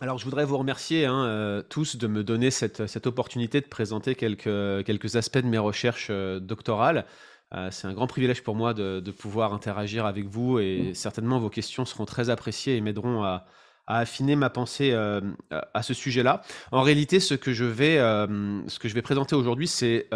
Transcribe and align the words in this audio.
Alors, 0.00 0.16
je 0.16 0.24
voudrais 0.24 0.44
vous 0.44 0.58
remercier 0.58 1.06
hein, 1.06 1.24
euh, 1.24 1.60
tous 1.68 1.96
de 1.96 2.06
me 2.06 2.22
donner 2.22 2.52
cette, 2.52 2.86
cette 2.86 3.08
opportunité 3.08 3.60
de 3.60 3.66
présenter 3.66 4.14
quelques, 4.14 4.84
quelques 4.84 5.16
aspects 5.16 5.38
de 5.38 5.48
mes 5.48 5.58
recherches 5.58 6.06
euh, 6.10 6.38
doctorales. 6.38 7.04
Euh, 7.52 7.68
c'est 7.72 7.88
un 7.88 7.94
grand 7.94 8.06
privilège 8.06 8.44
pour 8.44 8.54
moi 8.54 8.74
de, 8.74 9.00
de 9.00 9.10
pouvoir 9.10 9.52
interagir 9.52 10.06
avec 10.06 10.26
vous 10.26 10.60
et 10.60 10.92
certainement 10.94 11.40
vos 11.40 11.50
questions 11.50 11.84
seront 11.84 12.04
très 12.04 12.30
appréciées 12.30 12.76
et 12.76 12.80
m'aideront 12.80 13.24
à, 13.24 13.46
à 13.88 13.98
affiner 13.98 14.36
ma 14.36 14.50
pensée 14.50 14.92
à 14.92 15.82
ce 15.82 15.94
sujet-là. 15.94 16.42
En 16.72 16.82
réalité, 16.82 17.20
ce 17.20 17.32
que 17.32 17.54
je 17.54 17.64
vais, 17.64 17.96
ce 17.96 18.78
que 18.78 18.86
je 18.86 18.92
vais 18.92 19.00
présenter 19.00 19.34
aujourd'hui, 19.34 19.66
c'est 19.66 20.10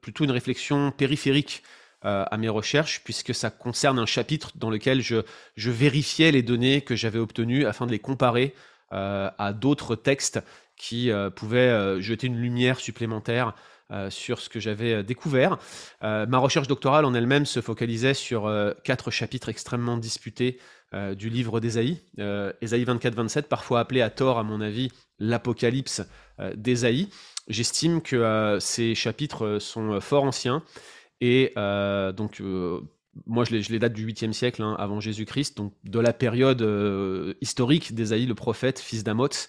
plutôt 0.00 0.24
une 0.24 0.30
réflexion 0.30 0.90
périphérique 0.92 1.62
à 2.00 2.34
mes 2.38 2.48
recherches, 2.48 3.02
puisque 3.04 3.34
ça 3.34 3.50
concerne 3.50 3.98
un 3.98 4.06
chapitre 4.06 4.52
dans 4.54 4.70
lequel 4.70 5.02
je, 5.02 5.16
je 5.56 5.70
vérifiais 5.70 6.32
les 6.32 6.42
données 6.42 6.80
que 6.80 6.96
j'avais 6.96 7.18
obtenues 7.18 7.66
afin 7.66 7.84
de 7.84 7.90
les 7.90 7.98
comparer 7.98 8.54
à 8.90 9.52
d'autres 9.52 9.96
textes 9.96 10.40
qui 10.78 11.10
euh, 11.10 11.28
pouvaient 11.28 11.58
euh, 11.58 12.00
jeter 12.00 12.28
une 12.28 12.40
lumière 12.40 12.78
supplémentaire 12.80 13.54
euh, 13.90 14.10
sur 14.10 14.38
ce 14.40 14.48
que 14.48 14.60
j'avais 14.60 14.94
euh, 14.94 15.02
découvert. 15.02 15.58
Euh, 16.02 16.26
ma 16.26 16.38
recherche 16.38 16.68
doctorale 16.68 17.04
en 17.04 17.14
elle-même 17.14 17.46
se 17.46 17.60
focalisait 17.60 18.14
sur 18.14 18.46
euh, 18.46 18.72
quatre 18.84 19.10
chapitres 19.10 19.48
extrêmement 19.48 19.96
disputés 19.96 20.58
euh, 20.94 21.14
du 21.14 21.28
livre 21.28 21.60
d'Ésaïe, 21.60 22.00
euh, 22.18 22.52
Ésaïe 22.60 22.84
24-27, 22.84 23.42
parfois 23.42 23.80
appelé 23.80 24.00
à 24.00 24.10
tort, 24.10 24.38
à 24.38 24.42
mon 24.42 24.60
avis, 24.60 24.90
l'Apocalypse 25.18 26.02
euh, 26.38 26.52
d'Ésaïe. 26.54 27.08
J'estime 27.48 28.00
que 28.02 28.16
euh, 28.16 28.60
ces 28.60 28.94
chapitres 28.94 29.44
euh, 29.44 29.60
sont 29.60 29.92
euh, 29.92 30.00
fort 30.00 30.24
anciens 30.24 30.62
et 31.20 31.52
euh, 31.56 32.12
donc 32.12 32.40
euh, 32.40 32.80
moi 33.26 33.44
je 33.44 33.54
les, 33.54 33.78
date 33.78 33.92
du 33.92 34.06
8e 34.06 34.32
siècle 34.32 34.62
hein, 34.62 34.76
avant 34.78 35.00
Jésus-Christ, 35.00 35.56
donc 35.56 35.72
de 35.84 35.98
la 35.98 36.12
période 36.12 36.62
euh, 36.62 37.34
historique 37.40 37.94
d'Ésaïe, 37.94 38.26
le 38.26 38.34
prophète, 38.34 38.78
fils 38.78 39.04
d'Amoth. 39.04 39.48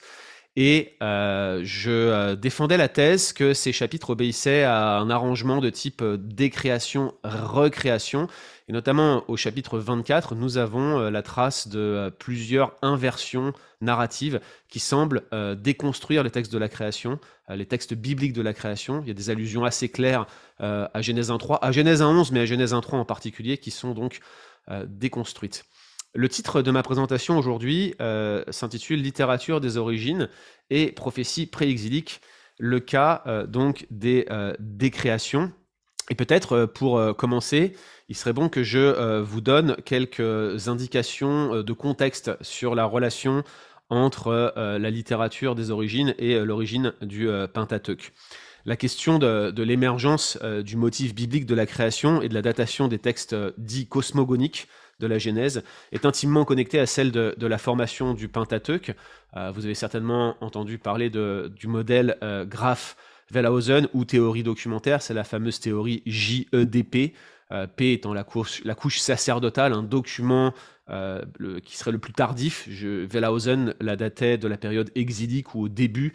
Et 0.55 0.97
euh, 1.01 1.61
je 1.63 1.91
euh, 1.91 2.35
défendais 2.35 2.77
la 2.77 2.89
thèse 2.89 3.33
que 3.33 3.53
ces 3.53 3.71
chapitres 3.71 4.09
obéissaient 4.09 4.63
à 4.63 4.97
un 4.97 5.09
arrangement 5.09 5.61
de 5.61 5.69
type 5.69 6.01
euh, 6.01 6.17
décréation, 6.17 7.13
recréation. 7.23 8.27
Et 8.69 8.71
notamment 8.71 9.23
au 9.27 9.35
chapitre 9.35 9.79
24, 9.79 10.35
nous 10.35 10.59
avons 10.59 10.99
euh, 10.99 11.09
la 11.09 11.23
trace 11.23 11.67
de 11.67 11.79
euh, 11.79 12.09
plusieurs 12.11 12.75
inversions 12.83 13.51
narratives 13.81 14.39
qui 14.67 14.79
semblent 14.79 15.23
euh, 15.33 15.55
déconstruire 15.55 16.21
les 16.21 16.29
textes 16.29 16.53
de 16.53 16.59
la 16.59 16.69
création, 16.69 17.19
les 17.49 17.65
textes 17.65 17.95
bibliques 17.95 18.33
de 18.33 18.43
la 18.43 18.53
création. 18.53 19.01
Il 19.01 19.07
y 19.07 19.11
a 19.11 19.15
des 19.15 19.31
allusions 19.31 19.65
assez 19.65 19.89
claires 19.89 20.27
à 20.59 21.01
Genèse 21.01 21.31
1.3, 21.31 21.57
à 21.63 21.71
Genèse 21.71 22.03
1.11, 22.03 22.29
mais 22.31 22.41
à 22.41 22.45
Genèse 22.45 22.73
1.3 22.73 22.97
en 22.97 23.05
particulier, 23.05 23.57
qui 23.57 23.71
sont 23.71 23.95
donc 23.95 24.19
déconstruites. 24.85 25.65
Le 26.13 26.29
titre 26.29 26.61
de 26.61 26.69
ma 26.69 26.83
présentation 26.83 27.39
aujourd'hui 27.39 27.95
s'intitule 28.51 29.01
Littérature 29.01 29.61
des 29.61 29.77
origines 29.77 30.29
et 30.69 30.91
prophétie 30.91 31.47
préexilique, 31.47 32.21
le 32.59 32.79
cas 32.79 33.23
donc 33.47 33.87
des 33.89 34.27
décréations. 34.59 35.51
Et 36.11 36.15
peut-être 36.15 36.65
pour 36.67 37.15
commencer, 37.15 37.73
il 38.09 38.15
serait 38.15 38.33
bon 38.33 38.49
que 38.49 38.63
je 38.63 38.79
euh, 38.79 39.21
vous 39.21 39.39
donne 39.39 39.75
quelques 39.85 40.67
indications 40.67 41.53
euh, 41.53 41.63
de 41.63 41.73
contexte 41.73 42.31
sur 42.41 42.73
la 42.73 42.85
relation 42.85 43.43
entre 43.91 44.53
euh, 44.57 44.79
la 44.79 44.89
littérature 44.89 45.55
des 45.55 45.71
origines 45.71 46.15
et 46.17 46.37
l'origine 46.39 46.93
du 47.01 47.29
Pentateuque. 47.53 48.11
La 48.65 48.75
question 48.75 49.19
de, 49.19 49.63
l'émergence 49.63 50.37
du 50.63 50.75
motif 50.75 51.15
biblique 51.15 51.45
de 51.45 51.55
la 51.55 51.65
création 51.65 52.21
et 52.21 52.29
de 52.29 52.33
la 52.33 52.41
datation 52.41 52.87
des 52.87 52.99
textes 52.99 53.35
dits 53.57 53.87
cosmogoniques 53.87 54.67
de 54.99 55.07
la 55.07 55.17
Genèse 55.17 55.63
est 55.91 56.05
intimement 56.05 56.45
connectée 56.45 56.79
à 56.79 56.85
celle 56.85 57.11
de, 57.11 57.47
la 57.47 57.57
formation 57.57 58.13
du 58.13 58.27
Pentateuque. 58.27 58.91
Vous 59.33 59.65
avez 59.65 59.73
certainement 59.73 60.35
entendu 60.41 60.77
parler 60.77 61.09
du 61.09 61.67
modèle 61.67 62.17
euh, 62.21 62.45
Graph 62.45 62.97
Wellhausen 63.31 63.87
ou 63.93 64.05
théorie 64.05 64.43
documentaire, 64.43 65.01
c'est 65.01 65.13
la 65.13 65.23
fameuse 65.23 65.59
théorie 65.59 66.01
JEDP, 66.05 67.13
euh, 67.51 67.65
P 67.65 67.93
étant 67.93 68.13
la 68.13 68.23
couche, 68.23 68.99
sacerdotale, 68.99 69.73
un 69.73 69.81
document 69.81 70.53
euh, 70.89 71.23
qui 71.63 71.77
serait 71.77 71.91
le 71.91 71.97
plus 71.97 72.13
tardif. 72.13 72.67
Je, 72.69 73.07
la 73.79 73.95
datait 73.95 74.37
de 74.37 74.47
la 74.47 74.57
période 74.57 74.91
exilique 74.95 75.55
ou 75.55 75.63
au 75.63 75.69
début 75.69 76.13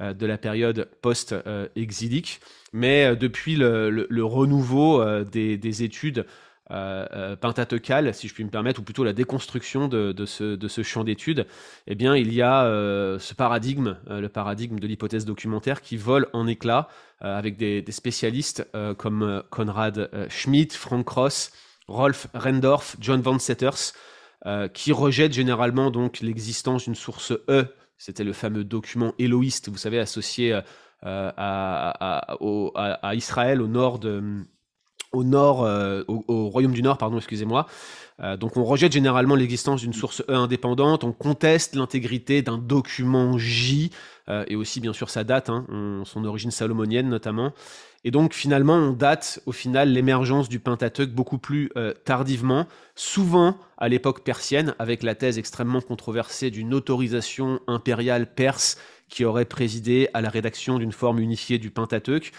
euh, 0.00 0.12
de 0.12 0.26
la 0.26 0.36
période 0.36 0.88
post-exilique. 1.00 2.40
Mais 2.72 3.16
depuis 3.16 3.56
le, 3.56 4.24
renouveau 4.24 5.02
des 5.24 5.82
études 5.82 6.26
euh, 6.70 7.06
euh, 7.12 7.36
pentateucales, 7.36 8.14
si 8.14 8.26
je 8.26 8.32
puis 8.32 8.42
me 8.42 8.48
permettre, 8.48 8.80
ou 8.80 8.82
plutôt 8.82 9.04
la 9.04 9.12
déconstruction 9.12 9.86
de, 9.86 10.12
de 10.12 10.24
ce, 10.24 10.82
champ 10.82 11.04
d'études, 11.04 11.46
eh 11.86 11.94
bien, 11.94 12.16
il 12.16 12.32
y 12.32 12.40
a 12.40 12.64
euh, 12.64 13.18
ce 13.18 13.34
paradigme, 13.34 13.98
euh, 14.08 14.20
le 14.20 14.30
paradigme 14.30 14.78
de 14.78 14.86
l'hypothèse 14.86 15.26
documentaire, 15.26 15.82
qui 15.82 15.98
vole 15.98 16.26
en 16.32 16.46
éclats 16.46 16.88
avec 17.20 17.56
des, 17.56 17.84
spécialistes 17.90 18.68
comme 18.98 19.42
Konrad 19.48 20.10
euh, 20.12 20.26
Schmidt, 20.28 20.76
Frank 20.76 21.08
Ross, 21.08 21.52
Rolf 21.86 22.26
Rendorf, 22.34 22.96
John 23.00 23.20
Van 23.20 23.38
Setters, 23.38 23.92
qui 24.74 24.92
rejettent 24.92 25.32
généralement 25.32 25.90
donc 25.90 26.20
l'existence 26.20 26.84
d'une 26.84 26.94
source 26.94 27.32
E. 27.48 27.64
C'était 27.96 28.24
le 28.24 28.34
fameux 28.34 28.62
document 28.62 29.14
éloïste, 29.18 29.70
vous 29.70 29.78
savez, 29.78 29.98
associé 29.98 30.52
à- 31.02 32.24
à 33.02 33.14
Israël, 33.14 33.62
au 33.62 33.68
nord 33.68 33.98
de, 33.98 34.44
au 35.14 35.24
nord, 35.24 35.64
euh, 35.64 36.02
au, 36.08 36.24
au 36.28 36.48
royaume 36.48 36.72
du 36.72 36.82
Nord, 36.82 36.98
pardon, 36.98 37.16
excusez-moi. 37.16 37.66
Euh, 38.20 38.36
donc 38.36 38.56
on 38.56 38.64
rejette 38.64 38.92
généralement 38.92 39.34
l'existence 39.34 39.80
d'une 39.80 39.92
source 39.92 40.22
E 40.28 40.34
indépendante, 40.34 41.02
on 41.04 41.12
conteste 41.12 41.74
l'intégrité 41.74 42.42
d'un 42.42 42.58
document 42.58 43.38
J, 43.38 43.90
et 44.48 44.56
aussi 44.56 44.80
bien 44.80 44.92
sûr 44.94 45.10
sa 45.10 45.22
date, 45.22 45.50
hein, 45.50 45.66
on- 45.68 46.04
son 46.04 46.24
origine 46.24 46.50
salomonienne 46.50 47.08
notamment. 47.08 47.52
Et 48.04 48.10
donc 48.10 48.32
finalement 48.34 48.74
on 48.74 48.92
date 48.92 49.40
au 49.46 49.52
final 49.52 49.90
l'émergence 49.92 50.48
du 50.48 50.60
Pentateuque 50.60 51.10
beaucoup 51.10 51.38
plus 51.38 51.70
tardivement, 52.04 52.66
souvent 52.94 53.56
à 53.78 53.88
l'époque 53.88 54.22
persienne, 54.24 54.74
avec 54.78 55.02
la 55.02 55.14
thèse 55.14 55.36
extrêmement 55.38 55.80
controversée 55.82 56.50
d'une 56.50 56.72
autorisation 56.72 57.60
impériale 57.66 58.32
perse 58.34 58.78
qui 59.08 59.24
aurait 59.26 59.44
présidé 59.44 60.08
à 60.14 60.20
la 60.22 60.30
rédaction 60.30 60.78
d'une 60.78 60.92
forme 60.92 61.18
unifiée 61.18 61.58
du 61.58 61.70
Pentateuque. 61.70 62.32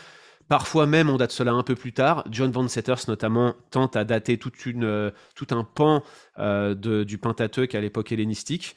Parfois 0.48 0.86
même, 0.86 1.10
on 1.10 1.18
date 1.18 1.32
cela 1.32 1.54
un 1.54 1.64
peu 1.64 1.76
plus 1.76 1.92
tard. 1.92 2.24
John 2.30 2.52
Van 2.52 2.68
Setters, 2.68 3.08
notamment, 3.08 3.56
tente 3.72 3.96
à 3.96 4.04
dater 4.04 4.40
euh, 4.68 5.12
tout 5.34 5.48
un 5.50 5.64
pan 5.64 6.04
euh, 6.38 6.76
du 7.04 7.18
Pentateuque 7.18 7.74
à 7.74 7.82
l'époque 7.82 8.12
hellénistique. 8.12 8.76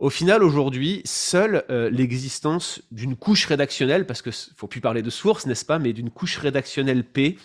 Au 0.00 0.08
final, 0.08 0.42
aujourd'hui, 0.42 1.02
seule 1.04 1.64
euh, 1.68 1.90
l'existence 1.90 2.82
d'une 2.90 3.14
couche 3.14 3.44
rédactionnelle, 3.44 4.06
parce 4.06 4.22
qu'il 4.22 4.32
ne 4.32 4.56
faut 4.56 4.68
plus 4.68 4.80
parler 4.80 5.02
de 5.02 5.10
source, 5.10 5.44
n'est-ce 5.44 5.66
pas, 5.66 5.78
mais 5.78 5.92
d'une 5.92 6.10
couche 6.10 6.38
rédactionnelle 6.38 7.04
P 7.04 7.38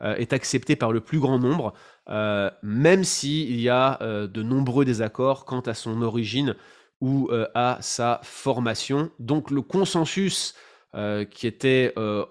est 0.00 0.32
acceptée 0.32 0.74
par 0.74 0.90
le 0.90 1.00
plus 1.00 1.20
grand 1.20 1.38
nombre, 1.38 1.74
même 2.64 3.04
s'il 3.04 3.60
y 3.60 3.68
a 3.68 4.00
de 4.02 4.42
nombreux 4.42 4.84
désaccords 4.84 5.44
quant 5.44 5.60
à 5.60 5.74
son 5.74 6.02
origine 6.02 6.56
ou 7.00 7.30
à 7.54 7.78
sa 7.80 8.18
formation. 8.24 9.12
Donc 9.20 9.52
le 9.52 9.62
consensus 9.62 10.56
euh, 10.94 11.24
qui, 11.24 11.46
était, 11.46 11.92
euh, 11.96 12.24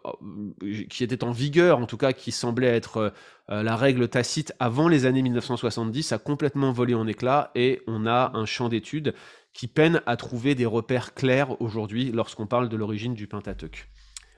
qui 0.90 1.04
était 1.04 1.24
en 1.24 1.32
vigueur, 1.32 1.80
en 1.80 1.86
tout 1.86 1.98
cas 1.98 2.14
qui 2.14 2.32
semblait 2.32 2.68
être 2.68 3.14
euh, 3.50 3.64
la 3.64 3.76
règle 3.76 4.08
tacite 4.08 4.54
avant 4.60 4.88
les 4.88 5.06
années 5.06 5.22
1970, 5.22 6.12
a 6.12 6.18
complètement 6.20 6.72
volé 6.72 6.94
en 6.94 7.08
éclats 7.08 7.52
et 7.56 7.82
on 7.88 8.06
a 8.06 8.32
un 8.36 8.46
champ 8.46 8.70
d'études 8.70 9.14
qui 9.54 9.68
peine 9.68 10.02
à 10.06 10.16
trouver 10.16 10.56
des 10.56 10.66
repères 10.66 11.14
clairs 11.14 11.62
aujourd'hui 11.62 12.12
lorsqu'on 12.12 12.48
parle 12.48 12.70
de 12.70 12.78
l'origine 12.78 13.14
du 13.14 13.28
Pentateuque. 13.28 13.90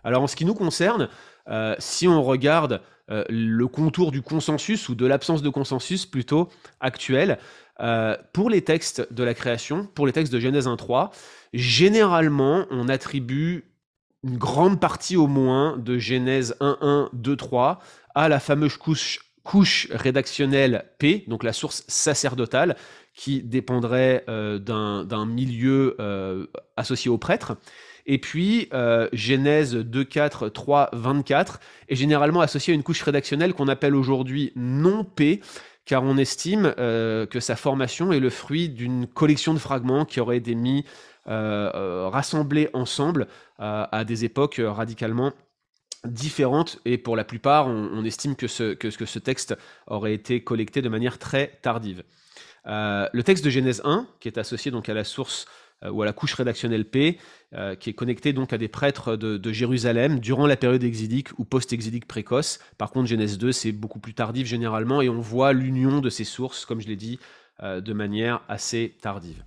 Alors 0.03 0.21
en 0.21 0.27
ce 0.27 0.35
qui 0.35 0.45
nous 0.45 0.53
concerne, 0.53 1.09
euh, 1.49 1.75
si 1.79 2.07
on 2.07 2.21
regarde 2.23 2.81
euh, 3.09 3.23
le 3.29 3.67
contour 3.67 4.11
du 4.11 4.21
consensus 4.21 4.89
ou 4.89 4.95
de 4.95 5.05
l'absence 5.05 5.41
de 5.41 5.49
consensus 5.49 6.05
plutôt 6.05 6.49
actuel, 6.79 7.37
euh, 7.79 8.15
pour 8.33 8.49
les 8.49 8.61
textes 8.61 9.11
de 9.11 9.23
la 9.23 9.33
création, 9.33 9.87
pour 9.95 10.05
les 10.05 10.13
textes 10.13 10.31
de 10.31 10.39
Genèse 10.39 10.67
1.3, 10.67 11.09
généralement 11.53 12.65
on 12.69 12.87
attribue 12.87 13.65
une 14.23 14.37
grande 14.37 14.79
partie 14.79 15.17
au 15.17 15.27
moins 15.27 15.77
de 15.77 15.97
Genèse 15.97 16.55
1.1, 16.61 17.09
2.3 17.13 17.77
à 18.15 18.29
la 18.29 18.39
fameuse 18.39 18.77
couche, 18.77 19.87
rédactionnelle 19.91 20.85
P, 20.97 21.25
donc 21.27 21.43
la 21.43 21.53
source 21.53 21.83
sacerdotale, 21.87 22.75
qui 23.13 23.43
dépendrait 23.43 24.23
euh, 24.29 24.57
d'un 24.59 25.25
milieu 25.25 25.95
euh, 25.99 26.47
associé 26.77 27.11
au 27.11 27.17
prêtre. 27.17 27.57
Et 28.05 28.17
puis, 28.17 28.69
euh, 28.73 29.07
Genèse 29.13 29.75
2, 29.75 30.03
4, 30.03 30.49
3, 30.49 30.89
24 30.93 31.59
est 31.89 31.95
généralement 31.95 32.41
associé 32.41 32.73
à 32.73 32.75
une 32.75 32.83
couche 32.83 33.01
rédactionnelle 33.01 33.53
qu'on 33.53 33.67
appelle 33.67 33.95
aujourd'hui 33.95 34.51
non 34.55 35.03
P, 35.03 35.41
car 35.85 36.03
on 36.03 36.17
estime 36.17 36.73
que 36.77 37.39
sa 37.41 37.57
formation 37.57 38.13
est 38.13 38.21
le 38.21 38.29
fruit 38.29 38.69
d'une 38.69 39.05
collection 39.05 39.53
de 39.53 39.59
fragments 39.59 40.05
qui 40.05 40.21
auraient 40.21 40.37
été 40.37 40.55
mis, 40.55 40.85
rassemblés 41.25 42.69
ensemble 42.73 43.27
euh, 43.59 43.85
à 43.91 44.03
des 44.03 44.25
époques 44.25 44.59
radicalement 44.63 45.31
différentes. 46.05 46.79
Et 46.83 46.97
pour 46.97 47.15
la 47.15 47.23
plupart, 47.23 47.67
on, 47.67 48.03
estime 48.03 48.35
que 48.35 48.47
ce, 48.47 48.73
que, 48.73 48.89
ce 48.89 49.19
texte 49.19 49.55
aurait 49.87 50.13
été 50.13 50.43
collecté 50.43 50.81
de 50.81 50.89
manière 50.89 51.17
très 51.17 51.59
tardive. 51.61 52.03
Euh, 52.65 53.07
le 53.13 53.23
texte 53.23 53.45
de 53.45 53.49
Genèse 53.49 53.81
1, 53.85 54.07
qui 54.19 54.27
est 54.27 54.37
associé 54.37 54.69
donc 54.71 54.89
à 54.89 54.93
la 54.93 55.03
source 55.03 55.45
ou 55.89 56.01
à 56.01 56.05
la 56.05 56.13
couche 56.13 56.33
rédactionnelle 56.33 56.85
P, 56.85 57.19
qui 57.79 57.89
est 57.89 57.93
connectée 57.93 58.31
donc 58.31 58.53
à 58.53 58.57
des 58.57 58.69
prêtres 58.69 59.17
de, 59.17 59.35
de 59.35 59.51
Jérusalem 59.51 60.19
durant 60.19 60.47
la 60.47 60.55
période 60.55 60.81
exilique 60.81 61.37
ou 61.37 61.43
post-exilique 61.43 62.07
précoce. 62.07 62.59
Par 62.77 62.89
contre, 62.89 63.09
Genèse 63.09 63.37
2, 63.37 63.51
c'est 63.51 63.73
beaucoup 63.73 63.99
plus 63.99 64.13
tardif 64.13 64.47
généralement, 64.47 65.01
et 65.01 65.09
on 65.09 65.19
voit 65.19 65.51
l'union 65.51 65.99
de 65.99 66.09
ces 66.09 66.23
sources, 66.23 66.65
comme 66.65 66.79
je 66.79 66.87
l'ai 66.87 66.95
dit, 66.95 67.19
de 67.61 67.93
manière 67.93 68.41
assez 68.47 68.95
tardive. 69.01 69.43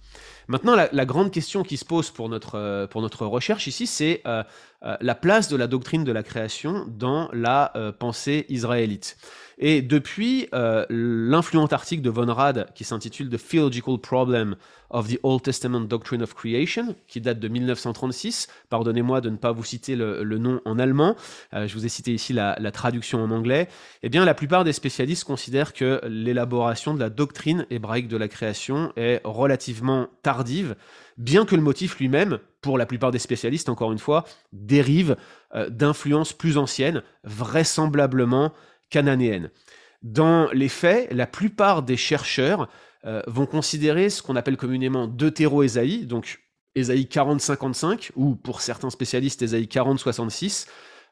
Maintenant, 0.49 0.77
la, 0.77 1.05
grande 1.07 1.33
question 1.33 1.65
qui 1.65 1.77
se 1.77 1.85
pose 1.85 2.11
pour 2.11 2.29
notre, 2.29 2.55
euh, 2.55 2.87
recherche 3.27 3.67
ici, 3.67 3.87
c'est 3.87 4.23
euh, 4.27 4.45
euh, 4.85 4.97
la 5.01 5.15
place 5.17 5.49
de 5.49 5.57
la 5.57 5.67
doctrine 5.67 6.05
de 6.05 6.13
la 6.13 6.23
création 6.23 6.87
dans 6.89 7.29
la 7.33 7.73
pensée 7.99 8.47
israélite. 8.49 9.17
Et 9.59 9.81
depuis 9.81 10.49
l'influent 10.91 11.67
article 11.71 12.03
de 12.03 12.11
Von 12.11 12.33
Rad 12.33 12.69
qui 12.75 12.85
s'intitule 12.85 13.31
The 13.31 13.39
Theological 13.39 13.99
Problem 13.99 14.57
of 14.91 15.09
the 15.09 15.19
Old 15.23 15.43
Testament 15.43 15.81
Doctrine 15.81 16.23
of 16.23 16.35
Creation, 16.35 16.95
qui 17.09 17.21
date 17.21 17.41
de 17.41 17.49
1936, 17.49 18.49
pardonnez-moi 18.69 19.21
de 19.21 19.31
ne 19.31 19.37
pas 19.37 19.53
vous 19.53 19.65
citer 19.65 19.97
le, 19.97 20.23
nom 20.39 20.61
en 20.65 20.79
allemand, 20.79 21.17
je 21.53 21.73
vous 21.73 21.87
ai 21.87 21.89
cité 21.89 22.13
ici 22.13 22.33
la, 22.33 22.57
la, 22.61 22.71
traduction 22.71 23.23
en 23.25 23.31
anglais, 23.31 23.69
eh 24.03 24.11
bien 24.11 24.25
la 24.25 24.35
plupart 24.35 24.63
des 24.63 24.73
spécialistes 24.73 25.25
considèrent 25.25 25.73
que 25.73 26.01
l'élaboration 26.07 26.95
de 26.95 27.01
la 27.01 27.11
doctrine 27.11 27.67
hébraïque 27.71 28.09
de 28.09 28.17
la 28.17 28.29
création 28.29 28.93
est 28.97 29.21
relativement 29.25 30.09
tardive 30.23 30.77
bien 31.17 31.47
que 31.47 31.57
le 31.57 31.63
motif 31.63 31.99
lui-même, 31.99 32.39
pour 32.61 32.79
la 32.79 32.87
plupart 32.87 33.11
des 33.11 33.19
spécialistes, 33.19 33.69
encore 33.69 33.93
une 33.93 33.99
fois, 33.99 34.25
dérive 34.53 35.17
euh, 35.55 35.71
d'influences 35.71 36.33
plus 36.33 36.59
anciennes, 36.59 37.03
vraisemblablement 37.25 38.53
cananéennes. 38.91 39.51
Dans 40.03 40.51
les 40.53 40.69
faits, 40.69 41.13
la 41.13 41.27
plupart 41.27 41.83
des 41.83 41.97
chercheurs 41.97 42.69
euh, 43.05 43.23
vont 43.27 43.47
considérer 43.47 44.11
ce 44.11 44.23
qu'on 44.23 44.37
appelle 44.37 44.57
communément 44.57 45.07
deutéro-Ésaïe, 45.07 46.07
donc 46.07 46.41
Ésaïe 46.75 47.09
40-55, 47.11 48.11
ou 48.17 48.37
pour 48.37 48.61
certains 48.61 48.91
spécialistes 48.91 49.43
Ésaïe 49.43 49.67
40-66, 49.67 50.67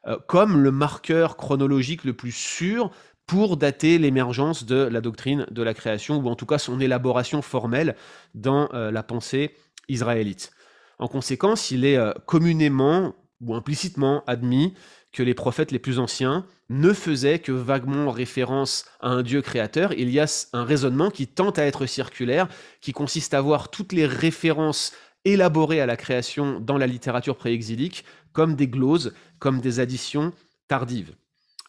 euh, 0.07 0.17
comme 0.27 0.61
le 0.61 0.71
marqueur 0.71 1.35
chronologique 1.35 2.03
le 2.03 2.13
plus 2.13 2.31
sûr 2.31 2.91
pour 3.25 3.57
dater 3.57 3.97
l'émergence 3.97 4.65
de 4.65 4.75
la 4.75 5.01
doctrine 5.01 5.47
de 5.49 5.63
la 5.63 5.73
création, 5.73 6.17
ou 6.17 6.27
en 6.27 6.35
tout 6.35 6.45
cas 6.45 6.59
son 6.59 6.79
élaboration 6.79 7.41
formelle 7.41 7.95
dans 8.35 8.69
euh, 8.73 8.91
la 8.91 9.03
pensée 9.03 9.55
israélite. 9.89 10.51
En 10.99 11.07
conséquence, 11.07 11.71
il 11.71 11.85
est 11.85 11.97
euh, 11.97 12.13
communément 12.25 13.15
ou 13.41 13.55
implicitement 13.55 14.23
admis 14.27 14.73
que 15.11 15.23
les 15.23 15.33
prophètes 15.33 15.71
les 15.71 15.79
plus 15.79 15.99
anciens 15.99 16.45
ne 16.69 16.93
faisaient 16.93 17.39
que 17.39 17.51
vaguement 17.51 18.11
référence 18.11 18.85
à 18.99 19.09
un 19.09 19.23
Dieu 19.23 19.41
créateur. 19.41 19.93
Il 19.93 20.09
y 20.09 20.19
a 20.19 20.25
un 20.53 20.63
raisonnement 20.63 21.11
qui 21.11 21.27
tente 21.27 21.59
à 21.59 21.65
être 21.65 21.85
circulaire, 21.85 22.47
qui 22.81 22.91
consiste 22.91 23.33
à 23.33 23.41
voir 23.41 23.69
toutes 23.69 23.93
les 23.93 24.05
références 24.05 24.93
élaborées 25.25 25.81
à 25.81 25.85
la 25.85 25.97
création 25.97 26.59
dans 26.59 26.77
la 26.77 26.87
littérature 26.87 27.35
préexilique 27.35 28.05
comme 28.33 28.55
des 28.55 28.67
gloses, 28.67 29.13
comme 29.39 29.59
des 29.61 29.79
additions 29.79 30.33
tardives. 30.67 31.13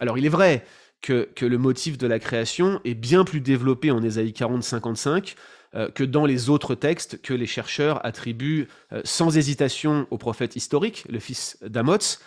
Alors 0.00 0.18
il 0.18 0.26
est 0.26 0.30
vrai 0.30 0.64
que, 1.02 1.28
le 1.40 1.58
motif 1.58 1.98
de 1.98 2.06
la 2.06 2.18
création 2.18 2.80
est 2.84 2.94
bien 2.94 3.24
plus 3.24 3.40
développé 3.40 3.90
en 3.90 4.02
Ésaïe 4.02 4.32
40-55 4.32 5.36
euh, 5.74 5.90
que 5.90 6.04
dans 6.04 6.26
les 6.26 6.50
autres 6.50 6.74
textes 6.74 7.20
que 7.22 7.34
les 7.34 7.46
chercheurs 7.46 8.04
attribuent 8.04 8.66
euh, 8.92 9.00
sans 9.04 9.36
hésitation 9.36 10.06
au 10.10 10.18
prophète 10.18 10.56
historique, 10.56 11.04
le 11.08 11.20
fils 11.20 11.58
d'Amoz. 11.62 12.18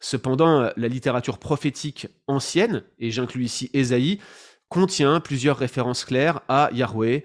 Cependant, 0.00 0.62
euh, 0.62 0.70
la 0.76 0.88
littérature 0.88 1.38
prophétique 1.38 2.08
ancienne, 2.26 2.82
et 2.98 3.10
j'inclus 3.10 3.44
ici 3.44 3.70
Ésaïe, 3.72 4.20
contient 4.68 5.20
plusieurs 5.20 5.56
références 5.56 6.04
claires 6.04 6.40
à 6.48 6.70
Yahweh 6.72 7.24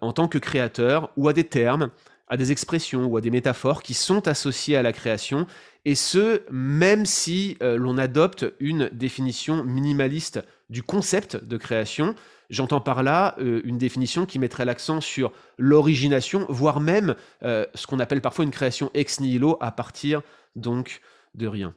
en 0.00 0.12
tant 0.12 0.28
que 0.28 0.38
créateur 0.38 1.10
ou 1.16 1.28
à 1.28 1.32
des 1.32 1.44
termes, 1.44 1.90
à 2.28 2.36
des 2.36 2.52
expressions 2.52 3.06
ou 3.06 3.16
à 3.16 3.20
des 3.20 3.30
métaphores 3.30 3.82
qui 3.82 3.94
sont 3.94 4.28
associées 4.28 4.76
à 4.76 4.82
la 4.82 4.92
création 4.92 5.46
et 5.84 5.94
ce, 5.94 6.42
même 6.50 7.04
si 7.04 7.56
euh, 7.62 7.76
l'on 7.76 7.98
adopte 7.98 8.46
une 8.58 8.88
définition 8.92 9.64
minimaliste 9.64 10.40
du 10.70 10.82
concept 10.82 11.44
de 11.44 11.56
création. 11.56 12.14
J'entends 12.48 12.80
par 12.80 13.02
là 13.02 13.34
euh, 13.38 13.60
une 13.64 13.78
définition 13.78 14.24
qui 14.24 14.38
mettrait 14.38 14.64
l'accent 14.64 15.00
sur 15.00 15.32
l'origination, 15.58 16.46
voire 16.48 16.80
même 16.80 17.14
euh, 17.42 17.66
ce 17.74 17.86
qu'on 17.86 18.00
appelle 18.00 18.22
parfois 18.22 18.44
une 18.44 18.50
création 18.50 18.90
ex 18.94 19.20
nihilo 19.20 19.58
à 19.60 19.72
partir 19.72 20.22
donc 20.56 21.00
de 21.34 21.46
rien. 21.46 21.74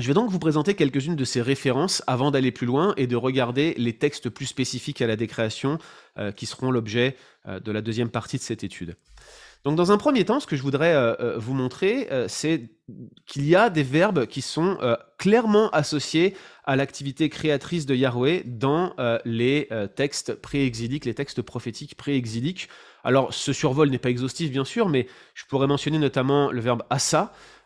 Je 0.00 0.06
vais 0.06 0.14
donc 0.14 0.30
vous 0.30 0.38
présenter 0.38 0.74
quelques-unes 0.74 1.14
de 1.14 1.24
ces 1.24 1.42
références 1.42 2.02
avant 2.06 2.30
d'aller 2.30 2.52
plus 2.52 2.66
loin 2.66 2.94
et 2.96 3.06
de 3.06 3.16
regarder 3.16 3.74
les 3.76 3.92
textes 3.92 4.30
plus 4.30 4.46
spécifiques 4.46 5.02
à 5.02 5.06
la 5.06 5.16
décréation 5.16 5.78
qui 6.36 6.46
seront 6.46 6.70
l'objet 6.70 7.16
de 7.46 7.70
la 7.70 7.82
deuxième 7.82 8.08
partie 8.08 8.38
de 8.38 8.42
cette 8.42 8.64
étude. 8.64 8.96
Donc 9.64 9.76
dans 9.76 9.92
un 9.92 9.98
premier 9.98 10.24
temps, 10.24 10.40
ce 10.40 10.46
que 10.46 10.56
je 10.56 10.62
voudrais 10.62 10.94
euh, 10.94 11.14
euh, 11.20 11.38
vous 11.38 11.52
montrer, 11.52 12.08
euh, 12.10 12.26
c'est 12.28 12.70
qu'il 13.26 13.46
y 13.46 13.54
a 13.54 13.68
des 13.68 13.82
verbes 13.82 14.26
qui 14.26 14.40
sont 14.40 14.78
clairement 15.16 15.70
associés 15.70 16.34
à 16.64 16.74
l'activité 16.74 17.28
créatrice 17.28 17.86
de 17.86 17.94
Yahweh 17.94 18.42
dans 18.46 18.96
les 19.24 19.68
textes 19.94 20.34
pré-exiliques, 20.34 21.04
les 21.04 21.14
textes 21.14 21.40
prophétiques 21.40 21.94
pré-exiliques. 21.94 22.68
Alors 23.04 23.32
ce 23.32 23.52
survol 23.52 23.90
n'est 23.90 23.98
pas 23.98 24.10
exhaustif 24.10 24.50
bien 24.50 24.64
sûr, 24.64 24.88
mais 24.88 25.06
je 25.34 25.44
pourrais 25.44 25.68
mentionner 25.68 25.98
notamment 25.98 26.50
le 26.50 26.60
verbe 26.60 26.82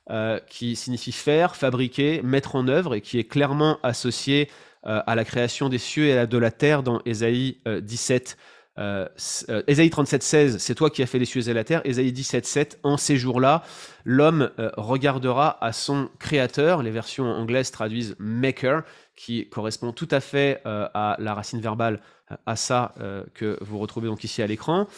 asa, 0.09 0.41
qui 0.49 0.77
signifie 0.77 1.13
faire, 1.13 1.57
fabriquer, 1.57 2.23
mettre 2.23 2.57
en 2.57 2.69
œuvre, 2.69 2.95
et 2.95 3.01
qui 3.01 3.19
est 3.19 3.25
clairement 3.25 3.79
associé 3.83 4.51
à 4.87 5.15
la 5.15 5.25
création 5.25 5.71
des 5.71 5.79
cieux 5.79 6.09
et 6.09 6.27
de 6.27 6.37
la 6.37 6.51
terre 6.51 6.83
dans 6.83 7.01
Ésaïe 7.07 7.57
17. 7.65 8.37
Euh, 8.77 9.07
euh, 9.51 9.63
Ésaïe 9.69 9.89
37.16, 9.89 10.59
c'est 10.59 10.75
toi 10.75 10.91
qui 10.91 11.03
as 11.03 11.07
fait 11.07 11.19
les 11.19 11.25
cieux 11.25 11.49
et 11.49 11.53
la 11.53 11.65
terre. 11.65 11.81
Ésaïe 11.85 12.13
17.7, 12.13 12.79
en 12.83 12.97
ces 12.97 13.17
jours-là, 13.17 13.63
l'homme 14.05 14.51
euh, 14.59 14.71
regardera 14.77 15.65
à 15.65 15.73
son 15.73 16.09
créateur. 16.19 16.83
Les 16.83 16.91
versions 16.91 17.27
anglaises 17.27 17.71
traduisent 17.71 18.17
maker, 18.19 18.83
qui 19.17 19.49
correspond 19.49 19.93
tout 19.93 20.09
à 20.11 20.21
fait 20.21 20.61
à 20.65 21.17
la 21.21 21.35
racine 21.35 21.61
verbale 21.61 22.01
à 22.47 22.57
ça 22.57 22.95
que 23.35 23.57
vous 23.61 23.79
retrouvez 23.79 24.09
donc 24.09 24.25
ici 24.25 24.43
à 24.43 24.47
l'écran. 24.49 24.89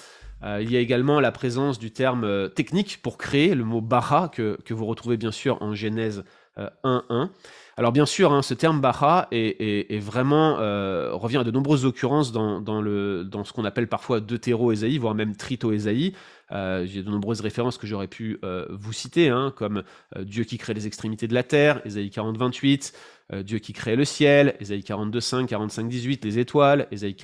Il 0.42 0.70
y 0.70 0.76
a 0.76 0.80
également 0.80 1.18
la 1.20 1.32
présence 1.32 1.78
du 1.78 1.90
terme 1.90 2.50
technique 2.50 3.00
pour 3.02 3.18
créer, 3.18 3.54
le 3.54 3.64
mot 3.64 3.80
bara, 3.80 4.28
que, 4.28 4.58
vous 4.70 4.86
retrouvez 4.86 5.16
bien 5.16 5.32
sûr 5.32 5.60
en 5.60 5.74
Genèse 5.74 6.24
1.1. 6.56 7.30
Alors 7.78 7.92
bien 7.92 8.06
sûr, 8.06 8.32
hein, 8.32 8.40
ce 8.40 8.54
terme 8.54 8.80
Baha 8.80 9.28
est, 9.32 10.00
vraiment 10.00 10.56
euh, 10.60 11.10
revient 11.12 11.36
à 11.38 11.44
de 11.44 11.50
nombreuses 11.50 11.84
occurrences 11.84 12.32
dans, 12.32 12.80
le, 12.80 13.22
dans 13.22 13.44
ce 13.44 13.52
qu'on 13.52 13.66
appelle 13.66 13.86
parfois 13.86 14.20
deutéro-Ésaïe, 14.20 14.96
voire 14.96 15.14
même 15.14 15.36
trito-Ésaïe. 15.36 16.14
Euh, 16.52 16.86
J'ai 16.86 17.02
de 17.02 17.10
nombreuses 17.10 17.42
références 17.42 17.76
que 17.76 17.86
j'aurais 17.86 18.08
pu 18.08 18.38
euh, 18.44 18.66
vous 18.70 18.94
citer, 18.94 19.28
hein, 19.28 19.52
comme 19.54 19.82
euh, 20.16 20.24
Dieu 20.24 20.44
qui 20.44 20.56
crée 20.56 20.72
les 20.72 20.86
extrémités 20.86 21.28
de 21.28 21.34
la 21.34 21.42
terre, 21.42 21.82
Ésaïe 21.84 22.08
40-28, 22.08 22.94
Dieu 23.42 23.58
qui 23.58 23.72
crée 23.72 23.96
le 23.96 24.04
ciel, 24.04 24.54
Ésaïe 24.60 24.80
42-5, 24.80 25.48
45-18, 25.48 26.24
les 26.24 26.38
étoiles, 26.38 26.86
Ésaïe 26.92 27.16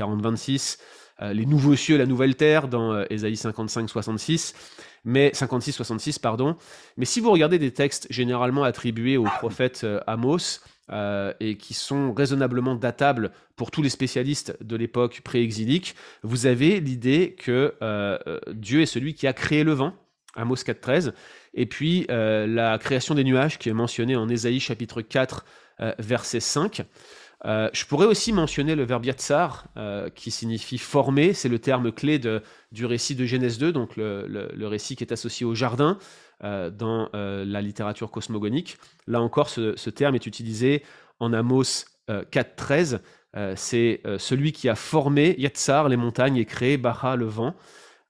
40-26, 1.20 1.32
les 1.32 1.46
nouveaux 1.46 1.76
cieux, 1.76 1.98
la 1.98 2.06
nouvelle 2.06 2.36
terre 2.36 2.68
dans 2.68 3.04
Ésaïe 3.04 3.34
55-66 3.34 4.54
mais 5.04 5.30
56-66, 5.30 6.20
pardon. 6.20 6.56
Mais 6.96 7.04
si 7.04 7.20
vous 7.20 7.30
regardez 7.30 7.58
des 7.58 7.72
textes 7.72 8.06
généralement 8.10 8.64
attribués 8.64 9.16
au 9.16 9.24
prophète 9.24 9.82
euh, 9.84 10.00
Amos, 10.06 10.60
euh, 10.90 11.32
et 11.40 11.56
qui 11.56 11.74
sont 11.74 12.12
raisonnablement 12.12 12.74
datables 12.74 13.30
pour 13.56 13.70
tous 13.70 13.82
les 13.82 13.88
spécialistes 13.88 14.56
de 14.62 14.76
l'époque 14.76 15.20
pré-exilique, 15.24 15.94
vous 16.22 16.46
avez 16.46 16.80
l'idée 16.80 17.34
que 17.38 17.74
euh, 17.82 18.18
Dieu 18.52 18.82
est 18.82 18.86
celui 18.86 19.14
qui 19.14 19.26
a 19.26 19.32
créé 19.32 19.64
le 19.64 19.72
vent, 19.72 19.94
Amos 20.34 20.56
4.13, 20.56 21.12
et 21.54 21.66
puis 21.66 22.06
la 22.08 22.78
création 22.78 23.14
des 23.14 23.22
nuages 23.22 23.58
qui 23.58 23.68
est 23.68 23.74
mentionnée 23.74 24.16
en 24.16 24.28
Ésaïe 24.30 24.60
chapitre 24.60 25.02
4, 25.02 25.44
verset 25.98 26.40
5. 26.40 26.82
Euh, 27.44 27.68
je 27.72 27.84
pourrais 27.86 28.06
aussi 28.06 28.32
mentionner 28.32 28.74
le 28.74 28.84
verbe 28.84 29.04
yatsar, 29.04 29.66
euh, 29.76 30.08
qui 30.10 30.30
signifie 30.30 30.78
former. 30.78 31.32
C'est 31.32 31.48
le 31.48 31.58
terme 31.58 31.90
clé 31.90 32.20
du 32.72 32.86
récit 32.86 33.14
de 33.14 33.24
Genèse 33.24 33.58
2, 33.58 33.72
donc 33.72 33.96
le, 33.96 34.66
récit 34.66 34.96
qui 34.96 35.04
est 35.04 35.12
associé 35.12 35.44
au 35.44 35.54
jardin 35.54 35.98
euh, 36.44 36.70
dans 36.70 37.10
la 37.12 37.60
littérature 37.60 38.10
cosmogonique. 38.10 38.78
Là 39.06 39.20
encore, 39.20 39.48
ce, 39.48 39.90
terme 39.90 40.14
est 40.14 40.26
utilisé 40.26 40.82
en 41.20 41.32
Amos 41.32 41.84
4.13. 42.08 43.00
C'est 43.56 44.02
celui 44.18 44.52
qui 44.52 44.68
a 44.68 44.74
formé 44.74 45.34
Yatsar, 45.38 45.88
les 45.88 45.96
montagnes, 45.96 46.36
et 46.36 46.44
créé 46.44 46.76
Baha, 46.76 47.16
le 47.16 47.26
vent. 47.26 47.54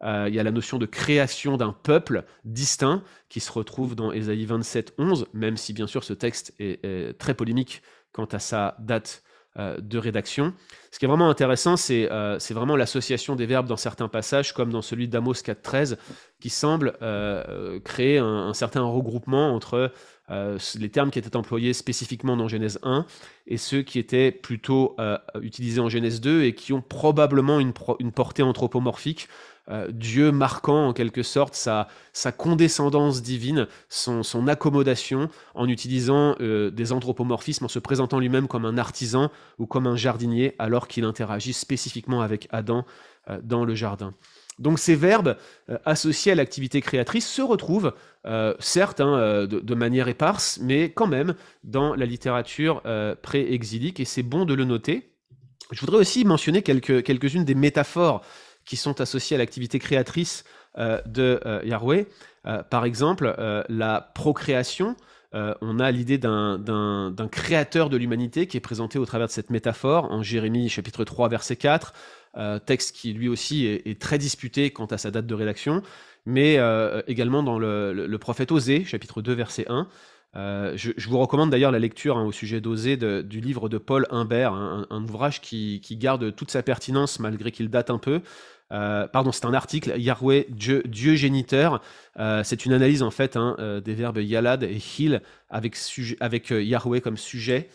il 0.03 0.35
y 0.35 0.41
a 0.41 0.43
la 0.43 0.51
notion 0.51 0.79
de 0.79 0.87
création 0.87 1.57
d'un 1.57 1.73
peuple 1.73 2.25
distinct 2.45 3.03
qui 3.29 3.41
se 3.41 3.53
retrouve 3.53 3.95
dans 3.95 4.13
Ésaïe 4.13 4.45
27.11, 4.45 5.27
même 5.33 5.57
si 5.57 5.73
bien 5.73 5.87
sûr 5.87 6.05
ce 6.05 6.13
texte 6.13 6.53
est 6.59 7.17
très 7.19 7.35
polémique 7.35 7.83
quant 8.13 8.27
à 8.27 8.39
sa 8.39 8.77
date 8.79 9.23
euh, 9.59 9.77
de 9.83 9.99
rédaction. 9.99 10.55
Ce 10.91 10.99
qui 10.99 11.05
est 11.05 11.09
vraiment 11.09 11.29
intéressant, 11.29 11.77
c'est 11.77 12.11
euh, 12.11 12.39
c'est 12.39 12.55
vraiment 12.55 12.75
l'association 12.75 13.37
des 13.37 13.45
verbes 13.45 13.67
dans 13.67 13.77
certains 13.77 14.09
passages, 14.09 14.55
comme 14.55 14.73
dans 14.73 14.81
celui 14.81 15.09
d'Amos 15.09 15.35
4.13, 15.35 15.99
qui 16.41 16.49
semble 16.49 16.97
euh, 17.03 17.79
créer 17.81 18.17
un, 18.17 18.55
certain 18.55 18.81
regroupement 18.81 19.55
entre 19.55 19.93
les 20.31 20.89
termes 20.89 21.11
qui 21.11 21.19
étaient 21.19 21.37
employés 21.37 21.75
spécifiquement 21.75 22.39
dans 22.39 22.49
Genèse 22.49 22.79
1 22.83 23.05
et 23.47 23.59
ceux 23.59 23.83
qui 23.83 23.99
étaient 23.99 24.33
plutôt 24.33 24.97
utilisés 25.43 25.83
en 25.83 25.91
Genèse 25.91 26.23
2 26.23 26.45
et 26.45 26.55
qui 26.55 26.73
ont 26.73 26.81
probablement 26.81 27.61
une 27.61 28.13
portée 28.13 28.43
anthropomorphique 28.43 29.29
euh, 29.71 29.89
Dieu 29.93 30.33
marquant 30.33 30.89
en 30.89 30.93
quelque 30.93 31.23
sorte 31.23 31.55
sa, 31.55 31.87
sa 32.13 32.33
condescendance 32.33 33.23
divine, 33.23 33.69
son, 33.89 34.25
son, 34.25 34.49
accommodation 34.49 35.29
en 35.55 35.69
utilisant 35.69 36.35
euh, 36.41 36.71
des 36.71 36.91
anthropomorphismes, 36.91 37.67
en 37.67 37.69
se 37.69 37.79
présentant 37.79 38.19
lui-même 38.19 38.49
comme 38.49 38.65
un 38.65 38.77
artisan 38.77 39.31
ou 39.59 39.67
comme 39.67 39.87
un 39.87 39.95
jardinier 39.95 40.57
alors 40.59 40.89
qu'il 40.89 41.05
interagit 41.05 41.53
spécifiquement 41.53 42.23
avec 42.23 42.49
Adam 42.51 42.85
euh, 43.31 43.39
dans 43.43 43.65
le 43.65 43.77
jardin. 43.77 44.15
Donc 44.59 44.81
ces 44.81 44.97
verbes 44.97 45.39
associés 45.87 46.33
à 46.33 46.35
l'activité 46.35 46.83
créatrice 46.83 47.27
se 47.27 47.41
retrouvent, 47.41 47.95
certes 48.61 49.01
hein, 49.01 49.47
de, 49.47 49.75
manière 49.75 50.09
éparse, 50.09 50.61
mais 50.63 50.93
quand 50.93 51.07
même 51.07 51.35
dans 51.65 51.95
la 51.95 52.05
littérature 52.05 52.83
pré-exilique, 53.23 53.99
et 53.99 54.05
c'est 54.05 54.23
bon 54.23 54.45
de 54.45 54.53
le 54.53 54.65
noter. 54.65 55.15
Je 55.73 55.81
voudrais 55.81 55.97
aussi 55.97 56.27
mentionner 56.27 56.61
quelques, 56.61 57.03
quelques-unes 57.03 57.47
des 57.47 57.55
métaphores 57.55 58.21
qui 58.65 58.77
sont 58.77 59.01
associés 59.01 59.37
à 59.37 59.39
l'activité 59.39 59.79
créatrice 59.79 60.45
euh, 60.79 61.01
de 61.05 61.39
euh, 61.45 61.61
Yahweh. 61.65 62.07
Euh, 62.47 62.63
par 62.63 62.87
exemple, 62.87 63.35
la 63.69 64.01
procréation. 64.15 64.97
on 65.33 65.79
a 65.79 65.91
l'idée 65.91 66.19
d'un 66.19 67.29
créateur 67.31 67.89
de 67.91 67.97
l'humanité 67.97 68.47
qui 68.47 68.57
est 68.57 68.61
présenté 68.61 68.99
au 68.99 69.07
travers 69.07 69.27
de 69.27 69.33
cette 69.33 69.51
métaphore 69.51 70.11
en 70.11 70.23
Jérémie 70.23 70.69
chapitre 70.69 71.05
3 71.05 71.29
verset 71.29 71.57
4, 71.57 71.93
texte 72.67 72.97
qui 72.97 73.13
lui 73.13 73.29
aussi 73.29 73.67
est, 73.67 74.01
très 74.01 74.19
disputé 74.19 74.71
quant 74.71 74.87
à 74.87 74.99
sa 74.99 75.11
date 75.11 75.27
de 75.27 75.35
rédaction, 75.35 75.83
mais 76.27 76.59
également 77.07 77.43
dans 77.43 77.59
le, 77.59 78.17
prophète 78.19 78.53
Osée 78.53 78.85
chapitre 78.85 79.23
2 79.23 79.33
verset 79.33 79.65
1. 79.69 79.89
Je, 80.35 81.09
vous 81.09 81.19
recommande 81.19 81.51
d'ailleurs 81.51 81.73
la 81.73 81.79
lecture 81.79 82.17
hein, 82.17 82.25
au 82.25 82.33
sujet 82.33 82.61
d'Osée 82.61 82.97
du 82.97 83.41
livre 83.41 83.69
de 83.69 83.79
Paul 83.79 84.07
Humbert, 84.11 84.53
hein, 84.53 84.87
un, 84.91 85.03
ouvrage 85.05 85.41
qui, 85.41 85.81
garde 85.93 86.35
toute 86.35 86.51
sa 86.51 86.63
pertinence 86.63 87.19
malgré 87.19 87.51
qu'il 87.51 87.69
date 87.69 87.91
un 87.91 87.99
peu. 87.99 88.23
Euh, 88.73 89.07
pardon, 89.07 89.33
c'est 89.33 89.45
un 89.45 89.55
article, 89.55 89.95
Yahweh, 89.99 90.47
Dieu, 90.49 91.15
géniteur. 91.15 91.83
Euh, 92.19 92.43
c'est 92.43 92.65
une 92.65 92.73
analyse 92.73 93.03
en 93.03 93.11
fait 93.11 93.37
hein, 93.37 93.57
euh, 93.59 93.81
des 93.81 93.95
verbes 93.95 94.19
yalad 94.19 94.63
et 94.63 94.81
hil 94.99 95.23
avec, 95.51 95.77
Yahweh 96.51 97.01
comme 97.01 97.17
sujet. 97.17 97.69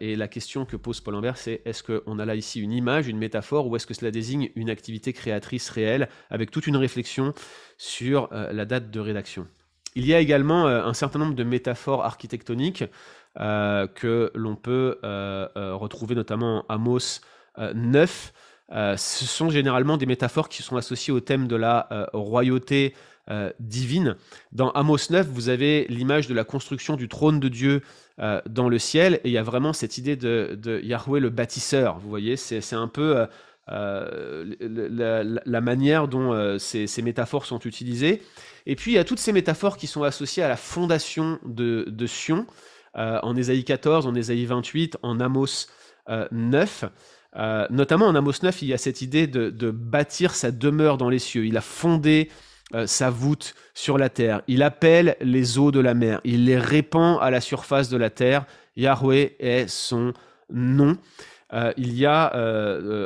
et 0.00 0.16
la 0.16 0.28
question 0.28 0.64
que 0.64 0.76
pose 0.76 1.00
Paul 1.00 1.14
Lambert, 1.14 1.36
c'est 1.36 1.60
est-ce 1.64 1.82
qu'on 1.82 2.18
a 2.18 2.24
là 2.24 2.34
ici 2.34 2.60
une 2.60 2.72
image, 2.72 3.06
une 3.06 3.18
métaphore, 3.18 3.68
ou 3.68 3.76
est-ce 3.76 3.86
que 3.86 3.94
cela 3.94 4.10
désigne 4.10 4.50
une 4.56 4.70
activité 4.70 5.12
créatrice 5.12 5.68
réelle, 5.70 6.08
avec 6.30 6.50
toute 6.50 6.66
une 6.66 6.76
réflexion 6.76 7.34
sur 7.76 8.28
la 8.32 8.64
date 8.64 8.90
de 8.90 9.00
rédaction? 9.00 9.46
Il 9.96 10.06
y 10.06 10.14
a 10.14 10.20
également 10.20 10.66
un 10.66 10.94
certain 10.94 11.18
nombre 11.18 11.34
de 11.34 11.44
métaphores 11.44 12.04
architectoniques 12.04 12.84
que 13.36 14.30
l'on 14.34 14.56
peut 14.56 14.98
retrouver 15.02 16.14
notamment 16.14 16.64
en 16.68 16.74
Amos 16.74 17.20
9. 17.58 18.32
Euh, 18.72 18.96
ce 18.96 19.24
sont 19.24 19.50
généralement 19.50 19.96
des 19.96 20.06
métaphores 20.06 20.48
qui 20.48 20.62
sont 20.62 20.76
associées 20.76 21.12
au 21.12 21.20
thème 21.20 21.48
de 21.48 21.56
la 21.56 21.88
euh, 21.90 22.06
royauté 22.12 22.94
euh, 23.28 23.50
divine. 23.58 24.16
Dans 24.52 24.70
Amos 24.72 25.10
9, 25.10 25.26
vous 25.26 25.48
avez 25.48 25.86
l'image 25.88 26.28
de 26.28 26.34
la 26.34 26.44
construction 26.44 26.96
du 26.96 27.08
trône 27.08 27.40
de 27.40 27.48
Dieu 27.48 27.82
dans 28.44 28.68
le 28.68 28.78
ciel, 28.78 29.14
et 29.24 29.28
il 29.28 29.32
y 29.32 29.38
a 29.38 29.42
vraiment 29.42 29.72
cette 29.72 29.96
idée 29.96 30.14
de, 30.14 30.80
Yahweh 30.82 31.20
le 31.20 31.30
bâtisseur. 31.30 31.98
Vous 32.00 32.10
voyez, 32.10 32.36
c'est 32.36 32.74
un 32.74 32.86
peu 32.86 33.26
la, 33.70 35.60
manière 35.60 36.08
dont 36.08 36.58
ces, 36.58 37.02
métaphores 37.02 37.46
sont 37.46 37.60
utilisées. 37.60 38.22
Et 38.66 38.76
puis, 38.76 38.92
il 38.92 38.94
y 38.94 38.98
a 38.98 39.04
toutes 39.04 39.20
ces 39.20 39.32
métaphores 39.32 39.76
qui 39.76 39.86
sont 39.86 40.02
associées 40.02 40.42
à 40.42 40.48
la 40.48 40.56
fondation 40.56 41.38
de, 41.44 42.06
Sion, 42.06 42.46
en 42.94 43.36
Ésaïe 43.36 43.64
14, 43.64 44.06
en 44.06 44.14
Ésaïe 44.14 44.44
28, 44.44 44.98
en 45.02 45.20
Amos 45.20 45.66
9. 46.32 46.84
Euh, 47.36 47.66
notamment 47.70 48.06
en 48.06 48.14
Amos 48.14 48.42
9, 48.42 48.62
il 48.62 48.68
y 48.68 48.74
a 48.74 48.78
cette 48.78 49.02
idée 49.02 49.26
de, 49.26 49.70
bâtir 49.70 50.34
sa 50.34 50.50
demeure 50.50 50.98
dans 50.98 51.08
les 51.08 51.18
cieux. 51.18 51.46
Il 51.46 51.56
a 51.56 51.60
fondé 51.60 52.28
euh, 52.74 52.86
sa 52.86 53.10
voûte 53.10 53.54
sur 53.74 53.98
la 53.98 54.08
terre. 54.08 54.42
Il 54.48 54.62
appelle 54.62 55.16
les 55.20 55.58
eaux 55.58 55.70
de 55.70 55.80
la 55.80 55.94
mer. 55.94 56.20
Il 56.24 56.46
les 56.46 56.58
répand 56.58 57.18
à 57.20 57.30
la 57.30 57.40
surface 57.40 57.88
de 57.88 57.96
la 57.96 58.10
terre. 58.10 58.46
Yahweh 58.76 59.36
est 59.38 59.68
son 59.68 60.12
nom. 60.50 60.96
Euh, 61.52 61.72
il 61.76 61.94
y 61.94 62.06
a 62.06 62.32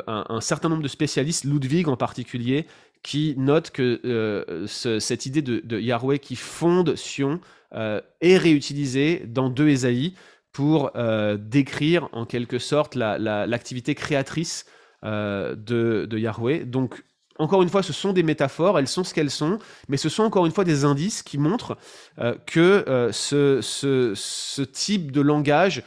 un, 0.07 0.41
certain 0.41 0.69
nombre 0.69 0.83
de 0.83 0.89
spécialistes, 0.89 1.45
Ludwig 1.45 1.89
en 1.89 1.97
particulier, 1.97 2.67
qui 3.03 3.35
notent 3.37 3.71
que 3.71 4.65
cette 4.67 5.27
idée 5.27 5.43
de, 5.43 5.81
Yahweh 5.81 6.19
qui 6.19 6.37
fonde 6.37 6.97
Sion 6.97 7.41
est 7.73 8.39
réutilisée 8.39 9.25
dans 9.27 9.51
deux 9.51 9.69
Ésaïe 9.69 10.15
pour 10.55 10.93
euh, 10.95 11.37
décrire 11.37 12.09
en 12.13 12.25
quelque 12.25 12.59
sorte 12.59 12.95
l'activité 12.95 13.95
créatrice 13.95 14.65
euh, 15.05 15.55
de, 15.57 16.17
Yahweh. 16.17 16.65
Donc, 16.65 17.05
encore 17.41 17.65
une 17.65 17.69
fois, 17.69 17.83
ce 17.83 17.93
sont 17.93 18.13
des 18.13 18.23
métaphores, 18.23 18.79
elles 18.79 18.87
sont 18.87 19.03
ce 19.03 19.13
qu'elles 19.13 19.33
sont, 19.33 19.59
mais 19.89 19.97
ce 19.97 20.09
sont 20.09 20.23
encore 20.23 20.47
une 20.47 20.53
fois 20.53 20.63
des 20.63 20.85
indices 20.85 21.25
qui 21.25 21.39
montrent 21.39 21.77
euh, 22.21 22.37
que 22.47 23.11
ce, 23.13 24.63
type 24.63 25.11
de 25.11 25.21
langage 25.21 25.83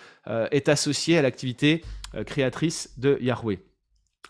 est 0.51 0.67
associé 0.67 1.17
à 1.17 1.21
l'activité 1.21 1.85
créatrice 2.25 2.93
de 2.97 3.17
Yahweh. 3.21 3.59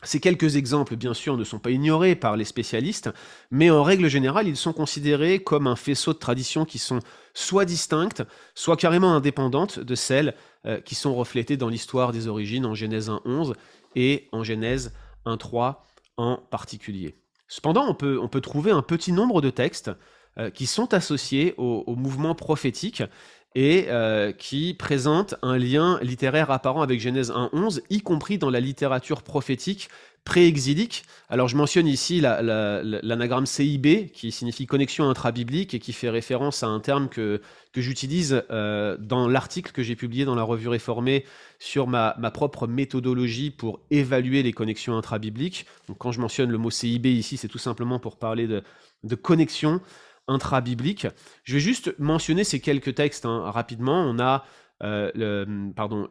Ces 0.03 0.19
quelques 0.19 0.57
exemples, 0.57 0.95
bien 0.95 1.15
sûr, 1.15 1.37
ne 1.37 1.43
sont 1.43 1.57
pas 1.57 1.71
ignorés 1.71 2.15
par 2.15 2.37
les 2.37 2.45
spécialistes, 2.45 3.09
mais 3.49 3.71
en 3.71 3.81
règle 3.81 4.07
générale, 4.07 4.47
ils 4.47 4.55
sont 4.55 4.73
considérés 4.73 5.39
comme 5.39 5.65
un 5.65 5.75
faisceau 5.75 6.13
de 6.13 6.19
traditions 6.19 6.65
qui 6.65 6.77
sont 6.77 6.99
soit 7.33 7.65
distinctes, 7.65 8.23
soit 8.53 8.77
carrément 8.77 9.13
indépendantes 9.15 9.79
de 9.79 9.95
celles 9.95 10.35
euh, 10.65 10.79
qui 10.81 10.93
sont 10.93 11.15
reflétées 11.15 11.57
dans 11.57 11.69
l'histoire 11.69 12.11
des 12.11 12.27
origines 12.27 12.65
en 12.65 12.75
Genèse 12.75 13.09
1.11 13.09 13.53
et 13.95 14.29
en 14.31 14.43
Genèse 14.43 14.93
1.3 15.25 15.77
en 16.17 16.37
particulier. 16.37 17.15
Cependant, 17.47 17.87
on 17.89 17.95
peut, 17.95 18.41
trouver 18.41 18.71
un 18.71 18.81
petit 18.83 19.11
nombre 19.11 19.41
de 19.41 19.49
textes 19.49 19.89
euh, 20.37 20.51
qui 20.51 20.67
sont 20.67 20.93
associés 20.93 21.55
au 21.57 21.95
mouvement 21.95 22.35
prophétique 22.35 23.01
et 23.57 23.87
euh, 23.89 24.31
qui 24.31 24.75
présente 24.75 25.33
un 25.41 25.57
lien 25.57 25.97
littéraire 26.03 26.51
apparent 26.51 26.83
avec 26.83 26.99
Genèse 26.99 27.31
1.11, 27.31 27.81
y 27.89 28.01
compris 28.01 28.37
dans 28.37 28.51
la 28.51 28.59
littérature 28.59 29.23
prophétique 29.23 29.89
pré-exilique. 30.25 31.05
Alors 31.27 31.47
je 31.47 31.55
mentionne 31.55 31.87
ici 31.87 32.21
l'anagramme 32.21 33.43
la, 33.43 33.47
CIB, 33.47 34.11
qui 34.13 34.31
signifie 34.31 34.67
connexion 34.67 35.09
intra-biblique 35.09 35.73
et 35.73 35.79
qui 35.79 35.91
fait 35.91 36.11
référence 36.11 36.61
à 36.61 36.67
un 36.67 36.79
terme 36.79 37.09
que, 37.09 37.41
que 37.73 37.81
j'utilise 37.81 38.43
euh, 38.51 38.95
dans 38.99 39.27
l'article 39.27 39.71
que 39.71 39.81
j'ai 39.81 39.95
publié 39.95 40.23
dans 40.23 40.35
la 40.35 40.43
revue 40.43 40.67
réformée 40.67 41.25
sur 41.57 41.87
ma, 41.87 42.15
ma, 42.19 42.29
propre 42.29 42.67
méthodologie 42.67 43.49
pour 43.49 43.79
évaluer 43.89 44.43
les 44.43 44.53
connexions 44.53 44.95
intra-bibliques. 44.95 45.65
Donc 45.87 45.97
quand 45.97 46.11
je 46.11 46.21
mentionne 46.21 46.51
le 46.51 46.59
mot 46.59 46.69
CIB 46.69 47.07
ici, 47.07 47.37
c'est 47.37 47.47
tout 47.47 47.57
simplement 47.57 47.97
pour 47.97 48.17
parler 48.17 48.45
de, 48.45 48.61
de 49.03 49.15
connexion 49.15 49.81
intra-biblique. 50.27 51.07
Je 51.43 51.53
vais 51.53 51.59
juste 51.59 51.93
mentionner 51.99 52.43
ces 52.43 52.59
quelques 52.59 52.95
textes 52.95 53.25
hein, 53.25 53.49
rapidement. 53.51 54.01
On 54.01 54.19
a 54.19 54.45
euh, 54.83 55.11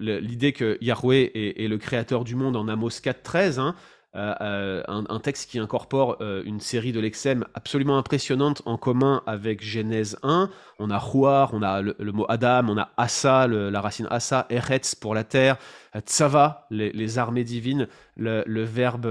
l'idée 0.01 0.53
que 0.53 0.79
Yahweh 0.81 1.31
est, 1.35 1.69
le 1.69 1.79
créateur 1.79 2.25
du 2.25 2.35
monde 2.35 2.57
en 2.57 2.67
Amos 2.69 2.89
4.13, 2.89 3.61
hein, 3.61 3.75
euh, 4.17 4.35
euh, 4.41 4.83
un, 4.89 5.21
texte 5.21 5.51
qui 5.51 5.59
incorpore 5.59 6.17
une 6.21 6.61
série 6.61 6.93
de 6.93 7.01
lexèmes 7.01 7.45
absolument 7.55 7.99
impressionnante 7.99 8.63
en 8.65 8.77
commun 8.77 9.23
avec 9.27 9.63
Genèse 9.63 10.19
1. 10.23 10.51
On 10.79 10.91
a 10.91 10.99
Huar, 10.99 11.51
on 11.53 11.63
a 11.63 11.83
le, 11.83 12.13
mot 12.13 12.27
Adam, 12.29 12.69
on 12.69 12.79
a 12.79 12.91
Asa, 12.97 13.47
la 13.47 13.81
racine 13.81 14.07
Asa, 14.11 14.47
Eretz 14.51 14.95
pour 14.95 15.15
la 15.15 15.25
terre, 15.25 15.57
Tsava, 15.99 16.67
les, 16.71 17.19
armées 17.19 17.45
divines, 17.45 17.89
le, 18.17 18.63
verbe 18.65 19.07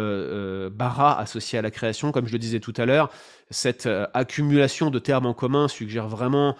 bara 0.69 1.19
associé 1.19 1.59
à 1.59 1.61
la 1.61 1.71
création, 1.71 2.11
comme 2.11 2.27
je 2.27 2.33
le 2.33 2.39
disais 2.39 2.59
tout 2.59 2.73
à 2.77 2.85
l'heure, 2.85 3.09
cette 3.49 3.85
euh, 3.85 4.07
accumulation 4.13 4.89
de 4.89 4.99
termes 4.99 5.25
en 5.25 5.33
commun 5.33 5.67
suggère 5.67 6.07
vraiment 6.07 6.55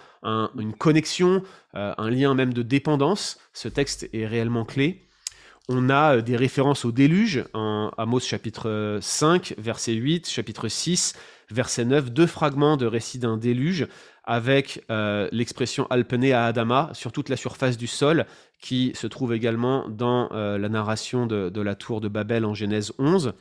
une 0.58 0.74
connexion, 0.74 1.44
euh, 1.76 1.94
un 1.98 2.10
lien 2.10 2.34
même 2.34 2.54
de 2.54 2.64
dépendance. 2.64 3.40
Ce 3.54 3.68
texte 3.68 4.10
est 4.14 4.26
réellement 4.26 4.66
clé. 4.66 5.08
On 5.68 5.90
a 5.90 6.18
euh, 6.18 6.22
des 6.22 6.36
références 6.36 6.86
au 6.86 6.92
déluge 6.92 7.44
en 7.54 7.92
Amos 7.98 8.20
chapitre 8.20 9.00
5, 9.02 9.56
verset 9.58 9.94
8, 9.94 10.30
chapitre 10.30 10.68
6, 10.68 11.14
verset 11.52 11.86
9, 11.86 12.12
deux 12.12 12.28
fragments 12.28 12.78
de 12.78 12.86
récit 12.86 13.20
d'un 13.20 13.38
déluge 13.38 13.88
avec 14.28 14.84
l'expression 15.32 15.86
alpené 15.92 16.34
à 16.34 16.46
Adama 16.46 16.90
sur 16.94 17.12
toute 17.12 17.30
la 17.30 17.38
surface 17.38 17.78
du 17.78 17.86
sol 17.86 18.26
qui 18.60 18.92
se 18.96 19.06
trouve 19.06 19.36
également 19.36 19.88
dans 19.88 20.30
la 20.32 20.68
narration 20.68 21.28
de, 21.28 21.62
la 21.62 21.76
tour 21.76 22.02
de 22.02 22.08
Babel 22.08 22.44
en 22.44 22.56
Genèse 22.56 22.92
11. 22.98 23.36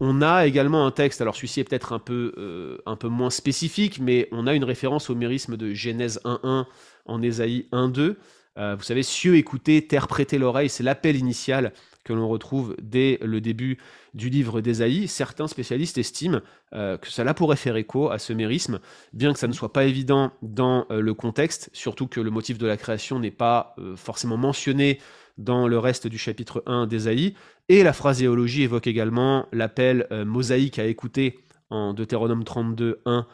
On 0.00 0.22
a 0.22 0.46
également 0.46 0.86
un 0.86 0.90
texte, 0.90 1.20
alors 1.20 1.36
celui-ci 1.36 1.60
est 1.60 1.64
peut-être 1.64 1.92
un, 1.92 1.98
peu, 2.00 2.32
euh, 2.36 2.78
un 2.84 2.96
peu 2.96 3.08
moins 3.08 3.30
spécifique, 3.30 4.00
mais 4.00 4.28
on 4.32 4.46
a 4.46 4.54
une 4.54 4.64
référence 4.64 5.08
au 5.08 5.14
mérisme 5.14 5.56
de 5.56 5.72
Genèse 5.72 6.20
1.1 6.24 6.66
en 7.06 7.22
Ésaïe 7.22 7.68
1.2, 7.72 8.16
vous 8.56 8.82
savez, 8.82 9.02
cieux 9.02 9.36
écoutez, 9.36 9.86
terre 9.86 10.06
prêtez 10.06 10.38
l'oreille, 10.38 10.68
c'est 10.68 10.84
l'appel 10.84 11.16
initial 11.16 11.72
que 12.04 12.12
l'on 12.12 12.28
retrouve 12.28 12.76
dès 12.80 13.18
le 13.22 13.40
début 13.40 13.78
du 14.12 14.28
livre 14.28 14.60
d'Ésaïe, 14.60 15.08
certains 15.08 15.48
spécialistes 15.48 15.98
estiment 15.98 16.40
euh, 16.74 16.98
que 16.98 17.08
cela 17.08 17.34
pourrait 17.34 17.56
faire 17.56 17.76
écho 17.76 18.10
à 18.10 18.18
ce 18.18 18.32
mérisme, 18.32 18.78
bien 19.12 19.32
que 19.32 19.38
ça 19.38 19.48
ne 19.48 19.52
soit 19.52 19.72
pas 19.72 19.84
évident 19.84 20.32
dans 20.42 20.86
euh, 20.90 21.00
le 21.00 21.14
contexte, 21.14 21.70
surtout 21.72 22.06
que 22.06 22.20
le 22.20 22.30
motif 22.30 22.58
de 22.58 22.66
la 22.66 22.76
création 22.76 23.18
n'est 23.18 23.30
pas 23.30 23.74
euh, 23.78 23.96
forcément 23.96 24.36
mentionné 24.36 25.00
dans 25.38 25.66
le 25.66 25.78
reste 25.78 26.06
du 26.06 26.18
chapitre 26.18 26.62
1 26.66 26.86
d'Ésaïe, 26.86 27.34
et 27.68 27.82
la 27.82 27.92
phraséologie 27.92 28.62
évoque 28.62 28.86
également 28.86 29.48
l'appel 29.50 30.06
mosaïque 30.24 30.78
à 30.78 30.84
écouter 30.84 31.40
en 31.70 31.92
Deutéronome 31.92 32.44
32, 32.44 33.00
1, 33.04 33.26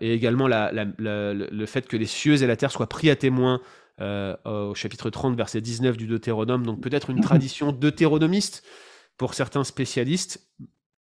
et 0.00 0.14
également 0.14 0.48
le 0.48 1.66
fait 1.66 1.86
que 1.86 1.98
les 1.98 2.06
cieux 2.06 2.42
et 2.42 2.46
la 2.46 2.56
terre 2.56 2.70
soient 2.70 2.88
pris 2.88 3.10
à 3.10 3.16
témoin 3.16 3.60
au 4.00 4.74
chapitre 4.74 5.10
30, 5.10 5.36
verset 5.36 5.60
19 5.60 5.96
du 5.96 6.06
Deutéronome, 6.06 6.64
donc 6.64 6.80
peut-être 6.80 7.10
une 7.10 7.20
tradition 7.20 7.72
deutéronomiste, 7.72 8.62
pour 9.18 9.34
certains 9.34 9.64
spécialistes. 9.64 10.48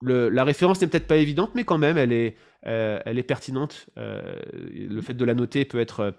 la 0.03 0.45
référence 0.45 0.81
n'est 0.81 0.87
peut-être 0.87 1.09
pas 1.09 1.17
évidente, 1.17 1.53
mais 1.55 1.65
quand 1.65 1.79
même, 1.79 1.97
elle 1.97 2.13
est, 2.13 2.37
euh, 2.67 3.01
elle 3.05 3.19
est 3.19 3.25
pertinente. 3.25 3.87
Euh, 3.97 4.37
le 4.53 5.01
fait 5.01 5.15
de 5.15 5.25
la 5.25 5.35
noter 5.35 5.65
peut 5.65 5.81
être 5.81 6.01
euh, 6.01 6.11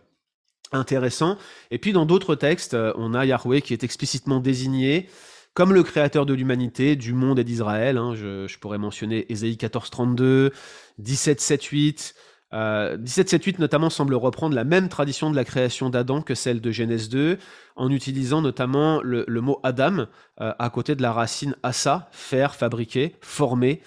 intéressant. 0.72 1.38
Et 1.70 1.78
puis 1.78 1.94
dans 1.94 2.06
d'autres 2.06 2.36
textes, 2.36 2.76
on 2.96 3.14
a 3.14 3.26
Yahweh 3.26 3.62
qui 3.62 3.74
est 3.74 3.84
explicitement 3.84 4.40
désigné 4.40 5.08
comme 5.54 5.72
le 5.72 5.84
créateur 5.84 6.26
de 6.26 6.34
l'humanité, 6.34 6.96
du 6.96 7.14
monde 7.14 7.38
et 7.38 7.44
d'Israël. 7.44 7.98
Hein. 7.98 8.16
Je, 8.16 8.48
je, 8.48 8.58
pourrais 8.58 8.80
mentionner 8.80 9.32
Ésaïe 9.32 9.56
14, 9.56 9.92
32, 9.92 10.52
17, 10.98 11.40
7, 11.40 11.64
8, 11.64 12.16
1778 12.54 13.58
notamment 13.58 13.90
semble 13.90 14.14
reprendre 14.14 14.56
la 14.56 14.64
même 14.64 14.88
tradition 14.88 15.32
de 15.32 15.36
la 15.36 15.44
création 15.44 15.90
d'Adam 15.90 16.22
que 16.22 16.36
celle 16.36 16.62
de 16.62 16.72
Genèse 16.72 17.10
2, 17.10 17.38
en 17.76 17.90
utilisant 17.90 18.42
notamment 18.42 19.02
le, 19.02 19.26
mot 19.42 19.60
Adam 19.64 20.06
euh, 20.40 20.54
à 20.60 20.70
côté 20.70 20.96
de 20.96 21.02
la 21.02 21.12
racine 21.12 21.56
assa, 21.64 22.10
faire, 22.12 22.56
fabriquer, 22.56 23.16
former. 23.22 23.82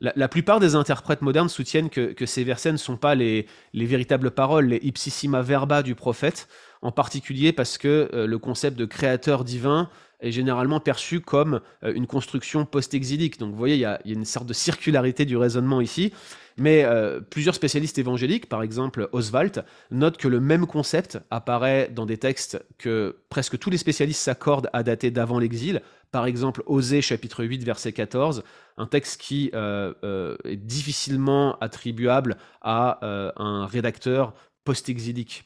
La, 0.00 0.28
plupart 0.28 0.60
des 0.60 0.76
interprètes 0.76 1.22
modernes 1.22 1.48
soutiennent 1.48 1.90
que, 1.90 2.26
ces 2.26 2.44
versets 2.44 2.70
ne 2.70 2.76
sont 2.76 2.96
pas 2.96 3.16
les, 3.16 3.46
véritables 3.74 4.30
paroles, 4.30 4.66
les 4.66 4.76
ipsissima 4.76 5.42
verba 5.42 5.82
du 5.82 5.96
prophète, 5.96 6.48
en 6.82 6.92
particulier 6.92 7.52
parce 7.52 7.78
que 7.78 8.08
euh, 8.12 8.26
le 8.26 8.38
concept 8.38 8.78
de 8.78 8.84
créateur 8.84 9.42
divin 9.42 9.90
est 10.20 10.32
généralement 10.32 10.80
perçu 10.80 11.20
comme 11.20 11.60
euh, 11.84 11.92
une 11.94 12.06
construction 12.06 12.64
post-exilique. 12.64 13.38
Donc 13.38 13.52
vous 13.52 13.58
voyez, 13.58 13.74
il 13.74 13.80
y, 13.80 13.84
a, 13.84 14.00
une 14.04 14.24
sorte 14.24 14.46
de 14.46 14.52
circularité 14.52 15.24
du 15.24 15.36
raisonnement 15.36 15.80
ici. 15.80 16.12
Mais 16.56 16.82
euh, 16.84 17.20
plusieurs 17.20 17.54
spécialistes 17.54 17.98
évangéliques, 17.98 18.48
par 18.48 18.62
exemple 18.62 19.08
Oswald, 19.12 19.64
notent 19.92 20.16
que 20.16 20.26
le 20.26 20.40
même 20.40 20.66
concept 20.66 21.18
apparaît 21.30 21.88
dans 21.94 22.04
des 22.04 22.18
textes 22.18 22.64
que 22.78 23.16
presque 23.28 23.58
tous 23.58 23.70
les 23.70 23.78
spécialistes 23.78 24.20
s'accordent 24.20 24.68
à 24.72 24.82
dater 24.82 25.12
d'avant 25.12 25.38
l'exil. 25.38 25.82
Par 26.10 26.26
exemple, 26.26 26.62
Osée 26.66 27.00
chapitre 27.00 27.44
8 27.44 27.62
verset 27.62 27.92
14, 27.92 28.42
un 28.76 28.86
texte 28.86 29.20
qui 29.20 29.50
euh, 29.54 30.36
est 30.44 30.56
difficilement 30.56 31.58
attribuable 31.60 32.38
à 32.60 32.98
un 33.36 33.66
rédacteur 33.66 34.34
post-exilique. 34.64 35.44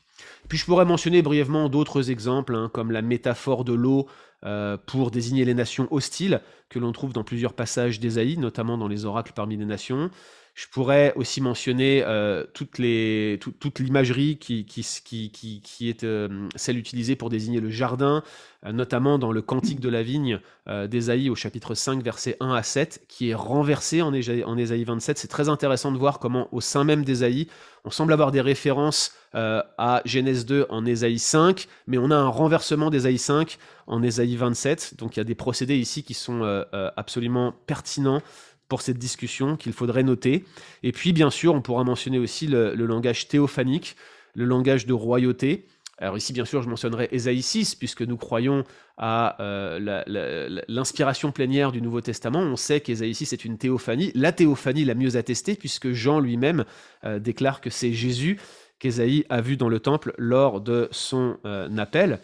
Puis 0.49 0.59
je 0.59 0.65
pourrais 0.65 0.85
mentionner 0.85 1.23
brièvement 1.23 1.69
d'autres 1.69 2.11
exemples, 2.11 2.55
hein, 2.55 2.71
comme 2.73 2.91
la 2.91 3.03
métaphore 3.03 3.65
de 3.65 3.73
l'eau 3.73 4.07
euh, 4.45 4.77
pour 4.77 5.11
désigner 5.11 5.45
les 5.45 5.55
nations 5.55 5.89
hostiles, 5.91 6.41
que 6.69 6.79
l'on 6.79 6.93
trouve 6.93 7.13
dans 7.13 7.25
plusieurs 7.25 7.55
passages 7.55 8.01
d'Ésaïe, 8.01 8.39
notamment 8.39 8.79
dans 8.79 8.89
les 8.89 9.05
oracles 9.05 9.33
parmi 9.35 9.57
les 9.57 9.67
nations. 9.67 10.11
Je 10.55 10.67
pourrais 10.71 11.15
aussi 11.17 11.41
mentionner 11.41 12.05
euh, 12.07 12.45
toute 12.53 12.79
l'imagerie 12.79 14.37
qui, 14.37 14.67
qui, 14.67 15.89
est 15.89 16.05
euh, 16.05 16.47
celle 16.57 16.77
utilisée 16.77 17.17
pour 17.17 17.31
désigner 17.31 17.59
le 17.59 17.71
jardin, 17.71 18.23
euh, 18.67 18.73
notamment 18.73 19.19
dans 19.19 19.33
le 19.33 19.41
Cantique 19.41 19.81
de 19.81 19.89
la 19.89 20.03
vigne 20.03 20.41
d'Ésaïe 20.89 21.31
au 21.31 21.35
chapitre 21.35 21.75
5, 21.75 22.03
versets 22.05 22.37
1 22.41 22.53
à 22.53 22.63
7, 22.63 23.05
qui 23.09 23.31
est 23.31 23.35
renversé 23.35 24.03
en 24.03 24.13
Ésaïe, 24.13 24.45
en 24.45 24.55
27. 24.55 25.19
C'est 25.19 25.27
très 25.27 25.49
intéressant 25.49 25.91
de 25.91 25.99
voir 25.99 26.19
comment 26.19 26.49
au 26.53 26.61
sein 26.61 26.85
même 26.85 27.03
d'Ésaïe, 27.05 27.49
on 27.85 27.91
semble 27.91 28.13
avoir 28.13 28.31
des 28.31 28.41
références 28.41 29.13
à 29.35 30.03
Genèse 30.05 30.47
2 30.47 30.67
en 30.69 30.85
Ésaïe 30.85 31.19
5, 31.19 31.67
mais 31.89 31.99
on 31.99 32.11
a 32.11 32.15
un 32.15 32.29
renversement 32.29 32.91
d'Ésaïe 32.91 33.19
5 33.19 33.59
en 33.89 34.03
Ésaïe 34.03 34.37
27. 34.37 34.95
Donc 34.99 35.17
il 35.17 35.19
y 35.19 35.23
a 35.23 35.25
des 35.25 35.35
procédés 35.35 35.79
ici 35.79 36.05
qui 36.05 36.15
sont 36.15 36.65
absolument 36.97 37.55
pertinents 37.67 38.23
pour 38.73 38.81
cette 38.81 38.97
discussion 38.97 39.59
qu'il 39.59 39.75
faudrait 39.75 40.03
noter. 40.03 40.47
Et 40.83 40.93
puis, 40.93 41.13
bien 41.13 41.29
sûr, 41.29 41.53
on 41.53 41.61
pourra 41.61 41.85
mentionner 41.85 42.19
aussi 42.19 42.47
le, 42.47 42.73
langage 42.73 43.29
théophanique, 43.29 43.97
le 44.35 44.47
langage 44.47 44.87
de 44.87 44.95
royauté. 44.95 45.67
Alors 45.99 46.17
ici, 46.17 46.33
bien 46.33 46.47
sûr, 46.47 46.63
je 46.63 46.71
mentionnerai 46.71 47.07
Ésaïe 47.13 47.43
6, 47.43 47.75
puisque 47.75 48.01
nous 48.01 48.17
croyons 48.17 48.65
à 48.97 49.37
euh, 49.43 50.63
l'inspiration 50.69 51.33
plénière 51.33 51.71
du 51.71 51.83
Nouveau 51.83 52.01
Testament. 52.01 52.41
On 52.41 52.57
sait 52.57 52.81
qu'Ésaïe 52.81 53.15
6 53.15 53.35
est 53.35 53.45
une 53.45 53.59
théophanie, 53.59 54.11
la 54.15 54.33
théophanie 54.33 54.87
la 54.87 54.95
mieux 54.95 55.17
attestée, 55.17 55.55
puisque 55.55 55.93
Jean 55.93 56.19
lui-même 56.19 56.65
euh, 57.05 57.19
déclare 57.19 57.61
que 57.61 57.69
c'est 57.69 57.93
Jésus 57.93 58.41
qu'Ésaïe 58.79 59.27
a 59.29 59.43
vu 59.43 59.59
dans 59.59 59.69
le 59.69 59.81
temple 59.81 60.15
lors 60.17 60.63
de 60.63 60.89
son 60.93 61.37
euh, 61.45 61.69
appel. 61.77 62.21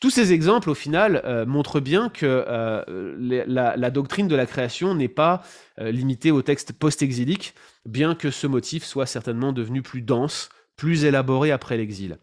Tous 0.00 0.08
ces 0.08 0.32
exemples, 0.32 0.70
au 0.70 0.74
final, 0.74 1.20
euh, 1.26 1.44
montrent 1.44 1.78
bien 1.78 2.08
que 2.08 2.24
euh, 2.24 3.14
la, 3.46 3.90
doctrine 3.90 4.28
de 4.28 4.34
la 4.34 4.46
création 4.46 4.94
n'est 4.94 5.08
pas 5.08 5.42
euh, 5.78 5.90
limitée 5.90 6.30
au 6.30 6.40
texte 6.40 6.72
post-exilique, 6.72 7.54
bien 7.84 8.14
que 8.14 8.30
ce 8.30 8.46
motif 8.46 8.82
soit 8.82 9.04
certainement 9.04 9.52
devenu 9.52 9.82
plus 9.82 10.00
dense, 10.00 10.48
plus 10.76 11.04
élaboré 11.04 11.50
après 11.50 11.76
l'exil. 11.76 12.16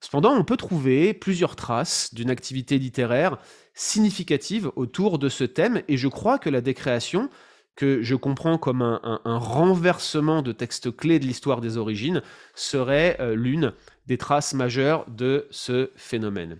Cependant, 0.00 0.32
on 0.32 0.42
peut 0.42 0.56
trouver 0.56 1.14
plusieurs 1.14 1.54
traces 1.54 2.12
d'une 2.12 2.30
activité 2.30 2.78
littéraire 2.78 3.38
significative 3.74 4.72
autour 4.74 5.20
de 5.20 5.28
ce 5.28 5.44
thème, 5.44 5.82
et 5.86 5.96
je 5.96 6.08
crois 6.08 6.40
que 6.40 6.50
la 6.50 6.60
décréation, 6.60 7.30
que 7.76 8.02
je 8.02 8.16
comprends 8.16 8.58
comme 8.58 8.82
un, 8.82 9.20
un 9.24 9.38
renversement 9.38 10.42
de 10.42 10.50
textes 10.50 10.96
clés 10.96 11.20
de 11.20 11.26
l'histoire 11.26 11.60
des 11.60 11.76
origines, 11.76 12.22
serait 12.56 13.16
l'une 13.36 13.72
des 14.06 14.18
traces 14.18 14.52
majeures 14.52 15.06
de 15.08 15.46
ce 15.50 15.90
phénomène. 15.94 16.58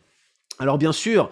Alors 0.60 0.76
bien 0.76 0.92
sûr, 0.92 1.30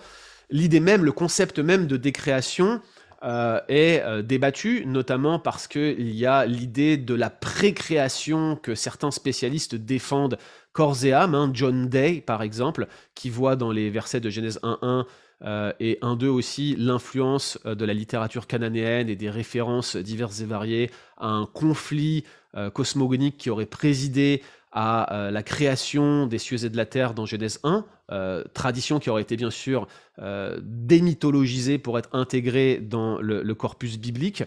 l'idée 0.49 0.81
même, 0.81 1.05
le 1.05 1.13
concept 1.13 1.59
même 1.59 1.87
de 1.87 1.99
décréation 1.99 2.81
euh, 3.23 3.61
est 3.69 4.01
euh, 4.01 4.23
débattu, 4.23 4.85
notamment 4.87 5.39
parce 5.39 5.69
qu'il 5.69 6.11
y 6.15 6.25
a 6.25 6.47
l'idée 6.47 6.97
de 6.97 7.13
la 7.13 7.29
précréation 7.29 8.57
que 8.57 8.75
certains 8.75 9.11
spécialistes 9.11 9.75
défendent 9.75 10.39
corps 10.73 11.05
et 11.05 11.13
âme, 11.13 11.35
hein, 11.35 11.51
John 11.53 11.91
Day 11.91 12.23
par 12.23 12.43
exemple, 12.43 12.89
qui 13.15 13.29
voit 13.29 13.55
dans 13.55 13.71
les 13.71 13.91
versets 13.91 14.21
de 14.21 14.31
Genèse 14.31 14.61
1.1 14.63 15.05
euh, 15.45 15.73
et 15.79 15.99
1.2 16.01 16.25
aussi 16.29 16.75
l'influence 16.79 17.59
de 17.67 17.85
la 17.85 17.93
littérature 17.93 18.47
cananéenne 18.47 19.11
et 19.11 19.17
des 19.17 19.29
références 19.29 19.95
diverses 19.97 20.41
et 20.41 20.47
variées 20.47 20.91
à 21.19 21.29
un 21.29 21.45
conflit 21.45 22.25
cosmogonique 22.73 23.37
qui 23.37 23.51
aurait 23.51 23.67
présidé 23.67 24.43
à 24.73 25.15
euh, 25.15 25.31
la 25.31 25.43
création 25.43 26.27
des 26.27 26.39
cieux 26.39 26.65
et 26.65 26.69
de 26.69 26.77
la 26.77 26.87
terre 26.87 27.15
dans 27.15 27.27
Genèse 27.27 27.61
1, 27.65 27.85
euh, 28.11 28.45
tradition 28.55 28.99
qui 28.99 29.11
aurait 29.11 29.23
été 29.23 29.37
bien 29.37 29.51
sûr 29.51 29.87
euh, 30.19 30.59
démythologisée 30.63 31.79
pour 31.79 31.99
être 31.99 32.11
intégrée 32.13 32.79
dans 32.79 33.19
le, 33.19 33.55
corpus 33.55 33.99
biblique. 33.99 34.45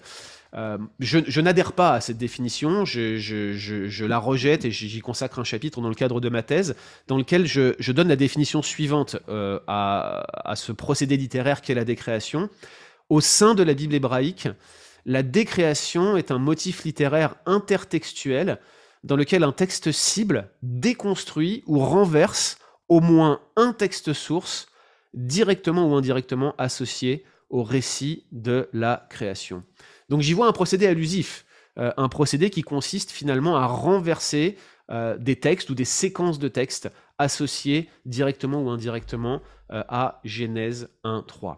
je, 1.00 1.42
n'adhère 1.42 1.74
pas 1.74 1.94
à 1.94 2.02
cette 2.02 2.18
définition, 2.18 2.86
je, 2.86 4.06
la 4.06 4.18
rejette 4.20 4.66
et 4.66 4.72
j'y 4.72 5.00
consacre 5.00 5.40
un 5.40 5.44
chapitre 5.44 5.82
dans 5.82 5.90
le 5.90 5.96
cadre 5.96 6.22
de 6.22 6.30
ma 6.30 6.44
thèse, 6.44 6.76
dans 7.08 7.18
lequel 7.18 7.46
je, 7.46 7.92
donne 7.92 8.10
la 8.10 8.16
définition 8.16 8.62
suivante 8.62 9.18
à, 9.28 10.26
à 10.50 10.56
ce 10.56 10.72
procédé 10.72 11.18
littéraire 11.18 11.62
qu'est 11.62 11.76
la 11.76 11.86
décréation. 11.86 12.50
Au 13.10 13.22
sein 13.22 13.56
de 13.56 13.64
la 13.64 13.74
Bible 13.74 13.94
hébraïque, 13.96 14.48
la 15.06 15.24
décréation 15.24 16.16
est 16.16 16.32
un 16.32 16.38
motif 16.38 16.84
littéraire 16.84 17.36
intertextuel 17.46 18.60
dans 19.04 19.16
lequel 19.16 19.44
un 19.44 19.52
texte 19.52 19.92
cible 19.92 20.50
déconstruit 20.62 21.64
ou 21.66 21.80
renverse 21.80 22.58
au 22.88 23.00
moins 23.00 23.40
un 23.56 23.74
texte 23.74 24.14
source 24.14 24.68
directement 25.14 25.90
ou 25.90 25.96
indirectement 25.96 26.56
associé 26.58 27.26
au 27.50 27.64
récit 27.64 28.26
de 28.32 28.70
la 28.74 29.08
création. 29.10 29.64
Donc 30.10 30.22
j'y 30.22 30.34
vois 30.34 30.48
un 30.48 30.52
procédé 30.54 30.88
allusif, 30.88 31.46
euh, 31.78 31.92
un 31.98 32.10
procédé 32.10 32.50
qui 32.50 32.62
consiste 32.62 33.12
finalement 33.12 33.58
à 33.58 33.66
renverser 33.66 34.58
euh, 34.90 35.18
des 35.18 35.38
textes 35.38 35.70
ou 35.70 35.76
des 35.76 35.86
séquences 35.86 36.40
de 36.40 36.48
textes 36.48 36.90
associés 37.18 37.90
directement 38.06 38.62
ou 38.62 38.70
indirectement 38.70 39.42
euh, 39.72 39.84
à 39.88 40.20
Genèse 40.24 40.90
1.3. 41.04 41.58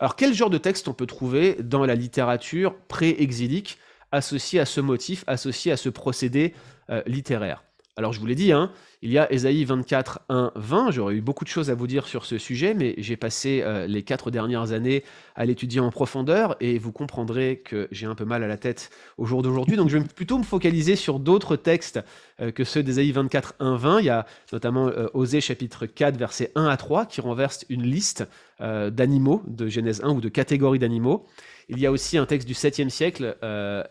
Alors 0.00 0.16
quel 0.16 0.34
genre 0.34 0.50
de 0.50 0.58
texte 0.58 0.88
on 0.88 0.94
peut 0.94 1.06
trouver 1.06 1.54
dans 1.62 1.86
la 1.86 1.94
littérature 1.94 2.74
pré-exilique 2.88 3.78
associé 4.12 4.60
à 4.60 4.66
ce 4.66 4.80
motif, 4.80 5.24
associé 5.26 5.72
à 5.72 5.76
ce 5.76 5.88
procédé 5.88 6.54
euh, 6.90 7.02
littéraire. 7.06 7.64
Alors 7.96 8.14
je 8.14 8.20
vous 8.20 8.26
l'ai 8.26 8.34
dit, 8.34 8.52
hein, 8.52 8.70
il 9.02 9.10
y 9.10 9.18
a 9.18 9.30
Ésaïe 9.30 9.64
24, 9.64 10.20
1, 10.30 10.52
20. 10.54 10.90
J'aurais 10.92 11.14
eu 11.14 11.20
beaucoup 11.20 11.44
de 11.44 11.50
choses 11.50 11.68
à 11.68 11.74
vous 11.74 11.86
dire 11.86 12.06
sur 12.06 12.24
ce 12.24 12.38
sujet, 12.38 12.72
mais 12.72 12.94
j'ai 12.96 13.16
passé 13.16 13.60
euh, 13.62 13.86
les 13.86 14.02
quatre 14.02 14.30
dernières 14.30 14.72
années 14.72 15.04
à 15.34 15.44
l'étudier 15.44 15.80
en 15.80 15.90
profondeur 15.90 16.56
et 16.60 16.78
vous 16.78 16.92
comprendrez 16.92 17.62
que 17.64 17.88
j'ai 17.90 18.06
un 18.06 18.14
peu 18.14 18.24
mal 18.24 18.42
à 18.42 18.48
la 18.48 18.56
tête 18.56 18.90
au 19.18 19.24
jour 19.24 19.42
d'aujourd'hui. 19.42 19.76
Donc 19.76 19.88
je 19.88 19.98
vais 19.98 20.04
plutôt 20.04 20.38
me 20.38 20.42
focaliser 20.42 20.96
sur 20.96 21.18
d'autres 21.18 21.56
textes 21.56 22.00
euh, 22.40 22.50
que 22.50 22.64
ceux 22.64 22.82
d'Ésaïe 22.82 23.12
24, 23.12 23.54
1, 23.60 23.76
20. 23.76 24.00
Il 24.00 24.06
y 24.06 24.10
a 24.10 24.26
notamment 24.52 24.88
euh, 24.88 25.08
Osée 25.14 25.40
chapitre 25.40 25.86
4, 25.86 26.16
versets 26.16 26.52
1 26.54 26.66
à 26.66 26.76
3, 26.76 27.06
qui 27.06 27.20
renverse 27.20 27.64
une 27.68 27.82
liste 27.82 28.28
euh, 28.60 28.90
d'animaux 28.90 29.42
de 29.46 29.68
Genèse 29.68 30.02
1 30.04 30.10
ou 30.10 30.20
de 30.20 30.28
catégories 30.28 30.78
d'animaux. 30.78 31.26
Il 31.68 31.78
y 31.78 31.86
a 31.86 31.92
aussi 31.92 32.18
un 32.18 32.26
texte 32.26 32.46
du 32.46 32.54
7e 32.54 32.90
siècle, 32.90 33.36